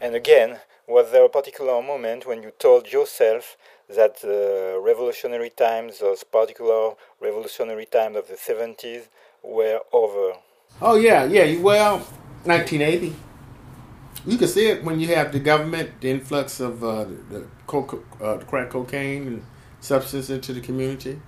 And 0.00 0.14
again, 0.14 0.58
was 0.90 1.10
there 1.12 1.24
a 1.24 1.28
particular 1.28 1.80
moment 1.82 2.26
when 2.26 2.42
you 2.42 2.52
told 2.58 2.92
yourself 2.92 3.56
that 3.88 4.20
the 4.20 4.80
revolutionary 4.82 5.50
times, 5.50 6.00
those 6.00 6.24
particular 6.24 6.94
revolutionary 7.20 7.86
times 7.86 8.16
of 8.16 8.28
the 8.28 8.34
70s, 8.34 9.08
were 9.42 9.80
over? 9.92 10.34
Oh, 10.82 10.96
yeah, 10.96 11.24
yeah. 11.24 11.60
Well, 11.60 11.98
1980. 12.44 13.14
You 14.26 14.36
can 14.36 14.48
see 14.48 14.66
it 14.66 14.84
when 14.84 15.00
you 15.00 15.14
have 15.14 15.32
the 15.32 15.40
government, 15.40 16.00
the 16.00 16.10
influx 16.10 16.60
of 16.60 16.84
uh, 16.84 17.04
the, 17.30 17.46
uh, 17.72 18.36
the 18.36 18.44
crack 18.44 18.70
cocaine 18.70 19.26
and 19.26 19.44
substance 19.80 20.28
into 20.28 20.52
the 20.52 20.60
community 20.60 21.20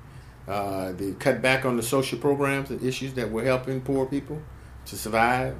uh, 0.46 0.92
they 0.92 1.12
cut 1.12 1.40
back 1.40 1.64
on 1.64 1.76
the 1.76 1.82
social 1.82 2.18
programs 2.18 2.70
and 2.70 2.82
issues 2.82 3.14
that 3.14 3.30
were 3.30 3.44
helping 3.44 3.80
poor 3.80 4.06
people 4.06 4.40
to 4.86 4.96
survive. 4.96 5.56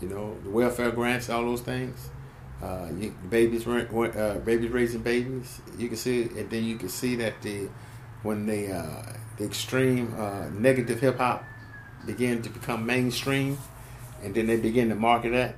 You 0.00 0.08
know, 0.08 0.36
the 0.44 0.50
welfare 0.50 0.90
grants, 0.92 1.28
all 1.28 1.42
those 1.42 1.60
things. 1.60 2.10
Uh, 2.62 2.88
you, 2.98 3.14
babies, 3.28 3.66
uh, 3.66 4.40
babies 4.44 4.70
raising 4.70 5.00
babies. 5.00 5.60
You 5.78 5.88
can 5.88 5.96
see, 5.96 6.22
it, 6.22 6.32
and 6.32 6.50
then 6.50 6.64
you 6.64 6.76
can 6.76 6.88
see 6.88 7.16
that 7.16 7.40
the 7.42 7.68
when 8.22 8.46
the 8.46 8.72
uh, 8.72 9.12
the 9.38 9.44
extreme 9.44 10.14
uh, 10.18 10.48
negative 10.50 11.00
hip 11.00 11.18
hop 11.18 11.44
began 12.06 12.42
to 12.42 12.50
become 12.50 12.84
mainstream, 12.84 13.58
and 14.22 14.34
then 14.34 14.46
they 14.46 14.56
begin 14.56 14.90
to 14.90 14.94
market 14.94 15.30
that. 15.32 15.56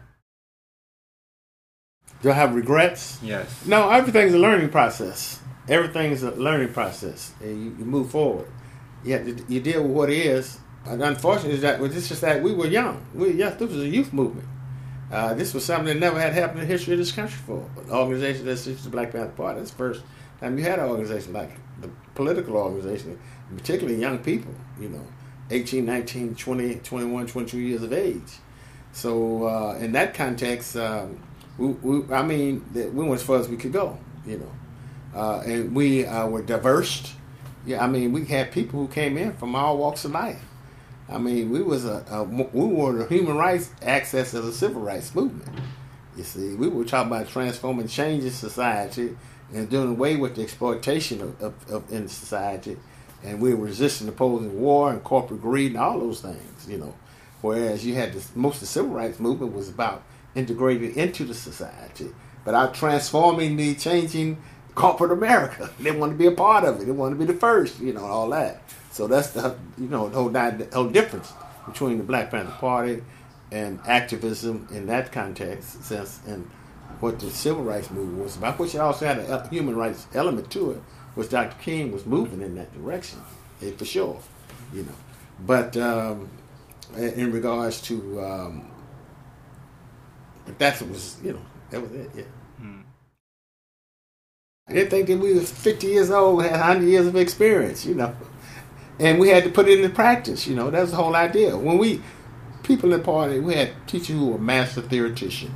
Do 2.22 2.30
I 2.30 2.34
have 2.34 2.54
regrets? 2.54 3.18
Yes. 3.20 3.66
No, 3.66 3.90
everything's 3.90 4.34
a 4.34 4.38
learning 4.38 4.68
process. 4.68 5.40
Everything's 5.68 6.22
a 6.22 6.30
learning 6.30 6.72
process, 6.72 7.32
and 7.40 7.64
you, 7.64 7.76
you 7.78 7.84
move 7.84 8.10
forward 8.10 8.48
you 9.04 9.18
to, 9.18 9.44
you 9.52 9.60
deal 9.60 9.82
with 9.82 9.92
what 9.92 10.10
is. 10.10 10.58
And 10.84 11.02
unfortunately, 11.02 11.54
is 11.54 11.62
that 11.62 11.80
well, 11.80 11.92
it's 11.92 12.08
just 12.08 12.20
that 12.22 12.42
we 12.42 12.52
were 12.52 12.66
young. 12.66 13.06
We 13.14 13.28
were 13.28 13.32
young. 13.32 13.56
This 13.56 13.70
was 13.70 13.82
a 13.82 13.88
youth 13.88 14.12
movement. 14.12 14.48
Uh, 15.12 15.34
this 15.34 15.52
was 15.52 15.64
something 15.64 15.86
that 15.86 15.98
never 16.00 16.18
had 16.18 16.32
happened 16.32 16.60
in 16.60 16.66
the 16.66 16.72
history 16.72 16.94
of 16.94 16.98
this 16.98 17.12
country 17.12 17.38
for 17.46 17.68
an 17.84 17.90
organization 17.90 18.46
that's 18.46 18.64
the 18.64 18.88
Black 18.88 19.12
Panther 19.12 19.32
Party. 19.32 19.58
That's 19.58 19.70
the 19.70 19.76
first 19.76 20.02
time 20.40 20.58
you 20.58 20.64
had 20.64 20.78
an 20.78 20.86
organization 20.86 21.34
like 21.34 21.50
the 21.80 21.90
political 22.14 22.56
organization, 22.56 23.18
particularly 23.54 24.00
young 24.00 24.18
people, 24.18 24.54
you 24.80 24.88
know, 24.88 25.06
18, 25.50 25.84
19, 25.84 26.34
20, 26.34 26.74
21, 26.76 27.26
22 27.26 27.58
years 27.58 27.82
of 27.82 27.92
age. 27.92 28.38
So 28.92 29.46
uh, 29.46 29.78
in 29.78 29.92
that 29.92 30.14
context, 30.14 30.76
um, 30.76 31.22
we, 31.58 31.68
we, 31.68 32.14
I 32.14 32.22
mean, 32.22 32.64
we 32.74 32.88
went 32.88 33.12
as 33.12 33.22
far 33.22 33.38
as 33.38 33.48
we 33.48 33.56
could 33.56 33.72
go, 33.72 33.98
you 34.26 34.38
know. 34.38 34.52
Uh, 35.14 35.42
and 35.44 35.74
we 35.74 36.06
uh, 36.06 36.26
were 36.26 36.40
diverse 36.40 37.12
yeah, 37.64 37.82
I 37.82 37.86
mean, 37.86 38.12
we 38.12 38.24
had 38.24 38.50
people 38.50 38.80
who 38.80 38.92
came 38.92 39.16
in 39.16 39.34
from 39.34 39.54
all 39.54 39.78
walks 39.78 40.04
of 40.04 40.10
life. 40.12 40.42
I 41.08 41.18
mean, 41.18 41.50
we 41.50 41.62
was 41.62 41.84
a, 41.84 42.04
a 42.10 42.22
we 42.24 42.66
were 42.66 42.92
the 42.92 43.06
human 43.06 43.36
rights 43.36 43.70
access 43.82 44.34
of 44.34 44.44
the 44.44 44.52
civil 44.52 44.82
rights 44.82 45.14
movement. 45.14 45.48
You 46.16 46.24
see, 46.24 46.54
we 46.54 46.68
were 46.68 46.84
talking 46.84 47.12
about 47.12 47.28
transforming, 47.28 47.88
changing 47.88 48.30
society, 48.30 49.16
and 49.52 49.68
doing 49.68 49.90
away 49.90 50.16
with 50.16 50.36
the 50.36 50.42
exploitation 50.42 51.20
of, 51.20 51.42
of, 51.42 51.70
of 51.70 51.92
in 51.92 52.08
society, 52.08 52.76
and 53.22 53.40
we 53.40 53.54
were 53.54 53.66
resisting 53.66 54.08
opposing 54.08 54.60
war 54.60 54.90
and 54.90 55.02
corporate 55.02 55.40
greed 55.40 55.72
and 55.72 55.80
all 55.80 55.98
those 55.98 56.20
things. 56.20 56.68
You 56.68 56.78
know, 56.78 56.94
whereas 57.40 57.84
you 57.84 57.94
had 57.94 58.12
this, 58.12 58.34
most 58.34 58.56
of 58.56 58.60
the 58.60 58.66
civil 58.66 58.90
rights 58.90 59.20
movement 59.20 59.54
was 59.54 59.68
about 59.68 60.02
integrating 60.34 60.94
into 60.96 61.24
the 61.24 61.34
society, 61.34 62.10
but 62.44 62.54
out 62.54 62.74
transforming 62.74 63.56
the 63.56 63.74
changing 63.74 64.38
corporate 64.74 65.12
America. 65.12 65.70
They 65.80 65.90
want 65.90 66.12
to 66.12 66.18
be 66.18 66.26
a 66.26 66.32
part 66.32 66.64
of 66.64 66.80
it. 66.80 66.86
They 66.86 66.92
want 66.92 67.12
to 67.12 67.18
be 67.18 67.30
the 67.30 67.38
first, 67.38 67.80
you 67.80 67.92
know, 67.92 68.04
all 68.04 68.30
that. 68.30 68.62
So 68.92 69.06
that's 69.06 69.30
the 69.30 69.56
you 69.78 69.88
know 69.88 70.08
the 70.08 70.16
whole, 70.16 70.28
the 70.28 70.68
whole 70.72 70.88
difference 70.88 71.32
between 71.66 71.98
the 71.98 72.04
Black 72.04 72.30
Panther 72.30 72.52
Party 72.52 73.02
and 73.50 73.80
activism 73.86 74.68
in 74.70 74.86
that 74.86 75.12
context 75.12 75.84
sense 75.84 76.20
and 76.26 76.48
what 77.00 77.18
the 77.18 77.30
civil 77.30 77.64
rights 77.64 77.90
movement 77.90 78.22
was 78.22 78.36
about, 78.36 78.58
which 78.58 78.76
also 78.76 79.06
had 79.06 79.18
a 79.18 79.48
human 79.48 79.76
rights 79.76 80.06
element 80.14 80.50
to 80.50 80.72
it, 80.72 80.82
which 81.14 81.30
Dr. 81.30 81.56
King 81.60 81.90
was 81.90 82.06
moving 82.06 82.42
in 82.42 82.54
that 82.56 82.72
direction, 82.74 83.18
eh, 83.62 83.72
for 83.72 83.84
sure, 83.84 84.20
you 84.72 84.82
know. 84.84 84.94
But 85.44 85.76
um, 85.76 86.28
in 86.96 87.32
regards 87.32 87.80
to, 87.82 88.20
um, 88.22 88.70
but 90.46 90.58
that's 90.58 90.80
what 90.80 90.90
was, 90.90 91.16
you 91.24 91.32
know, 91.32 91.42
that 91.70 91.82
was 91.82 91.92
it, 91.92 92.10
yeah. 92.16 92.24
They 94.68 94.86
think 94.86 95.08
that 95.08 95.18
we 95.18 95.34
was 95.34 95.50
50 95.50 95.86
years 95.86 96.10
old, 96.10 96.42
had 96.42 96.52
100 96.52 96.86
years 96.86 97.06
of 97.06 97.16
experience, 97.16 97.84
you 97.84 97.94
know. 97.94 98.14
And 99.00 99.20
we 99.20 99.28
had 99.28 99.44
to 99.44 99.50
put 99.50 99.68
it 99.68 99.78
into 99.80 99.94
practice, 99.94 100.46
you 100.46 100.56
know. 100.56 100.70
That's 100.70 100.90
the 100.92 100.98
whole 100.98 101.16
idea. 101.16 101.56
When 101.56 101.78
we, 101.78 102.02
people 102.64 102.92
in 102.92 102.98
the 103.00 103.04
party, 103.04 103.40
we 103.40 103.54
had 103.54 103.72
teachers 103.88 104.16
who 104.16 104.28
were 104.30 104.38
master 104.38 104.82
theoreticians. 104.82 105.54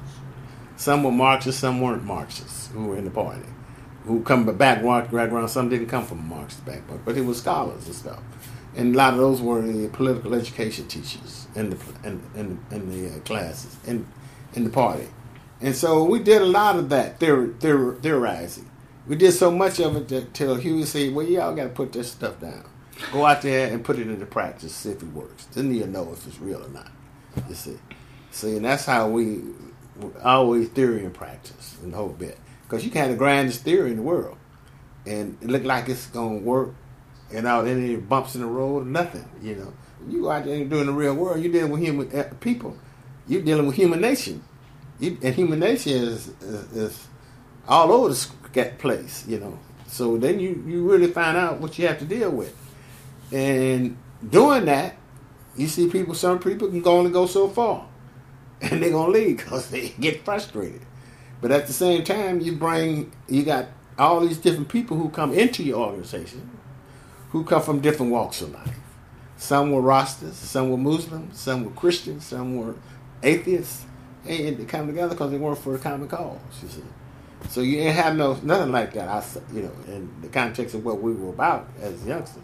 Some 0.76 1.04
were 1.04 1.12
Marxists, 1.12 1.60
some 1.60 1.80
weren't 1.80 2.04
Marxists 2.04 2.68
who 2.68 2.86
were 2.86 2.98
in 2.98 3.04
the 3.06 3.12
party. 3.12 3.46
Who 4.06 4.22
come 4.22 4.46
from 4.46 4.56
background, 4.58 5.50
some 5.50 5.68
didn't 5.70 5.88
come 5.88 6.06
from 6.06 6.28
Marxist 6.28 6.64
background, 6.66 7.02
but 7.04 7.16
it 7.18 7.22
was 7.26 7.38
scholars 7.38 7.86
and 7.86 7.94
stuff. 7.94 8.20
And 8.76 8.94
a 8.94 8.98
lot 8.98 9.14
of 9.14 9.20
those 9.20 9.42
were 9.42 9.62
the 9.62 9.88
political 9.88 10.34
education 10.34 10.88
teachers 10.88 11.48
in 11.56 11.70
the 11.70 11.78
in, 12.04 12.22
in, 12.36 12.60
in 12.70 12.90
the 12.90 13.16
uh, 13.16 13.20
classes 13.20 13.76
in 13.86 14.06
in 14.54 14.64
the 14.64 14.70
party. 14.70 15.08
And 15.60 15.74
so 15.76 16.04
we 16.04 16.20
did 16.20 16.42
a 16.42 16.46
lot 16.46 16.76
of 16.76 16.88
that 16.90 17.20
theor- 17.20 17.54
theor- 17.58 18.00
theorizing 18.02 18.70
we 19.08 19.16
did 19.16 19.32
so 19.32 19.50
much 19.50 19.80
of 19.80 19.96
it 19.96 20.08
that 20.08 20.34
till 20.34 20.56
Huey 20.56 20.84
said, 20.84 21.14
"Well, 21.14 21.26
y'all 21.26 21.54
got 21.54 21.64
to 21.64 21.68
put 21.70 21.92
this 21.92 22.12
stuff 22.12 22.40
down. 22.40 22.64
Go 23.12 23.24
out 23.26 23.42
there 23.42 23.72
and 23.72 23.84
put 23.84 23.98
it 23.98 24.08
into 24.08 24.26
practice, 24.26 24.74
see 24.74 24.90
if 24.90 25.02
it 25.02 25.12
works. 25.12 25.46
Then 25.46 25.72
you 25.72 25.86
know 25.86 26.12
if 26.12 26.26
it's 26.26 26.38
real 26.40 26.64
or 26.64 26.68
not. 26.68 26.90
You 27.48 27.54
see, 27.54 27.78
see, 28.30 28.56
and 28.56 28.64
that's 28.64 28.86
how 28.86 29.08
we 29.08 29.42
always 30.22 30.68
theory 30.68 31.04
and 31.04 31.12
practice 31.12 31.76
and 31.82 31.92
the 31.92 31.96
whole 31.96 32.08
bit. 32.08 32.38
Because 32.62 32.84
you 32.84 32.90
can 32.90 33.02
have 33.02 33.10
the 33.10 33.16
grandest 33.16 33.62
theory 33.62 33.90
in 33.90 33.96
the 33.96 34.02
world, 34.02 34.38
and 35.04 35.36
it 35.40 35.48
look 35.48 35.64
like 35.64 35.88
it's 35.88 36.06
gonna 36.06 36.38
work, 36.38 36.74
without 37.32 37.66
any 37.66 37.96
bumps 37.96 38.34
in 38.34 38.40
the 38.40 38.46
road 38.46 38.86
nothing. 38.86 39.28
You 39.42 39.56
know, 39.56 39.72
you 40.08 40.22
go 40.22 40.30
out 40.30 40.44
there 40.44 40.56
and 40.56 40.70
do 40.70 40.80
in 40.80 40.86
the 40.86 40.92
real 40.92 41.14
world. 41.14 41.40
You're 41.40 41.52
dealing 41.52 41.72
with 41.72 41.82
human 41.82 42.18
uh, 42.18 42.30
people. 42.40 42.76
You're 43.28 43.42
dealing 43.42 43.66
with 43.66 43.76
human 43.76 44.00
nation. 44.00 44.42
You, 44.98 45.18
and 45.22 45.34
human 45.34 45.58
nation 45.58 45.92
is, 45.92 46.28
is, 46.40 46.72
is 46.72 47.08
all 47.68 47.92
over 47.92 48.08
the 48.08 48.72
place, 48.78 49.26
you 49.26 49.38
know. 49.38 49.58
So 49.88 50.16
then 50.16 50.40
you, 50.40 50.64
you 50.66 50.90
really 50.90 51.08
find 51.08 51.36
out 51.36 51.60
what 51.60 51.78
you 51.78 51.86
have 51.86 51.98
to 51.98 52.04
deal 52.04 52.30
with. 52.30 52.56
And 53.32 53.96
doing 54.28 54.66
that, 54.66 54.96
you 55.56 55.66
see 55.68 55.88
people, 55.88 56.14
some 56.14 56.38
people 56.38 56.68
can 56.68 56.80
go 56.80 56.98
only 56.98 57.10
go 57.10 57.26
so 57.26 57.48
far. 57.48 57.86
And 58.62 58.82
they're 58.82 58.90
going 58.90 59.12
to 59.12 59.18
leave 59.18 59.36
because 59.36 59.68
they 59.68 59.88
get 60.00 60.24
frustrated. 60.24 60.80
But 61.42 61.50
at 61.50 61.66
the 61.66 61.74
same 61.74 62.04
time, 62.04 62.40
you 62.40 62.56
bring, 62.56 63.12
you 63.28 63.42
got 63.42 63.66
all 63.98 64.20
these 64.20 64.38
different 64.38 64.70
people 64.70 64.96
who 64.96 65.10
come 65.10 65.34
into 65.34 65.62
your 65.62 65.86
organization 65.86 66.56
who 67.30 67.44
come 67.44 67.62
from 67.62 67.80
different 67.80 68.12
walks 68.12 68.40
of 68.40 68.52
life. 68.52 68.78
Some 69.36 69.72
were 69.72 69.82
Rastas, 69.82 70.32
some 70.32 70.70
were 70.70 70.78
Muslims, 70.78 71.38
some 71.38 71.64
were 71.64 71.70
Christians, 71.72 72.24
some 72.24 72.56
were 72.56 72.74
atheists. 73.22 73.84
And 74.26 74.56
they 74.56 74.64
come 74.64 74.86
together 74.86 75.10
because 75.10 75.30
they 75.30 75.38
work 75.38 75.58
for 75.58 75.74
a 75.74 75.78
common 75.78 76.08
cause, 76.08 76.38
you 76.62 76.68
see. 76.68 76.82
So 77.50 77.60
you 77.60 77.78
ain't 77.78 77.94
have 77.94 78.16
no 78.16 78.34
nothing 78.42 78.72
like 78.72 78.94
that. 78.94 79.08
I, 79.08 79.22
you 79.54 79.62
know, 79.62 79.72
in 79.86 80.10
the 80.22 80.28
context 80.28 80.74
of 80.74 80.84
what 80.84 81.00
we 81.00 81.12
were 81.12 81.28
about 81.28 81.68
as 81.80 82.04
youngsters, 82.04 82.42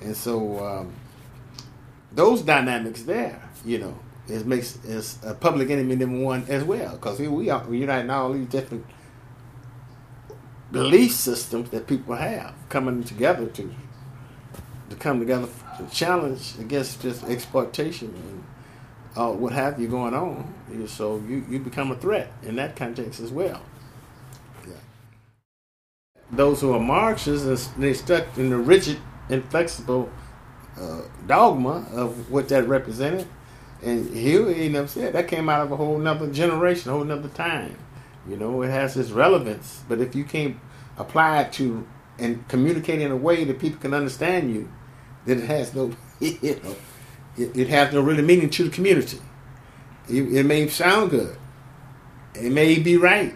and 0.00 0.16
so 0.16 0.64
um, 0.64 0.92
those 2.12 2.42
dynamics 2.42 3.02
there, 3.02 3.40
you 3.64 3.78
know, 3.78 3.98
it 4.28 4.46
makes 4.46 4.78
it's 4.84 5.18
a 5.24 5.34
public 5.34 5.70
enemy 5.70 5.96
number 5.96 6.22
one 6.24 6.44
as 6.48 6.64
well 6.64 6.92
because 6.92 7.18
here 7.18 7.30
we 7.30 7.50
are 7.50 7.64
uniting 7.72 8.10
all 8.10 8.32
these 8.32 8.46
different 8.46 8.84
belief 10.72 11.12
systems 11.12 11.70
that 11.70 11.86
people 11.86 12.14
have 12.14 12.54
coming 12.68 13.04
together 13.04 13.46
to 13.46 13.74
to 14.90 14.96
come 14.96 15.20
together 15.20 15.48
to 15.78 15.86
challenge 15.86 16.54
against 16.58 17.02
just 17.02 17.24
exploitation 17.24 18.08
and 18.08 18.44
uh, 19.16 19.30
what 19.30 19.52
have 19.52 19.80
you 19.80 19.88
going 19.88 20.14
on. 20.14 20.52
So 20.88 21.22
you, 21.28 21.44
you 21.48 21.58
become 21.58 21.90
a 21.92 21.96
threat 21.96 22.32
in 22.42 22.56
that 22.56 22.76
context 22.76 23.20
as 23.20 23.30
well. 23.30 23.62
Yeah. 24.66 24.74
Those 26.32 26.60
who 26.60 26.72
are 26.72 26.80
Marxists, 26.80 27.68
they 27.78 27.94
stuck 27.94 28.26
in 28.36 28.50
the 28.50 28.56
rigid, 28.56 28.98
inflexible 29.28 30.10
uh, 30.78 31.02
dogma 31.26 31.86
of 31.92 32.30
what 32.30 32.48
that 32.48 32.66
represented. 32.68 33.26
And 33.82 34.08
know, 34.70 34.80
what 34.80 34.88
saying 34.88 35.12
that 35.12 35.28
came 35.28 35.48
out 35.48 35.60
of 35.60 35.72
a 35.72 35.76
whole 35.76 35.98
nother 35.98 36.30
generation, 36.30 36.90
a 36.90 36.94
whole 36.94 37.04
nother 37.04 37.28
time. 37.28 37.76
You 38.28 38.36
know, 38.36 38.62
it 38.62 38.70
has 38.70 38.96
its 38.96 39.10
relevance, 39.10 39.82
but 39.88 40.00
if 40.00 40.14
you 40.14 40.24
can't 40.24 40.56
apply 40.96 41.42
it 41.42 41.52
to 41.54 41.86
and 42.18 42.46
communicate 42.48 43.00
in 43.00 43.10
a 43.10 43.16
way 43.16 43.44
that 43.44 43.58
people 43.58 43.80
can 43.80 43.92
understand 43.92 44.54
you, 44.54 44.70
then 45.26 45.38
it 45.38 45.46
has 45.46 45.74
no, 45.74 45.92
you 46.20 46.60
know, 46.62 46.76
it, 47.36 47.56
it 47.56 47.68
has 47.68 47.92
no 47.92 48.00
really 48.00 48.22
meaning 48.22 48.48
to 48.50 48.64
the 48.64 48.70
community. 48.70 49.18
It, 50.08 50.22
it 50.32 50.46
may 50.46 50.68
sound 50.68 51.10
good, 51.10 51.36
it 52.34 52.52
may 52.52 52.78
be 52.78 52.96
right, 52.96 53.34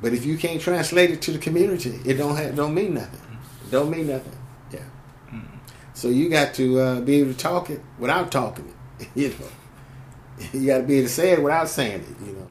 but 0.00 0.12
if 0.12 0.24
you 0.24 0.36
can't 0.36 0.60
translate 0.60 1.10
it 1.10 1.22
to 1.22 1.32
the 1.32 1.38
community, 1.38 2.00
it 2.04 2.14
don't 2.14 2.36
have, 2.36 2.54
don't 2.54 2.74
mean 2.74 2.94
nothing. 2.94 3.38
It 3.64 3.70
don't 3.70 3.90
mean 3.90 4.08
nothing. 4.08 4.38
So 5.94 6.08
you 6.08 6.28
got 6.28 6.54
to 6.54 6.80
uh, 6.80 7.00
be 7.00 7.16
able 7.16 7.32
to 7.32 7.38
talk 7.38 7.70
it 7.70 7.80
without 7.98 8.30
talking 8.32 8.66
it. 8.66 9.08
You 9.14 9.28
know, 9.30 10.48
you 10.52 10.66
got 10.66 10.78
to 10.78 10.82
be 10.84 10.98
able 10.98 11.08
to 11.08 11.12
say 11.12 11.32
it 11.32 11.42
without 11.42 11.68
saying 11.68 12.00
it. 12.00 12.26
You 12.26 12.32
know. 12.32 12.48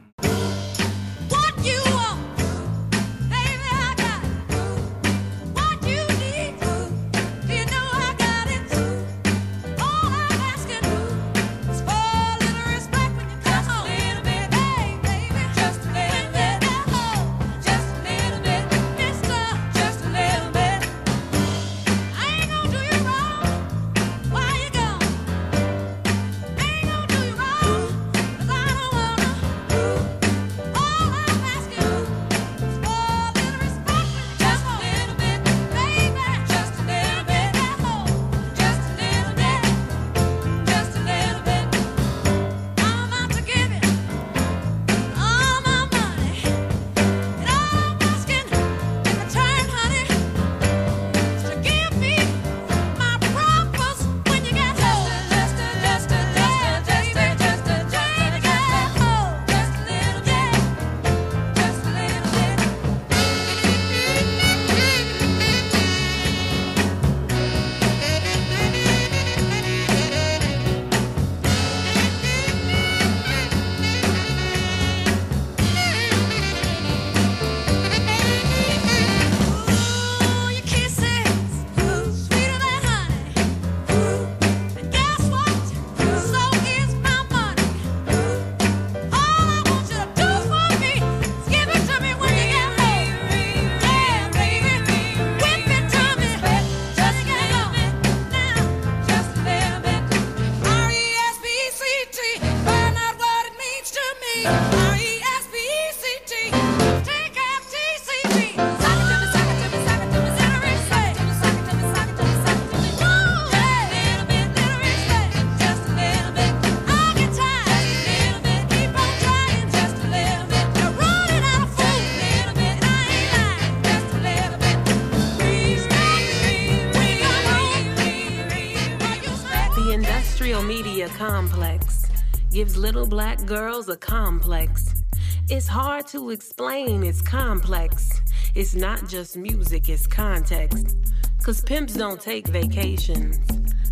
It's 135.53 135.67
hard 135.67 136.07
to 136.07 136.29
explain, 136.29 137.03
it's 137.03 137.21
complex. 137.21 138.21
It's 138.55 138.73
not 138.73 139.09
just 139.09 139.35
music, 139.35 139.89
it's 139.89 140.07
context. 140.07 140.95
Cause 141.43 141.59
pimps 141.59 141.93
don't 141.93 142.21
take 142.21 142.47
vacations. 142.47 143.37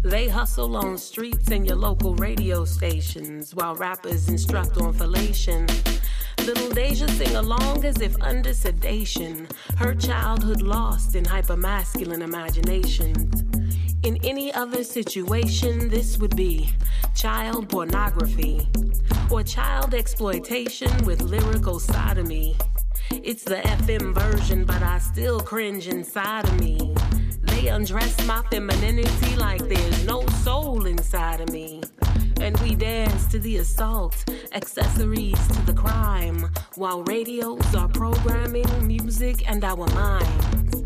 They 0.01 0.30
hustle 0.30 0.78
on 0.78 0.97
streets 0.97 1.51
and 1.51 1.68
your 1.68 1.76
local 1.76 2.16
radio 2.16 2.64
stations 2.64 3.53
while 3.53 3.76
rappers 3.76 4.30
instruct 4.30 4.78
on 4.78 4.93
fellation. 4.93 5.68
Little 6.45 6.70
Deja 6.70 7.10
sing 7.10 7.36
along 7.36 7.84
as 7.84 7.99
if 7.99 8.16
under 8.22 8.53
sedation, 8.53 9.45
her 9.76 9.93
childhood 9.93 10.62
lost 10.62 11.14
in 11.14 11.26
hypermasculine 11.26 12.22
imaginations. 12.22 13.43
In 14.03 14.17
any 14.23 14.53
other 14.53 14.83
situation, 14.85 15.89
this 15.89 16.17
would 16.17 16.35
be 16.35 16.69
child 17.15 17.67
pornography 17.67 18.65
or 19.29 19.43
child 19.43 19.93
exploitation 19.93 21.05
with 21.05 21.21
lyrical 21.21 21.79
sodomy. 21.79 22.55
It's 23.11 23.43
the 23.43 23.57
FM 23.57 24.13
version, 24.13 24.63
but 24.63 24.81
I 24.81 24.99
still 24.99 25.41
cringe 25.41 25.89
inside 25.89 26.45
of 26.45 26.59
me. 26.61 26.95
They 27.41 27.67
undress 27.67 28.25
my 28.25 28.41
femininity 28.49 29.35
like 29.35 29.67
there's 29.67 30.05
no 30.05 30.25
soul 30.43 30.85
inside 30.85 31.41
of 31.41 31.51
me. 31.51 31.81
And 32.39 32.57
we 32.61 32.75
dance 32.75 33.27
to 33.27 33.39
the 33.39 33.57
assault, 33.57 34.23
accessories 34.53 35.45
to 35.49 35.61
the 35.65 35.73
crime, 35.73 36.49
while 36.75 37.03
radios 37.03 37.75
are 37.75 37.89
programming 37.89 38.87
music 38.87 39.49
and 39.49 39.61
our 39.65 39.87
minds. 39.87 40.78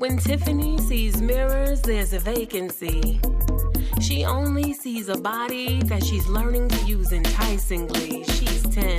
When 0.00 0.16
Tiffany 0.16 0.78
sees 0.78 1.20
mirrors, 1.20 1.82
there's 1.82 2.14
a 2.14 2.18
vacancy. 2.18 3.20
She 4.00 4.24
only 4.24 4.72
sees 4.72 5.10
a 5.10 5.18
body 5.18 5.82
that 5.82 6.02
she's 6.02 6.26
learning 6.26 6.70
to 6.70 6.86
use 6.86 7.12
enticingly. 7.12 8.24
She's 8.24 8.62
10. 8.68 8.98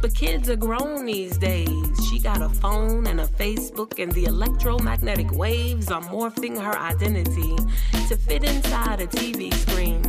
But 0.00 0.14
kids 0.14 0.48
are 0.48 0.54
grown 0.54 1.06
these 1.06 1.36
days. 1.38 2.06
She 2.08 2.20
got 2.20 2.40
a 2.40 2.48
phone 2.48 3.08
and 3.08 3.20
a 3.20 3.26
Facebook, 3.26 4.00
and 4.00 4.12
the 4.12 4.26
electromagnetic 4.26 5.32
waves 5.32 5.90
are 5.90 6.02
morphing 6.02 6.56
her 6.56 6.78
identity 6.78 7.56
to 8.06 8.16
fit 8.16 8.44
inside 8.44 9.00
a 9.00 9.08
TV 9.08 9.52
screen. 9.54 10.02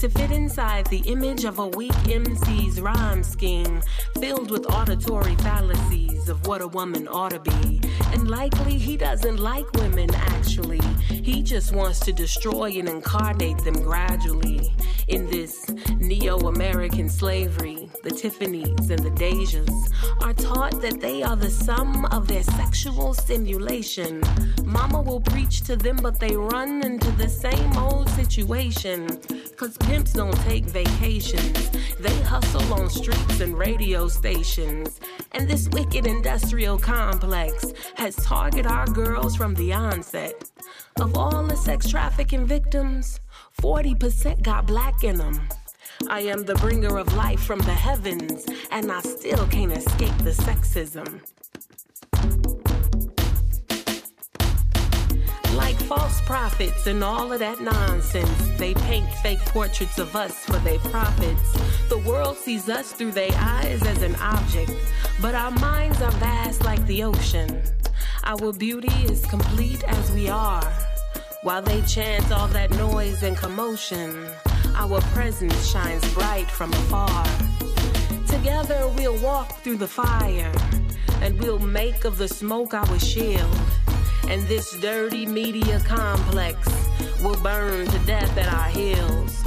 To 0.00 0.10
fit 0.10 0.30
inside 0.30 0.86
the 0.88 1.00
image 1.06 1.46
of 1.46 1.58
a 1.58 1.68
weak 1.68 1.94
MC's 2.06 2.82
rhyme 2.82 3.22
scheme, 3.22 3.80
filled 4.20 4.50
with 4.50 4.70
auditory 4.70 5.36
fallacies 5.36 6.28
of 6.28 6.46
what 6.46 6.60
a 6.60 6.68
woman 6.68 7.08
ought 7.08 7.30
to 7.30 7.40
be. 7.40 7.80
And 8.12 8.30
likely 8.30 8.78
he 8.78 8.96
doesn't 8.96 9.38
like 9.38 9.70
women, 9.74 10.14
actually. 10.14 10.80
He 11.08 11.42
just 11.42 11.72
wants 11.72 12.00
to 12.00 12.12
destroy 12.12 12.70
and 12.78 12.88
incarnate 12.88 13.58
them 13.58 13.82
gradually 13.82 14.72
in 15.08 15.28
this 15.30 15.68
neo 15.96 16.36
American 16.48 17.08
slavery. 17.08 17.88
The 18.02 18.10
Tiffany's 18.10 18.90
and 18.90 19.00
the 19.00 19.10
Dejas 19.10 19.92
are 20.22 20.34
taught 20.34 20.80
that 20.82 21.00
they 21.00 21.22
are 21.22 21.36
the 21.36 21.50
sum 21.50 22.04
of 22.06 22.28
their 22.28 22.42
sexual 22.42 23.14
stimulation. 23.14 24.22
Mama 24.64 25.00
will 25.00 25.20
preach 25.20 25.62
to 25.62 25.76
them, 25.76 25.96
but 26.02 26.20
they 26.20 26.36
run 26.36 26.82
into 26.82 27.10
the 27.12 27.28
same 27.28 27.76
old 27.76 28.08
situation. 28.10 29.20
Cause 29.56 29.76
pimps 29.78 30.12
don't 30.12 30.36
take 30.42 30.64
vacations, 30.64 31.70
they 31.98 32.14
hustle 32.22 32.72
on 32.74 32.88
streets 32.88 33.40
and 33.40 33.58
radio 33.58 34.08
stations. 34.08 35.00
And 35.32 35.48
this 35.48 35.68
wicked 35.70 36.06
industrial 36.06 36.78
complex 36.78 37.72
has 37.98 38.14
targeted 38.16 38.66
our 38.66 38.86
girls 38.86 39.34
from 39.34 39.54
the 39.54 39.72
onset. 39.72 40.50
Of 41.00 41.16
all 41.16 41.42
the 41.42 41.56
sex 41.56 41.88
trafficking 41.90 42.46
victims, 42.46 43.20
40% 43.60 44.42
got 44.42 44.66
black 44.66 45.02
in 45.02 45.18
them. 45.18 45.48
I 46.08 46.20
am 46.20 46.44
the 46.44 46.54
bringer 46.54 46.96
of 46.96 47.12
life 47.14 47.40
from 47.40 47.58
the 47.58 47.74
heavens, 47.74 48.46
and 48.70 48.92
I 48.92 49.00
still 49.00 49.46
can't 49.48 49.72
escape 49.72 50.16
the 50.18 50.30
sexism. 50.30 51.22
Like 55.54 55.76
false 55.76 56.20
prophets 56.22 56.86
and 56.86 57.02
all 57.02 57.32
of 57.32 57.40
that 57.40 57.60
nonsense, 57.60 58.48
they 58.58 58.74
paint 58.74 59.10
fake 59.22 59.40
portraits 59.46 59.98
of 59.98 60.14
us 60.14 60.44
for 60.44 60.58
their 60.58 60.78
profits. 60.78 61.52
The 61.88 61.98
world 61.98 62.36
sees 62.36 62.68
us 62.68 62.92
through 62.92 63.12
their 63.12 63.32
eyes 63.34 63.82
as 63.82 64.02
an 64.02 64.14
object, 64.16 64.72
but 65.20 65.34
our 65.34 65.50
minds 65.52 66.00
are 66.00 66.12
vast 66.12 66.64
like 66.64 66.84
the 66.86 67.02
ocean. 67.02 67.62
Our 68.24 68.52
beauty 68.52 68.92
is 69.04 69.24
complete 69.26 69.82
as 69.84 70.12
we 70.12 70.28
are. 70.28 70.64
While 71.42 71.62
they 71.62 71.82
chant 71.82 72.30
all 72.30 72.48
that 72.48 72.70
noise 72.72 73.22
and 73.22 73.36
commotion, 73.36 74.28
our 74.74 75.00
presence 75.12 75.66
shines 75.66 76.02
bright 76.14 76.50
from 76.50 76.72
afar. 76.72 77.24
Together 78.26 78.88
we'll 78.96 79.20
walk 79.22 79.60
through 79.60 79.78
the 79.78 79.88
fire, 79.88 80.52
and 81.22 81.38
we'll 81.40 81.58
make 81.58 82.04
of 82.04 82.18
the 82.18 82.28
smoke 82.28 82.74
our 82.74 82.98
shield. 82.98 83.56
And 84.28 84.42
this 84.42 84.78
dirty 84.80 85.26
media 85.26 85.80
complex 85.80 86.68
will 87.22 87.40
burn 87.42 87.86
to 87.86 87.98
death 88.00 88.36
at 88.36 88.48
our 88.52 88.68
heels. 88.68 89.42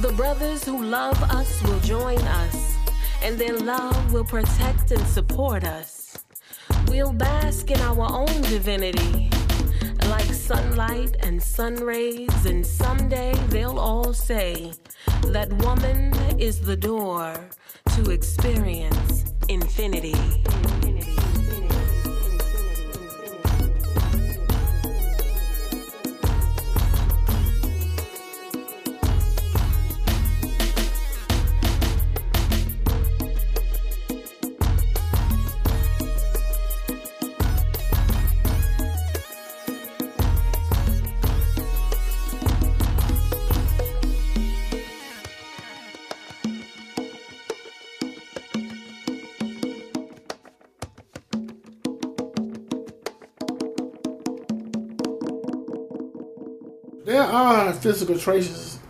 The 0.00 0.12
brothers 0.12 0.64
who 0.64 0.84
love 0.84 1.20
us 1.22 1.62
will 1.62 1.80
join 1.80 2.18
us, 2.18 2.76
and 3.22 3.38
their 3.38 3.58
love 3.58 4.12
will 4.12 4.24
protect 4.24 4.90
and 4.92 5.06
support 5.06 5.64
us. 5.64 6.18
We'll 6.88 7.12
bask 7.12 7.70
in 7.70 7.80
our 7.80 8.06
own 8.12 8.42
divinity 8.42 9.30
like 10.10 10.34
sunlight 10.34 11.16
and 11.20 11.40
sun 11.40 11.76
rays, 11.76 12.44
and 12.44 12.66
someday 12.66 13.32
they'll 13.48 13.78
all 13.78 14.12
say 14.12 14.72
that 15.26 15.52
woman 15.64 16.12
is 16.38 16.60
the 16.60 16.76
door 16.76 17.48
to 17.94 18.10
experience 18.10 19.24
infinity. 19.48 20.16
Are 57.30 57.72
physical 57.72 58.18
traces 58.18 58.80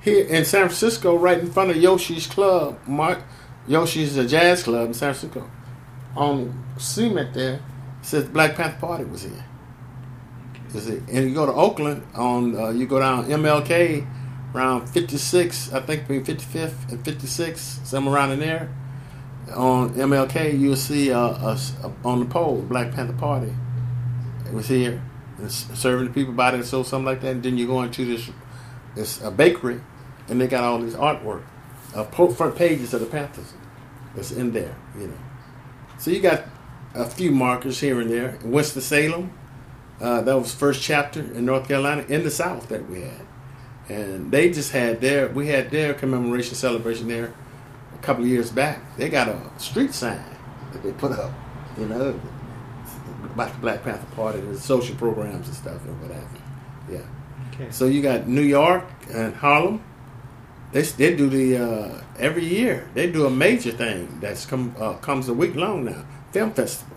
here 0.00 0.26
in 0.26 0.44
San 0.46 0.62
Francisco, 0.62 1.16
right 1.16 1.38
in 1.38 1.50
front 1.50 1.70
of 1.70 1.76
Yoshi's 1.76 2.26
Club. 2.26 2.78
Mark, 2.86 3.22
Yoshi's 3.68 4.16
a 4.16 4.26
jazz 4.26 4.62
club 4.62 4.88
in 4.88 4.94
San 4.94 5.12
Francisco. 5.12 5.50
On 6.16 6.64
cement 6.78 7.34
there, 7.34 7.60
says 8.00 8.24
Black 8.24 8.56
Panther 8.56 8.78
Party 8.80 9.04
was 9.04 9.24
here. 9.24 9.44
You 10.72 10.80
see, 10.80 10.96
and 10.96 11.28
you 11.28 11.34
go 11.34 11.44
to 11.44 11.52
Oakland 11.52 12.02
on, 12.14 12.56
uh, 12.56 12.70
you 12.70 12.86
go 12.86 13.00
down 13.00 13.26
MLK 13.26 14.06
around 14.54 14.88
56, 14.88 15.72
I 15.72 15.80
think 15.80 16.08
between 16.08 16.24
55th 16.24 16.90
and 16.90 17.04
56, 17.04 17.80
somewhere 17.84 18.14
around 18.14 18.32
in 18.32 18.40
there. 18.40 18.72
On 19.54 19.92
MLK, 19.94 20.58
you'll 20.58 20.76
see 20.76 21.12
uh, 21.12 21.56
on 22.04 22.20
the 22.20 22.26
pole, 22.26 22.62
Black 22.62 22.92
Panther 22.92 23.12
Party. 23.12 23.52
It 24.46 24.54
was 24.54 24.68
here 24.68 25.02
serving 25.48 26.06
the 26.06 26.12
people 26.12 26.34
by 26.34 26.50
themselves, 26.50 26.88
something 26.88 27.06
like 27.06 27.20
that. 27.22 27.32
And 27.32 27.42
then 27.42 27.58
you 27.58 27.66
go 27.66 27.82
into 27.82 28.04
this 28.04 28.30
this 28.94 29.22
a 29.22 29.30
bakery, 29.30 29.80
and 30.28 30.40
they 30.40 30.46
got 30.46 30.64
all 30.64 30.80
these 30.80 30.94
artwork, 30.94 31.42
uh, 31.94 32.04
front 32.04 32.56
pages 32.56 32.92
of 32.92 33.00
the 33.00 33.06
Panthers 33.06 33.54
that's 34.14 34.32
in 34.32 34.52
there, 34.52 34.76
you 34.98 35.06
know. 35.06 35.18
So 35.98 36.10
you 36.10 36.20
got 36.20 36.44
a 36.94 37.06
few 37.06 37.30
markers 37.30 37.80
here 37.80 38.00
and 38.00 38.10
there. 38.10 38.38
In 38.42 38.50
Winston 38.50 38.82
Salem, 38.82 39.32
uh, 40.00 40.22
that 40.22 40.36
was 40.36 40.54
first 40.54 40.82
chapter 40.82 41.20
in 41.20 41.44
North 41.44 41.68
Carolina 41.68 42.04
in 42.08 42.24
the 42.24 42.30
South 42.30 42.68
that 42.68 42.88
we 42.88 43.02
had, 43.02 43.26
and 43.88 44.32
they 44.32 44.50
just 44.50 44.72
had 44.72 45.00
their 45.00 45.28
we 45.28 45.48
had 45.48 45.70
their 45.70 45.94
commemoration 45.94 46.54
celebration 46.54 47.08
there 47.08 47.32
a 47.94 47.98
couple 47.98 48.24
of 48.24 48.28
years 48.28 48.50
back. 48.50 48.96
They 48.96 49.08
got 49.08 49.28
a 49.28 49.38
street 49.58 49.94
sign 49.94 50.24
that 50.72 50.82
they 50.82 50.92
put 50.92 51.12
up, 51.12 51.32
you 51.78 51.86
know, 51.86 52.18
the 53.48 53.58
Black 53.58 53.82
Panther 53.82 54.14
Party, 54.14 54.40
the 54.40 54.58
social 54.58 54.96
programs 54.96 55.46
and 55.46 55.56
stuff 55.56 55.84
and 55.84 56.00
what 56.00 56.10
have 56.10 56.28
you. 56.34 56.96
Yeah. 56.96 57.54
Okay. 57.54 57.70
So 57.70 57.86
you 57.86 58.02
got 58.02 58.26
New 58.26 58.42
York 58.42 58.84
and 59.12 59.34
Harlem. 59.34 59.82
They 60.72 60.82
they 60.82 61.16
do 61.16 61.28
the 61.28 61.56
uh, 61.56 62.04
every 62.18 62.44
year. 62.44 62.88
They 62.94 63.10
do 63.10 63.26
a 63.26 63.30
major 63.30 63.72
thing 63.72 64.18
that's 64.20 64.46
come 64.46 64.74
uh, 64.78 64.94
comes 64.94 65.28
a 65.28 65.34
week 65.34 65.56
long 65.56 65.84
now. 65.84 66.04
Film 66.32 66.52
festival, 66.52 66.96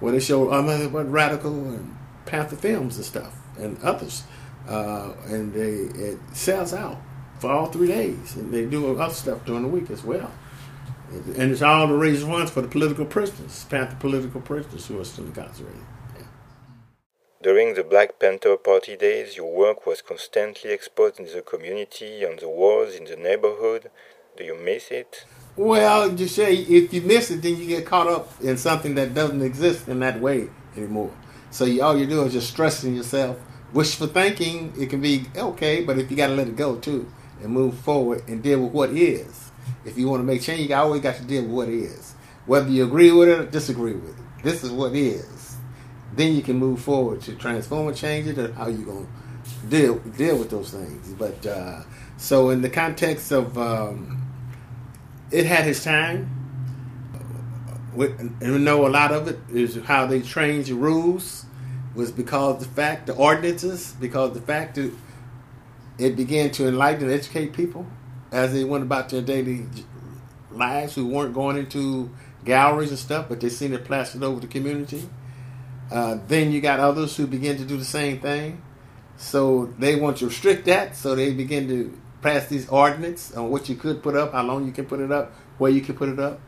where 0.00 0.12
they 0.12 0.20
show 0.20 0.52
um, 0.52 0.66
what 0.92 1.10
radical 1.10 1.52
and 1.52 1.96
Panther 2.24 2.56
films 2.56 2.96
and 2.96 3.04
stuff 3.04 3.36
and 3.58 3.78
others, 3.82 4.24
uh, 4.68 5.12
and 5.26 5.52
they 5.52 5.72
it 6.00 6.18
sells 6.32 6.72
out 6.72 6.96
for 7.38 7.50
all 7.50 7.66
three 7.66 7.88
days. 7.88 8.36
And 8.36 8.52
they 8.52 8.64
do 8.64 8.98
other 8.98 9.12
stuff 9.12 9.44
during 9.44 9.62
the 9.62 9.68
week 9.68 9.90
as 9.90 10.02
well. 10.02 10.30
And 11.36 11.52
it's 11.52 11.62
all 11.62 11.88
to 11.88 11.94
raise 11.94 12.22
funds 12.22 12.50
for 12.50 12.62
the 12.62 12.68
political 12.68 13.04
prisoners, 13.04 13.64
Panther 13.70 13.96
political 14.00 14.40
prisoners 14.40 14.86
who 14.86 15.00
are 15.00 15.04
still 15.04 15.26
incarcerated. 15.26 15.80
During 17.42 17.74
the 17.74 17.84
Black 17.84 18.18
Panther 18.18 18.56
Party 18.56 18.96
days, 18.96 19.36
your 19.36 19.54
work 19.54 19.86
was 19.86 20.00
constantly 20.00 20.72
exposed 20.72 21.20
in 21.20 21.26
the 21.26 21.42
community, 21.42 22.24
on 22.24 22.36
the 22.36 22.48
walls, 22.48 22.94
in 22.94 23.04
the 23.04 23.16
neighborhood. 23.16 23.90
Do 24.36 24.44
you 24.44 24.56
miss 24.56 24.90
it? 24.90 25.26
Well, 25.54 26.10
you 26.18 26.26
say 26.26 26.54
if 26.54 26.92
you 26.92 27.02
miss 27.02 27.30
it, 27.30 27.42
then 27.42 27.56
you 27.56 27.66
get 27.66 27.86
caught 27.86 28.08
up 28.08 28.32
in 28.42 28.56
something 28.56 28.94
that 28.96 29.14
doesn't 29.14 29.42
exist 29.42 29.88
in 29.88 30.00
that 30.00 30.20
way 30.20 30.48
anymore. 30.76 31.12
So 31.50 31.66
you, 31.66 31.82
all 31.82 31.96
you 31.96 32.06
do 32.06 32.24
is 32.24 32.32
just 32.32 32.50
stressing 32.50 32.96
yourself. 32.96 33.38
Wishful 33.72 34.08
thinking, 34.08 34.72
it 34.78 34.88
can 34.88 35.00
be 35.00 35.26
okay, 35.36 35.84
but 35.84 35.98
if 35.98 36.10
you 36.10 36.16
got 36.16 36.28
to 36.28 36.34
let 36.34 36.48
it 36.48 36.56
go 36.56 36.76
too 36.76 37.12
and 37.42 37.52
move 37.52 37.76
forward 37.78 38.22
and 38.26 38.42
deal 38.42 38.62
with 38.62 38.72
what 38.72 38.90
is. 38.90 39.52
If 39.84 39.98
you 39.98 40.08
want 40.08 40.20
to 40.20 40.24
make 40.24 40.42
change, 40.42 40.68
you 40.68 40.74
always 40.74 41.02
got 41.02 41.16
to 41.16 41.24
deal 41.24 41.42
with 41.42 41.52
what 41.52 41.68
is. 41.68 42.14
Whether 42.46 42.70
you 42.70 42.84
agree 42.84 43.10
with 43.10 43.28
it 43.28 43.38
or 43.38 43.44
disagree 43.46 43.94
with 43.94 44.18
it, 44.18 44.24
this 44.42 44.62
is 44.62 44.70
what 44.70 44.94
is. 44.94 45.56
Then 46.14 46.34
you 46.34 46.42
can 46.42 46.56
move 46.56 46.80
forward 46.80 47.22
to 47.22 47.34
transform 47.34 47.88
and 47.88 47.96
change 47.96 48.28
it, 48.28 48.38
or 48.38 48.52
how 48.52 48.68
you 48.68 48.84
gonna 48.84 49.06
deal 49.68 49.98
deal 49.98 50.38
with 50.38 50.50
those 50.50 50.70
things. 50.70 51.12
But 51.14 51.46
uh, 51.46 51.82
so 52.16 52.50
in 52.50 52.62
the 52.62 52.70
context 52.70 53.32
of 53.32 53.56
um, 53.58 54.24
it 55.30 55.46
had 55.46 55.66
its 55.66 55.82
time. 55.84 56.30
And 57.96 58.40
we 58.40 58.58
know 58.58 58.86
a 58.86 58.88
lot 58.88 59.12
of 59.12 59.28
it 59.28 59.38
is 59.52 59.76
how 59.84 60.06
they 60.06 60.20
changed 60.20 60.68
the 60.68 60.74
rules 60.74 61.44
was 61.94 62.10
because 62.10 62.58
the 62.58 62.64
fact 62.64 63.06
the 63.06 63.14
ordinances 63.14 63.94
because 64.00 64.34
the 64.34 64.40
fact 64.40 64.74
that 64.74 64.92
it 65.98 66.16
began 66.16 66.50
to 66.50 66.66
enlighten 66.66 67.04
and 67.04 67.12
educate 67.12 67.52
people 67.52 67.86
as 68.34 68.52
they 68.52 68.64
went 68.64 68.82
about 68.82 69.08
their 69.08 69.22
daily 69.22 69.64
lives 70.50 70.94
who 70.94 71.06
weren't 71.06 71.32
going 71.32 71.56
into 71.56 72.10
galleries 72.44 72.90
and 72.90 72.98
stuff 72.98 73.26
but 73.28 73.40
they 73.40 73.48
seen 73.48 73.72
it 73.72 73.84
plastered 73.84 74.22
over 74.22 74.40
the 74.40 74.46
community. 74.46 75.08
Uh, 75.90 76.18
then 76.26 76.50
you 76.50 76.60
got 76.60 76.80
others 76.80 77.16
who 77.16 77.26
begin 77.26 77.56
to 77.56 77.64
do 77.64 77.76
the 77.76 77.84
same 77.84 78.18
thing. 78.18 78.60
So 79.16 79.72
they 79.78 79.94
want 79.94 80.18
to 80.18 80.26
restrict 80.26 80.64
that 80.66 80.96
so 80.96 81.14
they 81.14 81.32
begin 81.32 81.68
to 81.68 81.98
pass 82.22 82.46
these 82.46 82.68
ordinances 82.68 83.36
on 83.36 83.50
what 83.50 83.68
you 83.68 83.76
could 83.76 84.02
put 84.02 84.16
up 84.16 84.32
how 84.32 84.42
long 84.42 84.66
you 84.66 84.72
can 84.72 84.86
put 84.86 84.98
it 84.98 85.12
up 85.12 85.32
where 85.58 85.70
you 85.70 85.82
can 85.82 85.94
put 85.94 86.08
it 86.08 86.18
up 86.18 86.40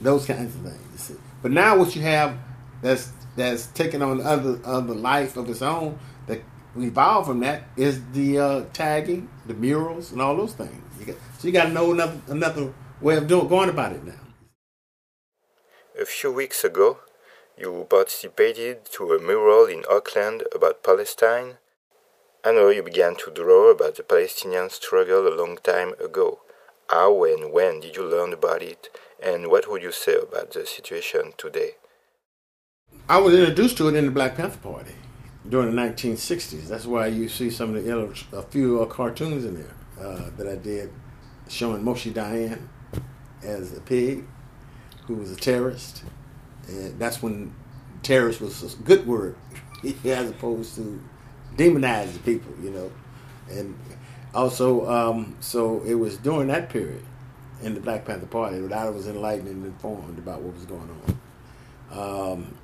those 0.00 0.24
kinds 0.24 0.54
of 0.54 0.62
things. 0.62 1.12
But 1.42 1.50
now 1.50 1.76
what 1.76 1.94
you 1.94 2.02
have 2.02 2.38
that's 2.80 3.12
that's 3.36 3.66
taken 3.66 4.00
on 4.00 4.22
other 4.22 4.58
other 4.64 4.94
life 4.94 5.36
of 5.36 5.50
its 5.50 5.60
own 5.60 5.98
that 6.26 6.40
evolved 6.78 7.28
from 7.28 7.40
that 7.40 7.64
is 7.76 8.00
the 8.12 8.38
uh, 8.38 8.64
tagging, 8.72 9.28
the 9.46 9.54
murals, 9.54 10.12
and 10.12 10.22
all 10.22 10.36
those 10.36 10.54
things. 10.54 10.85
You 10.98 11.06
got, 11.06 11.16
so 11.38 11.48
you 11.48 11.52
got 11.52 11.64
to 11.64 11.72
know 11.72 11.92
another 11.92 12.20
another 12.28 12.72
way 13.00 13.16
of 13.16 13.26
doing 13.26 13.48
going 13.48 13.68
about 13.68 13.92
it 13.92 14.04
now. 14.04 14.14
A 16.00 16.06
few 16.06 16.32
weeks 16.32 16.64
ago, 16.64 16.98
you 17.58 17.86
participated 17.88 18.84
to 18.92 19.12
a 19.12 19.20
mural 19.20 19.66
in 19.66 19.82
Oakland 19.88 20.44
about 20.54 20.82
Palestine. 20.82 21.58
I 22.44 22.52
know 22.52 22.68
you 22.68 22.82
began 22.82 23.16
to 23.16 23.30
draw 23.30 23.70
about 23.70 23.96
the 23.96 24.02
Palestinian 24.02 24.70
struggle 24.70 25.26
a 25.26 25.34
long 25.34 25.58
time 25.62 25.92
ago. 26.02 26.40
How 26.88 27.24
and 27.24 27.52
when 27.52 27.80
did 27.80 27.96
you 27.96 28.04
learn 28.04 28.32
about 28.32 28.62
it, 28.62 28.88
and 29.22 29.48
what 29.48 29.68
would 29.68 29.82
you 29.82 29.92
say 29.92 30.16
about 30.16 30.52
the 30.52 30.64
situation 30.64 31.32
today? 31.36 31.72
I 33.08 33.18
was 33.18 33.34
introduced 33.34 33.76
to 33.78 33.88
it 33.88 33.96
in 33.96 34.06
the 34.06 34.12
Black 34.12 34.36
Panther 34.36 34.58
Party 34.58 34.94
during 35.48 35.74
the 35.74 35.82
1960s. 35.82 36.68
That's 36.68 36.86
why 36.86 37.08
you 37.08 37.28
see 37.28 37.50
some 37.50 37.74
of 37.74 37.84
the 37.84 38.36
a 38.36 38.42
few 38.42 38.86
cartoons 38.86 39.44
in 39.44 39.56
there 39.56 39.75
uh, 40.00 40.30
that 40.36 40.46
I 40.46 40.56
did 40.56 40.92
showing 41.48 41.82
Moshe 41.82 42.12
Dayan 42.12 42.60
as 43.42 43.76
a 43.76 43.80
pig 43.80 44.24
who 45.06 45.14
was 45.14 45.30
a 45.30 45.36
terrorist. 45.36 46.02
And 46.68 46.98
that's 46.98 47.22
when 47.22 47.54
terrorist 48.02 48.40
was 48.40 48.74
a 48.74 48.76
good 48.82 49.06
word 49.06 49.36
as 50.04 50.30
opposed 50.30 50.74
to 50.76 51.02
demonizing 51.56 52.24
people, 52.24 52.52
you 52.62 52.70
know. 52.70 52.92
And 53.50 53.78
also, 54.34 54.88
um, 54.90 55.36
so 55.40 55.82
it 55.82 55.94
was 55.94 56.16
during 56.18 56.48
that 56.48 56.70
period 56.70 57.02
in 57.62 57.74
the 57.74 57.80
Black 57.80 58.04
Panther 58.04 58.26
Party 58.26 58.58
that 58.58 58.72
I 58.72 58.90
was 58.90 59.06
enlightened 59.06 59.48
and 59.48 59.64
informed 59.64 60.18
about 60.18 60.42
what 60.42 60.54
was 60.54 60.64
going 60.66 60.90
on. 61.90 62.32
Um, 62.32 62.58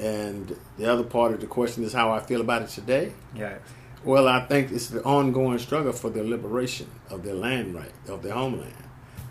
and 0.00 0.56
the 0.78 0.90
other 0.90 1.04
part 1.04 1.32
of 1.32 1.40
the 1.40 1.46
question 1.46 1.84
is 1.84 1.92
how 1.92 2.10
I 2.10 2.20
feel 2.20 2.40
about 2.40 2.62
it 2.62 2.68
today. 2.68 3.12
Yes. 3.34 3.60
Well, 4.04 4.28
I 4.28 4.40
think 4.40 4.70
it's 4.70 4.88
the 4.88 5.02
ongoing 5.02 5.58
struggle 5.58 5.92
for 5.92 6.10
the 6.10 6.22
liberation 6.22 6.90
of 7.08 7.22
their 7.22 7.34
land 7.34 7.74
right, 7.74 7.92
of 8.08 8.22
their 8.22 8.34
homeland, 8.34 8.74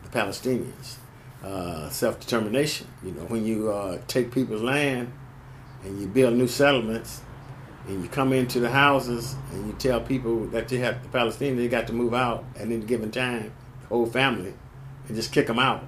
the 0.03 0.09
Palestinians, 0.09 0.95
uh, 1.43 1.89
self 1.89 2.19
determination. 2.19 2.87
You 3.03 3.11
know, 3.11 3.21
when 3.25 3.45
you 3.45 3.71
uh, 3.71 3.99
take 4.07 4.31
people's 4.31 4.63
land 4.63 5.13
and 5.83 6.01
you 6.01 6.07
build 6.07 6.35
new 6.35 6.47
settlements, 6.47 7.21
and 7.87 8.01
you 8.01 8.09
come 8.09 8.31
into 8.33 8.59
the 8.59 8.69
houses 8.69 9.35
and 9.51 9.67
you 9.67 9.73
tell 9.73 9.99
people 9.99 10.45
that 10.47 10.71
you 10.71 10.79
have 10.79 11.03
the 11.03 11.09
Palestinians 11.09 11.57
they 11.57 11.67
got 11.67 11.87
to 11.87 11.93
move 11.93 12.13
out 12.13 12.45
at 12.55 12.61
any 12.61 12.77
given 12.77 13.11
time, 13.11 13.51
the 13.81 13.87
whole 13.87 14.05
family, 14.05 14.53
and 15.07 15.15
just 15.15 15.31
kick 15.31 15.47
them 15.47 15.59
out. 15.59 15.83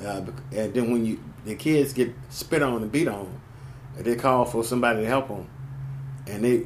Uh, 0.00 0.22
and 0.52 0.74
then 0.74 0.90
when 0.90 1.04
you 1.04 1.22
the 1.44 1.54
kids 1.54 1.92
get 1.92 2.12
spit 2.28 2.62
on 2.62 2.82
and 2.82 2.92
beat 2.92 3.08
on, 3.08 3.40
they 3.96 4.14
call 4.14 4.44
for 4.44 4.62
somebody 4.62 5.00
to 5.00 5.06
help 5.06 5.28
them, 5.28 5.48
and 6.26 6.44
they 6.44 6.58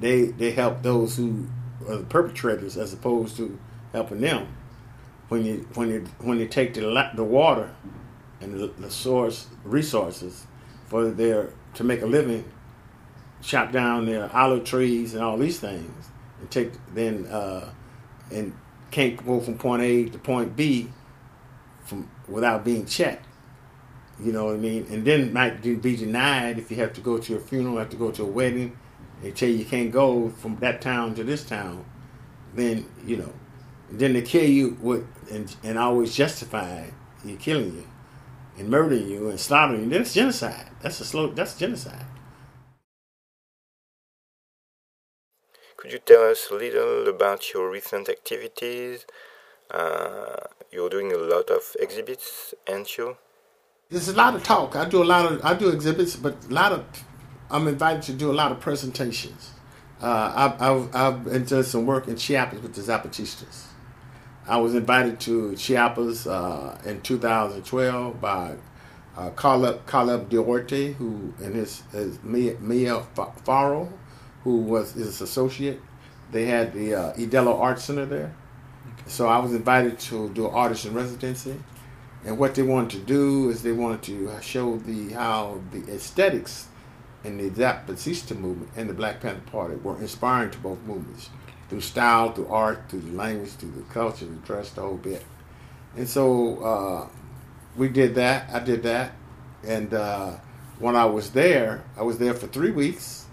they 0.00 0.26
they 0.26 0.50
help 0.52 0.82
those 0.82 1.16
who 1.16 1.46
are 1.88 1.96
the 1.96 2.04
perpetrators 2.04 2.76
as 2.76 2.92
opposed 2.92 3.36
to 3.36 3.58
helping 3.92 4.20
them. 4.20 4.48
When 5.28 5.44
you 5.44 5.66
when 5.74 5.88
you 5.88 6.04
when 6.20 6.38
you 6.38 6.46
take 6.46 6.74
the 6.74 7.10
the 7.14 7.24
water 7.24 7.74
and 8.40 8.58
the, 8.58 8.66
the 8.78 8.90
source 8.90 9.46
resources 9.64 10.46
for 10.86 11.10
their 11.10 11.52
to 11.74 11.84
make 11.84 12.02
a 12.02 12.06
living, 12.06 12.44
chop 13.40 13.72
down 13.72 14.06
their 14.06 14.34
olive 14.34 14.64
trees 14.64 15.14
and 15.14 15.22
all 15.22 15.38
these 15.38 15.58
things, 15.58 16.08
and 16.40 16.50
take 16.50 16.72
then 16.94 17.26
uh, 17.26 17.70
and 18.30 18.52
can't 18.90 19.24
go 19.24 19.40
from 19.40 19.56
point 19.56 19.82
A 19.82 20.04
to 20.06 20.18
point 20.18 20.54
B 20.54 20.88
from 21.84 22.10
without 22.28 22.64
being 22.64 22.86
checked. 22.86 23.26
You 24.20 24.32
know 24.32 24.46
what 24.46 24.54
I 24.54 24.58
mean? 24.58 24.86
And 24.90 25.04
then 25.04 25.32
might 25.32 25.62
be 25.62 25.96
denied 25.96 26.58
if 26.58 26.70
you 26.70 26.76
have 26.76 26.92
to 26.94 27.00
go 27.00 27.18
to 27.18 27.36
a 27.36 27.40
funeral, 27.40 27.78
have 27.78 27.90
to 27.90 27.96
go 27.96 28.10
to 28.12 28.22
a 28.22 28.26
wedding. 28.26 28.76
They 29.22 29.30
tell 29.30 29.48
you 29.48 29.56
you 29.56 29.64
can't 29.64 29.92
go 29.92 30.30
from 30.30 30.56
that 30.56 30.80
town 30.80 31.14
to 31.16 31.24
this 31.24 31.44
town. 31.44 31.84
Then 32.54 32.86
you 33.06 33.16
know, 33.18 33.32
then 33.90 34.14
they 34.14 34.22
kill 34.22 34.48
you 34.48 34.76
with 34.80 35.06
and 35.30 35.54
and 35.62 35.78
always 35.78 36.14
justify 36.14 36.86
you 37.24 37.36
killing 37.36 37.74
you 37.74 37.86
and 38.58 38.68
murdering 38.68 39.08
you 39.08 39.30
and 39.30 39.38
slaughtering 39.40 39.84
you. 39.84 39.90
That's 39.90 40.14
genocide. 40.14 40.68
That's 40.82 41.00
a 41.00 41.04
slow. 41.04 41.28
That's 41.28 41.56
genocide. 41.56 42.06
Could 45.76 45.92
you 45.92 45.98
tell 45.98 46.30
us 46.30 46.48
a 46.50 46.54
little 46.54 47.08
about 47.08 47.52
your 47.52 47.70
recent 47.70 48.08
activities? 48.08 49.06
Uh, 49.70 50.36
you're 50.70 50.90
doing 50.90 51.12
a 51.12 51.16
lot 51.16 51.50
of 51.50 51.76
exhibits, 51.80 52.54
aren't 52.68 52.96
you? 52.98 53.16
There's 53.90 54.08
a 54.08 54.14
lot 54.14 54.34
of 54.34 54.44
talk. 54.44 54.76
I 54.76 54.88
do 54.88 55.02
a 55.02 55.04
lot 55.04 55.30
of 55.30 55.44
I 55.44 55.54
do 55.54 55.68
exhibits, 55.70 56.16
but 56.16 56.36
a 56.48 56.54
lot 56.54 56.72
of 56.72 56.84
I'm 57.52 57.68
invited 57.68 58.02
to 58.04 58.14
do 58.14 58.30
a 58.30 58.32
lot 58.32 58.50
of 58.50 58.60
presentations. 58.60 59.50
Uh, 60.00 60.56
I've, 60.58 60.90
I've, 60.96 61.26
I've 61.36 61.66
some 61.66 61.84
work 61.84 62.08
in 62.08 62.16
Chiapas 62.16 62.62
with 62.62 62.74
the 62.74 62.80
Zapatistas. 62.80 63.66
I 64.48 64.56
was 64.56 64.74
invited 64.74 65.20
to 65.20 65.54
Chiapas 65.54 66.26
uh, 66.26 66.80
in 66.86 67.02
2012 67.02 68.20
by 68.20 68.54
uh, 69.16 69.30
Caleb, 69.30 69.86
Caleb 69.86 70.30
Duarte, 70.30 70.94
who 70.94 71.34
and 71.42 71.54
his, 71.54 71.82
his 71.92 72.20
Mia, 72.22 72.58
Mia 72.58 73.00
Faro, 73.44 73.92
who 74.44 74.56
was 74.56 74.92
his 74.92 75.20
associate. 75.20 75.78
They 76.32 76.46
had 76.46 76.72
the 76.72 76.94
uh, 76.94 77.12
EDELO 77.18 77.60
Art 77.60 77.78
Center 77.78 78.06
there. 78.06 78.34
So 79.06 79.28
I 79.28 79.38
was 79.38 79.52
invited 79.52 79.98
to 80.00 80.30
do 80.30 80.48
an 80.48 80.54
artist 80.54 80.86
in 80.86 80.94
residency. 80.94 81.54
And 82.24 82.38
what 82.38 82.54
they 82.54 82.62
wanted 82.62 82.98
to 82.98 83.04
do 83.04 83.50
is 83.50 83.62
they 83.62 83.72
wanted 83.72 84.02
to 84.04 84.30
show 84.40 84.78
the 84.78 85.10
how 85.10 85.60
the 85.70 85.82
aesthetics 85.92 86.68
in 87.24 87.38
the 87.38 87.50
Zapatista 87.50 88.38
movement 88.38 88.70
and 88.76 88.88
the 88.88 88.94
Black 88.94 89.20
Panther 89.20 89.50
Party 89.50 89.76
were 89.76 89.98
inspiring 90.00 90.50
to 90.50 90.58
both 90.58 90.80
movements 90.82 91.30
through 91.68 91.80
style, 91.80 92.32
through 92.32 92.48
art, 92.48 92.84
through 92.88 93.00
the 93.00 93.12
language, 93.12 93.50
through 93.50 93.72
the 93.72 93.82
culture, 93.92 94.26
the 94.26 94.34
dress, 94.46 94.70
the 94.70 94.80
whole 94.80 94.96
bit. 94.96 95.24
And 95.96 96.08
so 96.08 96.62
uh, 96.62 97.08
we 97.76 97.88
did 97.88 98.14
that. 98.16 98.50
I 98.52 98.60
did 98.60 98.82
that. 98.82 99.12
And 99.66 99.94
uh, 99.94 100.36
when 100.78 100.96
I 100.96 101.04
was 101.04 101.30
there, 101.30 101.84
I 101.96 102.02
was 102.02 102.18
there 102.18 102.34
for 102.34 102.46
three 102.46 102.70
weeks. 102.70 103.26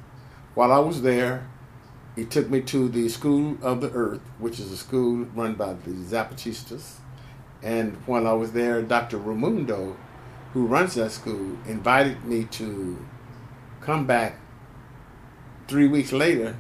While 0.56 0.72
I 0.72 0.80
was 0.80 1.02
there, 1.02 1.48
he 2.16 2.26
took 2.26 2.50
me 2.50 2.62
to 2.62 2.90
the 2.90 3.10
School 3.10 3.58
of 3.62 3.82
the 3.82 3.92
Earth, 3.92 4.22
which 4.40 4.60
is 4.60 4.72
a 4.72 4.78
school 4.78 5.26
run 5.34 5.56
by 5.56 5.74
the 5.74 5.92
Zapatistas 5.92 7.00
and 7.62 7.96
when 8.06 8.26
I 8.26 8.34
was 8.34 8.52
there, 8.54 8.82
Dr. 8.82 9.20
Raymundo, 9.20 9.96
who 10.54 10.66
runs 10.66 10.96
that 10.96 11.12
school, 11.12 11.58
invited 11.68 12.24
me 12.24 12.46
to 12.46 13.06
come 13.90 14.06
back 14.06 14.36
three 15.68 15.88
weeks 15.88 16.12
later 16.12 16.56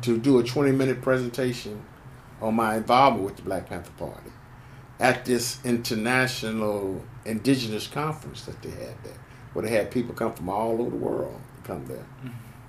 to 0.00 0.16
do 0.16 0.38
a 0.38 0.42
20 0.42 0.72
minute 0.72 1.02
presentation 1.02 1.84
on 2.40 2.54
my 2.54 2.76
involvement 2.76 3.22
with 3.22 3.36
the 3.36 3.42
Black 3.42 3.68
Panther 3.68 3.92
Party 3.98 4.30
at 4.98 5.26
this 5.26 5.62
international 5.62 7.04
indigenous 7.26 7.86
conference 7.86 8.46
that 8.46 8.62
they 8.62 8.70
had 8.70 8.96
there, 9.04 9.18
where 9.52 9.62
they 9.62 9.70
had 9.70 9.90
people 9.90 10.14
come 10.14 10.32
from 10.32 10.48
all 10.48 10.80
over 10.80 10.88
the 10.88 10.96
world 10.96 11.38
to 11.56 11.62
come 11.68 11.84
there. 11.84 12.06
Mm-hmm. 12.24 12.28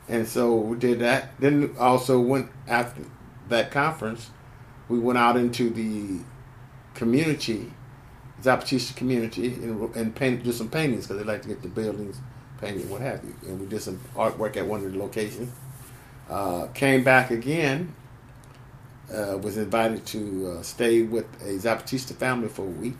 And 0.09 0.27
so 0.27 0.57
we 0.57 0.75
did 0.77 0.99
that. 0.99 1.29
Then 1.39 1.73
also 1.79 2.19
went 2.19 2.49
after 2.67 3.03
that 3.47 3.71
conference, 3.71 4.29
we 4.89 4.99
went 4.99 5.19
out 5.19 5.37
into 5.37 5.69
the 5.69 6.21
community, 6.95 7.71
Zapatista 8.41 8.93
community, 8.93 9.53
and, 9.53 9.95
and 9.95 10.13
paint, 10.13 10.43
do 10.43 10.51
some 10.51 10.67
paintings 10.67 11.07
because 11.07 11.23
they 11.23 11.31
like 11.31 11.43
to 11.43 11.47
get 11.47 11.61
the 11.61 11.69
buildings 11.69 12.19
painted, 12.61 12.89
what 12.89 13.01
have 13.01 13.23
you. 13.23 13.35
And 13.47 13.59
we 13.59 13.65
did 13.67 13.81
some 13.81 13.99
artwork 14.15 14.55
at 14.57 14.65
one 14.65 14.85
of 14.85 14.91
the 14.91 14.99
locations. 14.99 15.51
Uh, 16.29 16.67
came 16.67 17.03
back 17.03 17.31
again. 17.31 17.93
Uh, 19.13 19.37
was 19.37 19.57
invited 19.57 20.05
to 20.05 20.55
uh, 20.57 20.61
stay 20.61 21.01
with 21.01 21.25
a 21.41 21.57
Zapatista 21.57 22.15
family 22.15 22.47
for 22.47 22.61
a 22.61 22.69
week. 22.69 22.95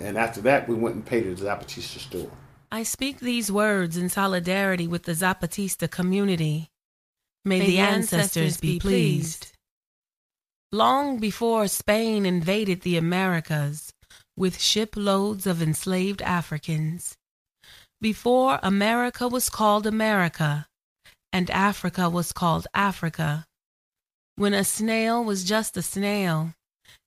And 0.00 0.18
after 0.18 0.40
that, 0.40 0.68
we 0.68 0.74
went 0.74 0.96
and 0.96 1.06
paid 1.06 1.26
at 1.26 1.36
the 1.36 1.44
Zapatista 1.44 1.98
store. 2.00 2.30
I 2.72 2.82
speak 2.82 3.20
these 3.20 3.52
words 3.52 3.96
in 3.96 4.08
solidarity 4.08 4.88
with 4.88 5.04
the 5.04 5.12
Zapatista 5.12 5.88
community. 5.88 6.70
May, 7.44 7.60
May 7.60 7.66
the 7.66 7.78
ancestors, 7.78 8.18
ancestors 8.18 8.56
be 8.60 8.80
pleased. 8.80 9.52
Long 10.72 11.18
before 11.18 11.68
Spain 11.68 12.26
invaded 12.26 12.80
the 12.80 12.96
Americas 12.96 13.92
with 14.36 14.60
shiploads 14.60 15.46
of 15.46 15.62
enslaved 15.62 16.20
Africans, 16.22 17.16
before 18.00 18.58
America 18.62 19.28
was 19.28 19.48
called 19.48 19.86
America 19.86 20.66
and 21.32 21.50
Africa 21.50 22.10
was 22.10 22.32
called 22.32 22.66
Africa, 22.74 23.46
when 24.36 24.52
a 24.54 24.64
snail 24.64 25.24
was 25.24 25.44
just 25.44 25.76
a 25.76 25.82
snail 25.82 26.54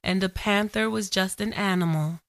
and 0.04 0.24
a 0.24 0.30
panther 0.30 0.90
was 0.90 1.10
just 1.10 1.42
an 1.42 1.54
animal. 1.54 2.20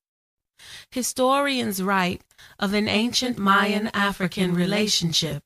Historians 0.91 1.83
write 1.83 2.23
of 2.59 2.75
an 2.75 2.89
ancient 2.89 3.39
Mayan 3.39 3.89
African 3.95 4.55
relationship, 4.55 5.43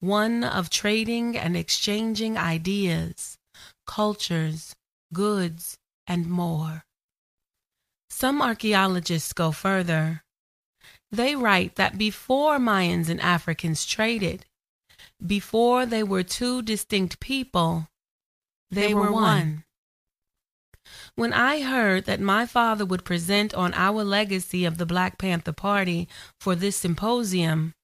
one 0.00 0.42
of 0.42 0.70
trading 0.70 1.38
and 1.38 1.56
exchanging 1.56 2.36
ideas, 2.36 3.38
cultures, 3.86 4.74
goods, 5.12 5.78
and 6.06 6.28
more. 6.28 6.84
Some 8.10 8.42
archaeologists 8.42 9.32
go 9.32 9.52
further. 9.52 10.23
They 11.14 11.36
write 11.36 11.76
that 11.76 11.96
before 11.96 12.58
Mayans 12.58 13.08
and 13.08 13.20
Africans 13.20 13.86
traded, 13.86 14.46
before 15.24 15.86
they 15.86 16.02
were 16.02 16.24
two 16.24 16.60
distinct 16.60 17.20
people, 17.20 17.86
they, 18.68 18.88
they 18.88 18.94
were, 18.94 19.12
one. 19.12 19.12
one. 19.12 19.64
When 21.14 21.32
I 21.32 21.62
heard 21.62 22.06
that 22.06 22.20
my 22.20 22.46
father 22.46 22.84
would 22.84 23.04
present 23.04 23.54
on 23.54 23.72
our 23.74 24.02
legacy 24.02 24.64
of 24.64 24.76
the 24.76 24.86
Black 24.86 25.16
Panther 25.16 25.52
Party 25.52 26.08
for 26.40 26.56
this 26.56 26.76
symposium, 26.76 27.74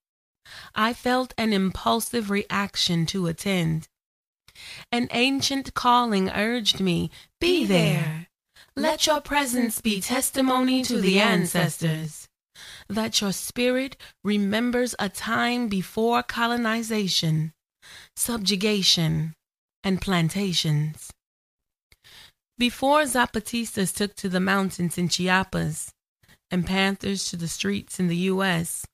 I 0.75 0.91
felt 0.91 1.33
an 1.37 1.53
impulsive 1.53 2.29
reaction 2.29 3.05
to 3.07 3.27
attend. 3.27 3.87
An 4.91 5.07
ancient 5.11 5.73
calling 5.73 6.29
urged 6.29 6.81
me, 6.81 7.09
Be 7.39 7.63
there. 7.63 8.27
Let 8.75 9.07
your 9.07 9.21
presence 9.21 9.79
be 9.79 10.01
testimony 10.01 10.83
to 10.83 10.99
the 10.99 11.21
ancestors. 11.21 12.20
That 12.87 13.21
your 13.21 13.31
spirit 13.31 13.95
remembers 14.23 14.95
a 14.99 15.09
time 15.09 15.67
before 15.67 16.23
colonization, 16.23 17.53
subjugation, 18.15 19.33
and 19.83 20.01
plantations. 20.01 21.09
Before 22.57 23.03
Zapatistas 23.03 23.93
took 23.93 24.15
to 24.17 24.29
the 24.29 24.39
mountains 24.39 24.97
in 24.97 25.09
Chiapas 25.09 25.91
and 26.51 26.65
Panthers 26.65 27.29
to 27.29 27.37
the 27.37 27.47
streets 27.47 27.99
in 27.99 28.07
the 28.07 28.29
U.S., 28.33 28.85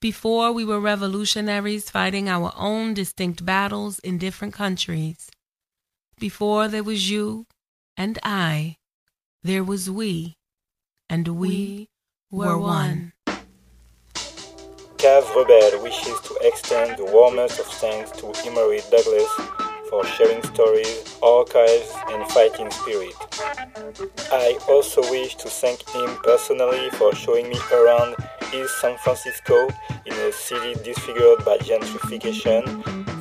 before 0.00 0.52
we 0.52 0.64
were 0.64 0.80
revolutionaries 0.80 1.90
fighting 1.90 2.28
our 2.28 2.52
own 2.56 2.94
distinct 2.94 3.44
battles 3.44 3.98
in 3.98 4.16
different 4.16 4.54
countries, 4.54 5.28
before 6.18 6.68
there 6.68 6.82
was 6.82 7.10
you 7.10 7.44
and 7.96 8.18
I, 8.22 8.76
there 9.42 9.62
was 9.62 9.90
we, 9.90 10.36
and 11.10 11.28
we 11.28 11.89
were 12.30 12.58
one. 12.58 13.12
Cave 14.98 15.24
Rebelle 15.34 15.82
wishes 15.82 16.20
to 16.20 16.38
extend 16.42 16.96
the 16.98 17.04
warmest 17.06 17.58
of 17.58 17.66
thanks 17.66 18.10
to 18.12 18.32
Emory 18.46 18.80
Douglas 18.90 19.28
for 19.88 20.04
sharing 20.04 20.42
stories, 20.44 21.18
archives, 21.22 21.92
and 22.10 22.30
fighting 22.30 22.70
spirit. 22.70 23.14
I 24.30 24.56
also 24.68 25.00
wish 25.10 25.34
to 25.36 25.48
thank 25.48 25.88
him 25.88 26.16
personally 26.22 26.90
for 26.90 27.12
showing 27.14 27.48
me 27.48 27.58
around 27.72 28.14
East 28.54 28.80
San 28.80 28.96
Francisco 28.98 29.68
in 30.06 30.12
a 30.12 30.32
city 30.32 30.74
disfigured 30.84 31.44
by 31.44 31.56
gentrification, 31.58 32.64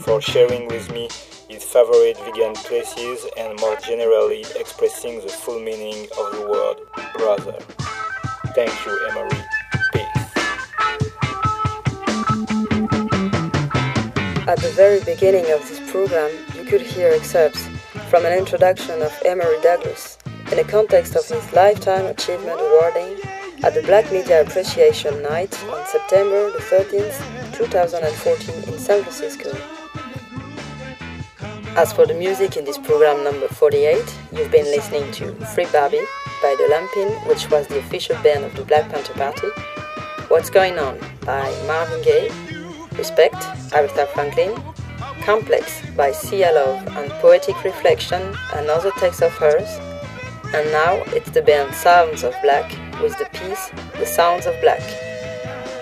for 0.01 0.21
sharing 0.21 0.67
with 0.67 0.91
me 0.91 1.09
his 1.49 1.63
favorite 1.63 2.17
vegan 2.25 2.53
places, 2.53 3.25
and 3.37 3.59
more 3.59 3.77
generally 3.77 4.41
expressing 4.55 5.21
the 5.21 5.29
full 5.29 5.59
meaning 5.59 6.07
of 6.19 6.31
the 6.33 6.47
word 6.47 6.77
brother. 7.15 7.57
Thank 8.55 8.85
you, 8.85 9.07
Emory. 9.09 9.29
At 14.47 14.57
the 14.57 14.71
very 14.75 14.99
beginning 15.03 15.51
of 15.51 15.61
this 15.69 15.79
program, 15.91 16.31
you 16.55 16.65
could 16.65 16.81
hear 16.81 17.11
excerpts 17.11 17.67
from 18.09 18.25
an 18.25 18.33
introduction 18.33 19.01
of 19.03 19.15
Emory 19.23 19.61
Douglas 19.61 20.17
in 20.51 20.57
the 20.57 20.65
context 20.67 21.15
of 21.15 21.23
his 21.27 21.53
Lifetime 21.53 22.07
Achievement 22.07 22.59
awarding 22.59 23.19
at 23.63 23.75
the 23.75 23.83
Black 23.83 24.11
Media 24.11 24.41
Appreciation 24.41 25.21
Night 25.21 25.53
on 25.65 25.85
September 25.85 26.51
the 26.51 26.57
13th, 26.57 27.55
2014 27.55 28.73
in 28.73 28.79
San 28.79 29.03
Francisco. 29.03 29.51
As 31.75 31.93
for 31.93 32.07
the 32.07 32.15
music 32.15 32.57
in 32.57 32.65
this 32.65 32.79
program 32.79 33.23
number 33.23 33.47
48, 33.47 34.03
you've 34.31 34.51
been 34.51 34.65
listening 34.65 35.11
to 35.11 35.33
Free 35.53 35.67
Bobby 35.71 36.01
by 36.41 36.55
The 36.57 36.63
Lumpen, 36.63 37.27
which 37.27 37.49
was 37.49 37.67
the 37.67 37.79
official 37.79 38.15
band 38.23 38.45
of 38.45 38.55
the 38.55 38.63
Black 38.63 38.89
Panther 38.89 39.13
Party, 39.13 39.47
What's 40.27 40.49
Going 40.49 40.77
On 40.79 40.97
by 41.25 41.51
Marvin 41.67 42.01
Gaye, 42.01 42.29
Respect, 42.97 43.35
Aretha 43.71 44.07
Franklin, 44.09 44.55
Complex 45.23 45.81
by 45.95 46.11
Sia 46.11 46.51
Love 46.51 46.87
and 46.97 47.11
Poetic 47.21 47.63
Reflection, 47.63 48.35
another 48.53 48.91
text 48.97 49.21
of 49.21 49.31
hers, 49.33 49.69
and 50.53 50.71
now 50.71 50.95
it's 51.07 51.29
the 51.31 51.41
band 51.41 51.73
Sounds 51.75 52.23
of 52.23 52.33
Black 52.41 52.71
with 53.01 53.17
the 53.17 53.25
piece 53.33 53.69
The 53.97 54.05
Sounds 54.05 54.45
of 54.45 54.59
Black. 54.61 54.81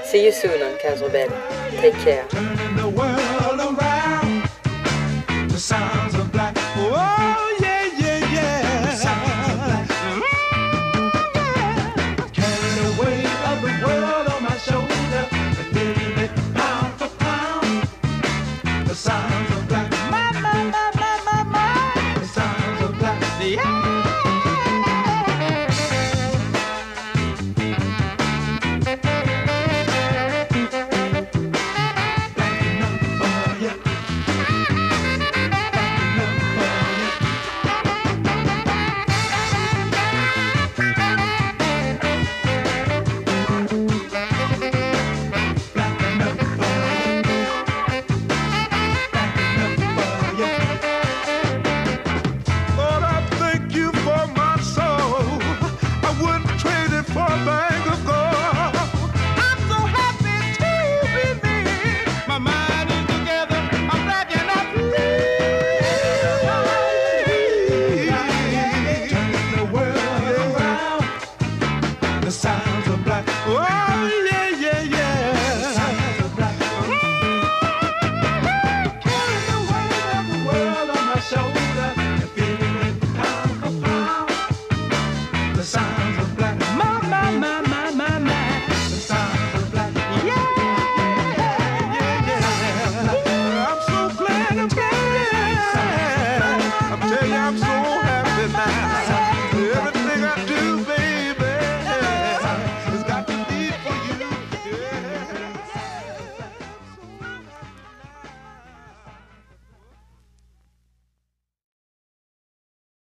See 0.06 0.26
you 0.26 0.32
soon 0.32 0.62
on 0.62 0.78
Cave 0.80 1.00
Rebelle. 1.00 1.82
Take 1.82 1.94
care. 1.96 2.67